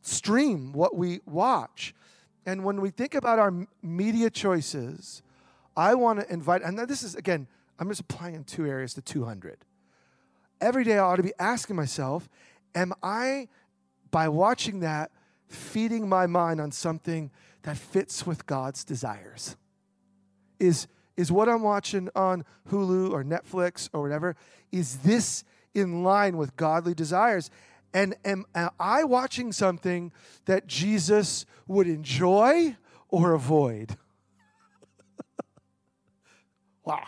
stream, 0.00 0.72
what 0.72 0.96
we 0.96 1.20
watch. 1.26 1.94
And 2.46 2.64
when 2.64 2.80
we 2.80 2.90
think 2.90 3.14
about 3.14 3.38
our 3.38 3.52
media 3.82 4.30
choices, 4.30 5.22
I 5.76 5.94
want 5.94 6.20
to 6.20 6.32
invite, 6.32 6.62
and 6.62 6.78
this 6.78 7.02
is, 7.02 7.14
again, 7.14 7.46
I'm 7.78 7.88
just 7.88 8.00
applying 8.00 8.34
in 8.34 8.44
two 8.44 8.66
areas 8.66 8.94
to 8.94 9.02
200. 9.02 9.58
Every 10.60 10.84
day 10.84 10.98
I 10.98 10.98
ought 10.98 11.16
to 11.16 11.22
be 11.22 11.32
asking 11.38 11.76
myself, 11.76 12.28
am 12.74 12.92
I, 13.02 13.48
by 14.10 14.28
watching 14.28 14.80
that, 14.80 15.10
feeding 15.48 16.08
my 16.08 16.26
mind 16.26 16.60
on 16.60 16.70
something 16.70 17.30
that 17.62 17.76
fits 17.76 18.26
with 18.26 18.46
God's 18.46 18.84
desires? 18.84 19.56
Is, 20.60 20.86
is 21.16 21.32
what 21.32 21.48
I'm 21.48 21.62
watching 21.62 22.08
on 22.14 22.44
Hulu 22.70 23.10
or 23.10 23.24
Netflix 23.24 23.88
or 23.92 24.02
whatever, 24.02 24.36
is 24.70 24.98
this 24.98 25.44
in 25.74 26.04
line 26.04 26.36
with 26.36 26.56
godly 26.56 26.94
desires? 26.94 27.50
And 27.94 28.16
am, 28.24 28.44
am 28.54 28.70
I 28.78 29.04
watching 29.04 29.52
something 29.52 30.12
that 30.46 30.66
Jesus 30.66 31.46
would 31.68 31.86
enjoy 31.86 32.76
or 33.08 33.32
avoid? 33.32 33.96
wow. 36.84 37.04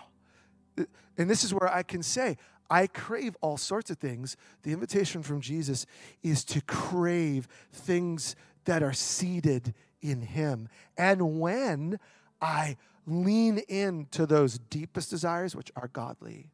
And 1.19 1.29
this 1.29 1.43
is 1.43 1.53
where 1.53 1.73
I 1.73 1.83
can 1.83 2.05
say, 2.05 2.37
I 2.71 2.87
crave 2.87 3.37
all 3.41 3.57
sorts 3.57 3.91
of 3.91 3.99
things. 3.99 4.37
The 4.63 4.73
invitation 4.73 5.23
from 5.23 5.41
Jesus 5.41 5.87
is 6.23 6.45
to 6.47 6.61
crave 6.63 7.49
things 7.73 8.37
that 8.65 8.83
are 8.83 8.93
seated 8.93 9.75
in 10.01 10.23
Him. 10.23 10.69
And 10.97 11.41
when 11.41 11.99
I 12.41 12.77
lean 13.07 13.59
into 13.69 14.27
those 14.27 14.59
deepest 14.59 15.11
desires, 15.11 15.57
which 15.57 15.73
are 15.77 15.89
godly, 15.89 16.51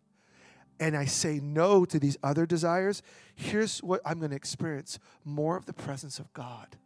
and 0.83 0.97
I 0.97 1.05
say 1.05 1.39
no 1.39 1.85
to 1.85 2.01
these 2.01 2.19
other 2.25 2.45
desires, 2.45 3.03
here's 3.37 3.79
what 3.85 4.01
I'm 4.05 4.19
going 4.19 4.31
to 4.31 4.37
experience 4.37 4.99
more 5.25 5.57
of 5.57 5.65
the 5.65 5.73
presence 5.73 6.19
of 6.19 6.33
God. 6.33 6.77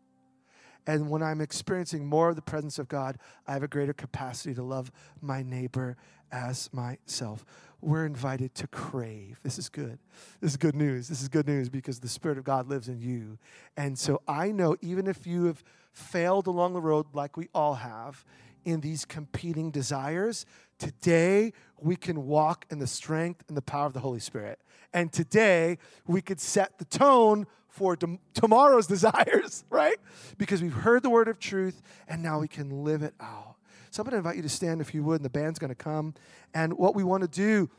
And 0.87 1.09
when 1.09 1.23
I'm 1.23 1.41
experiencing 1.41 2.05
more 2.05 2.29
of 2.29 2.37
the 2.37 2.43
presence 2.43 2.79
of 2.79 2.89
God, 2.89 3.17
I 3.47 3.55
have 3.55 3.63
a 3.63 3.69
greater 3.69 3.95
capacity 3.95 4.55
to 4.55 4.63
love 4.63 4.93
my 5.23 5.43
neighbor 5.43 5.97
as 6.31 6.69
myself. 6.75 7.47
We're 7.81 8.05
invited 8.05 8.55
to 8.57 8.67
crave. 8.67 9.41
This 9.43 9.59
is 9.59 9.71
good. 9.71 9.99
This 10.43 10.51
is 10.51 10.57
good 10.59 10.77
news. 10.77 11.09
This 11.09 11.23
is 11.23 11.29
good 11.29 11.47
news 11.47 11.71
because 11.71 11.99
the 11.99 12.09
Spirit 12.09 12.37
of 12.37 12.45
God 12.45 12.69
lives 12.69 12.89
in 12.89 13.01
you. 13.01 13.39
And 13.79 13.99
so 13.99 14.21
I 14.29 14.53
know 14.53 14.77
even 14.83 15.07
if 15.07 15.27
you 15.27 15.47
have 15.47 15.65
failed 15.95 16.49
along 16.49 16.75
the 16.75 16.83
road, 16.83 17.07
like 17.15 17.39
we 17.39 17.49
all 17.55 17.75
have, 17.75 18.27
in 18.67 18.81
these 18.81 19.05
competing 19.05 19.71
desires, 19.71 20.45
today 20.79 21.53
we 21.81 21.95
can 21.97 22.27
walk 22.27 22.67
in 22.69 22.81
the 22.81 22.87
strength 22.87 23.45
and 23.49 23.57
the 23.57 23.63
power 23.63 23.87
of 23.87 23.93
the 23.95 24.01
Holy 24.01 24.19
Spirit. 24.19 24.61
And 24.93 25.13
today 25.13 25.79
we 26.07 26.21
could 26.21 26.41
set 26.41 26.77
the 26.79 26.85
tone 26.85 27.47
for 27.69 27.97
tomorrow's 28.35 28.87
desires, 28.89 29.65
right? 29.71 29.97
Because 30.37 30.63
we've 30.63 30.75
heard 30.75 31.05
the 31.05 31.11
word 31.11 31.29
of 31.29 31.39
truth 31.39 31.81
and 32.09 32.23
now 32.23 32.41
we 32.41 32.49
can 32.49 32.83
live 32.83 33.03
it 33.03 33.15
out. 33.21 33.55
So 33.91 34.03
I'm 34.03 34.11
going 34.11 34.13
to 34.13 34.19
invite 34.19 34.37
you 34.37 34.43
to 34.43 34.49
stand 34.49 34.81
if 34.81 34.93
you 34.93 35.03
would, 35.05 35.17
and 35.17 35.25
the 35.25 35.31
band's 35.31 35.59
going 35.59 35.71
to 35.71 35.75
come. 35.75 36.15
And 36.53 36.75
what 36.75 36.95
we 36.95 37.05
want 37.05 37.23
to 37.23 37.29
do 37.29 37.71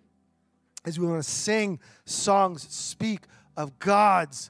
is 0.85 0.97
we 0.97 1.05
want 1.05 1.21
to 1.21 1.29
sing 1.29 1.79
songs, 2.05 2.65
speak 2.69 3.25
of 3.57 3.77
God's 3.77 4.49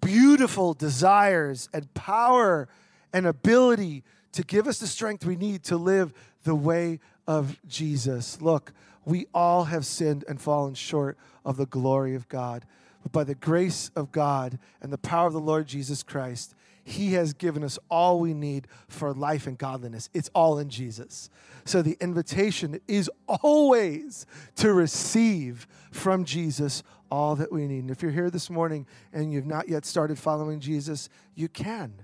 beautiful 0.00 0.74
desires 0.74 1.68
and 1.72 1.92
power 1.94 2.68
and 3.12 3.26
ability 3.26 4.02
to 4.36 4.44
give 4.44 4.68
us 4.68 4.78
the 4.78 4.86
strength 4.86 5.24
we 5.24 5.34
need 5.34 5.62
to 5.64 5.78
live 5.78 6.12
the 6.44 6.54
way 6.54 7.00
of 7.26 7.58
Jesus. 7.66 8.42
Look, 8.42 8.74
we 9.06 9.26
all 9.32 9.64
have 9.64 9.86
sinned 9.86 10.26
and 10.28 10.38
fallen 10.38 10.74
short 10.74 11.16
of 11.42 11.56
the 11.56 11.64
glory 11.64 12.14
of 12.14 12.28
God. 12.28 12.66
But 13.02 13.12
by 13.12 13.24
the 13.24 13.34
grace 13.34 13.90
of 13.96 14.12
God 14.12 14.58
and 14.82 14.92
the 14.92 14.98
power 14.98 15.26
of 15.26 15.32
the 15.32 15.40
Lord 15.40 15.66
Jesus 15.66 16.02
Christ, 16.02 16.54
He 16.84 17.14
has 17.14 17.32
given 17.32 17.64
us 17.64 17.78
all 17.90 18.20
we 18.20 18.34
need 18.34 18.68
for 18.88 19.14
life 19.14 19.46
and 19.46 19.56
godliness. 19.56 20.10
It's 20.12 20.30
all 20.34 20.58
in 20.58 20.68
Jesus. 20.68 21.30
So 21.64 21.80
the 21.80 21.96
invitation 21.98 22.78
is 22.86 23.10
always 23.26 24.26
to 24.56 24.74
receive 24.74 25.66
from 25.90 26.26
Jesus 26.26 26.82
all 27.10 27.36
that 27.36 27.50
we 27.50 27.66
need. 27.66 27.84
And 27.84 27.90
if 27.90 28.02
you're 28.02 28.12
here 28.12 28.28
this 28.28 28.50
morning 28.50 28.86
and 29.14 29.32
you've 29.32 29.46
not 29.46 29.66
yet 29.66 29.86
started 29.86 30.18
following 30.18 30.60
Jesus, 30.60 31.08
you 31.34 31.48
can. 31.48 31.94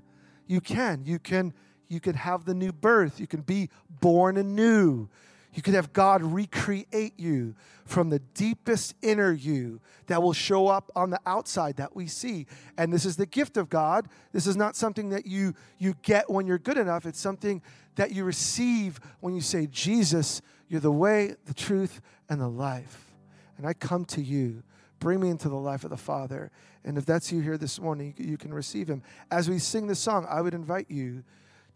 You 0.47 0.63
can. 0.63 1.05
You 1.05 1.19
can 1.19 1.53
you 1.93 2.01
can 2.01 2.15
have 2.15 2.47
the 2.47 2.55
new 2.55 2.73
birth. 2.73 3.21
You 3.21 3.27
can 3.27 3.43
be 3.43 3.69
born 4.01 4.39
anew. 4.39 5.09
You 5.53 5.61
can 5.61 5.75
have 5.75 5.93
God 5.93 6.23
recreate 6.23 7.21
you 7.21 7.55
from 7.85 8.09
the 8.09 8.19
deepest 8.19 8.95
inner 9.03 9.31
you 9.31 9.81
that 10.07 10.23
will 10.23 10.33
show 10.33 10.69
up 10.69 10.91
on 10.97 11.11
the 11.11 11.21
outside 11.27 11.77
that 11.77 11.95
we 11.95 12.07
see. 12.07 12.47
And 12.79 12.91
this 12.91 13.05
is 13.05 13.17
the 13.17 13.27
gift 13.27 13.59
of 13.59 13.69
God. 13.69 14.09
This 14.33 14.47
is 14.47 14.57
not 14.57 14.75
something 14.77 15.11
that 15.11 15.27
you, 15.27 15.55
you 15.79 15.95
get 16.01 16.31
when 16.31 16.47
you're 16.47 16.59
good 16.59 16.79
enough, 16.79 17.05
it's 17.05 17.21
something 17.21 17.61
that 17.97 18.13
you 18.13 18.25
receive 18.25 18.99
when 19.21 19.35
you 19.35 19.43
say, 19.43 19.67
Jesus, 19.67 20.41
you're 20.69 20.81
the 20.81 20.91
way, 20.91 21.35
the 21.45 21.53
truth, 21.53 22.01
and 22.31 22.41
the 22.41 22.49
life. 22.49 23.13
And 23.59 23.67
I 23.67 23.75
come 23.75 24.07
to 24.07 24.23
you. 24.23 24.63
Bring 24.99 25.21
me 25.21 25.29
into 25.29 25.51
the 25.51 25.57
life 25.57 25.85
of 25.85 25.91
the 25.91 25.99
Father. 25.99 26.51
And 26.85 26.97
if 26.97 27.05
that's 27.05 27.31
you 27.31 27.43
here 27.43 27.59
this 27.59 27.79
morning, 27.79 28.15
you 28.17 28.39
can 28.39 28.55
receive 28.55 28.89
Him. 28.89 29.03
As 29.31 29.51
we 29.51 29.59
sing 29.59 29.89
the 29.89 29.95
song, 29.95 30.27
I 30.31 30.41
would 30.41 30.55
invite 30.55 30.91
you 30.91 31.25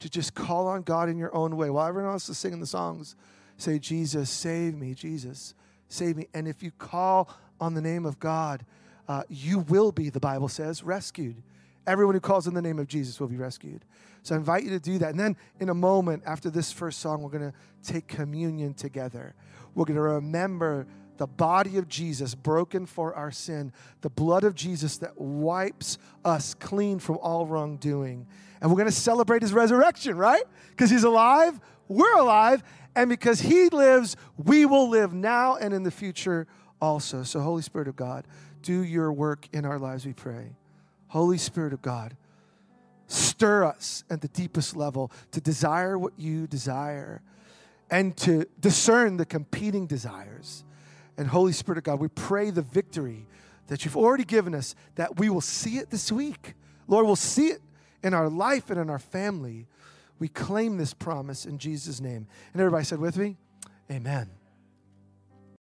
to 0.01 0.11
just 0.11 0.35
call 0.35 0.67
on 0.67 0.83
God 0.83 1.09
in 1.09 1.19
your 1.19 1.35
own 1.35 1.57
way. 1.57 1.71
While 1.71 1.87
everyone 1.87 2.13
else 2.13 2.29
is 2.29 2.39
singing 2.39 2.61
the 2.61 2.67
songs, 2.67 3.17
say, 3.57 3.79
Jesus, 3.79 4.31
save 4.31 4.77
me, 4.77 4.95
Jesus, 4.95 5.55
save 5.89 6.17
me. 6.17 6.29
And 6.35 6.47
if 6.47 6.63
you 6.63 6.71
call 6.71 7.31
on 7.61 7.75
the 7.75 7.81
name 7.81 8.05
of 8.05 8.19
God, 8.19 8.65
uh, 9.09 9.23
you 9.29 9.61
will 9.61 9.93
be, 9.93 10.11
the 10.11 10.21
Bible 10.21 10.49
says, 10.49 10.83
rescued. 10.83 11.43
Everyone 11.87 12.15
who 12.15 12.21
calls 12.21 12.49
on 12.49 12.55
the 12.55 12.63
name 12.63 12.79
of 12.79 12.89
Jesus 12.89 13.21
will 13.21 13.29
be 13.29 13.37
rescued. 13.37 13.85
So 14.23 14.35
I 14.35 14.39
invite 14.39 14.65
you 14.65 14.71
to 14.71 14.81
do 14.81 14.99
that. 14.99 15.11
And 15.11 15.21
then 15.21 15.37
in 15.61 15.69
a 15.69 15.75
moment 15.75 16.25
after 16.27 16.51
this 16.51 16.73
first 16.73 16.99
song, 16.99 17.23
we're 17.23 17.31
going 17.31 17.53
to 17.53 17.57
take 17.85 18.09
communion 18.09 18.75
together. 18.75 19.35
We're 19.75 19.85
going 19.85 19.97
to 19.97 20.03
remember 20.03 20.87
the 21.17 21.27
body 21.27 21.79
of 21.79 21.89
Jesus 21.89 22.35
broken 22.35 22.87
for 22.87 23.15
our 23.15 23.31
sin, 23.31 23.73
the 24.01 24.11
blood 24.11 24.45
of 24.45 24.55
Jesus 24.55 24.99
that 24.99 25.19
wipes 25.21 25.99
us 26.25 26.55
clean 26.55 26.99
from 26.99 27.19
all 27.19 27.47
wrongdoing. 27.47 28.27
And 28.61 28.71
we're 28.71 28.77
going 28.77 28.89
to 28.89 28.93
celebrate 28.93 29.43
his 29.43 29.53
resurrection, 29.53 30.17
right? 30.17 30.45
Because 30.71 30.91
he's 30.91 31.05
alive, 31.05 31.61
we're 31.89 32.17
alive, 32.17 32.63
and 32.95 33.09
because 33.09 33.41
he 33.41 33.69
lives, 33.69 34.17
we 34.37 34.65
will 34.65 34.89
live 34.89 35.13
now 35.13 35.57
and 35.57 35.75
in 35.75 35.83
the 35.83 35.91
future 35.91 36.47
also. 36.81 37.23
So, 37.23 37.41
Holy 37.41 37.63
Spirit 37.63 37.89
of 37.89 37.97
God, 37.97 38.27
do 38.63 38.83
your 38.83 39.13
work 39.13 39.49
in 39.53 39.65
our 39.65 39.79
lives, 39.79 40.07
we 40.07 40.13
pray. 40.13 40.57
Holy 41.09 41.39
Spirit 41.39 41.73
of 41.73 41.83
God, 41.83 42.17
stir 43.07 43.65
us 43.65 44.05
at 44.11 44.21
the 44.21 44.29
deepest 44.29 44.77
level 44.77 45.13
to 45.33 45.41
desire 45.41 45.99
what 45.99 46.13
you 46.19 46.47
desire 46.47 47.23
and 47.91 48.17
to 48.17 48.47
discern 48.61 49.17
the 49.17 49.27
competing 49.27 49.87
desires. 49.87 50.65
And 51.17 51.29
Holy 51.29 51.53
Spirit 51.53 51.79
of 51.79 51.85
God, 51.85 52.01
we 52.01 52.09
pray 52.09 52.51
the 52.51 52.63
victory 52.63 53.27
that 53.69 53.85
you've 53.85 53.97
already 53.97 54.25
given 54.25 54.55
us, 54.55 54.75
that 54.97 55.19
we 55.19 55.29
will 55.29 55.41
see 55.41 55.79
it 55.79 55.91
this 55.91 56.11
week. 56.11 56.55
Lord, 56.89 57.07
we'll 57.07 57.17
see 57.17 57.49
it 57.49 57.61
in 58.03 58.15
our 58.15 58.29
life 58.29 58.71
and 58.71 58.81
in 58.81 58.91
our 58.91 58.99
family. 58.99 59.67
We 60.19 60.29
claim 60.29 60.79
this 60.79 60.95
promise 60.95 61.45
in 61.45 61.59
Jesus' 61.59 62.01
name. 62.01 62.27
And 62.53 62.61
everybody 62.61 62.85
said 62.85 62.99
with 62.99 63.17
me, 63.17 63.37
Amen. 63.91 64.31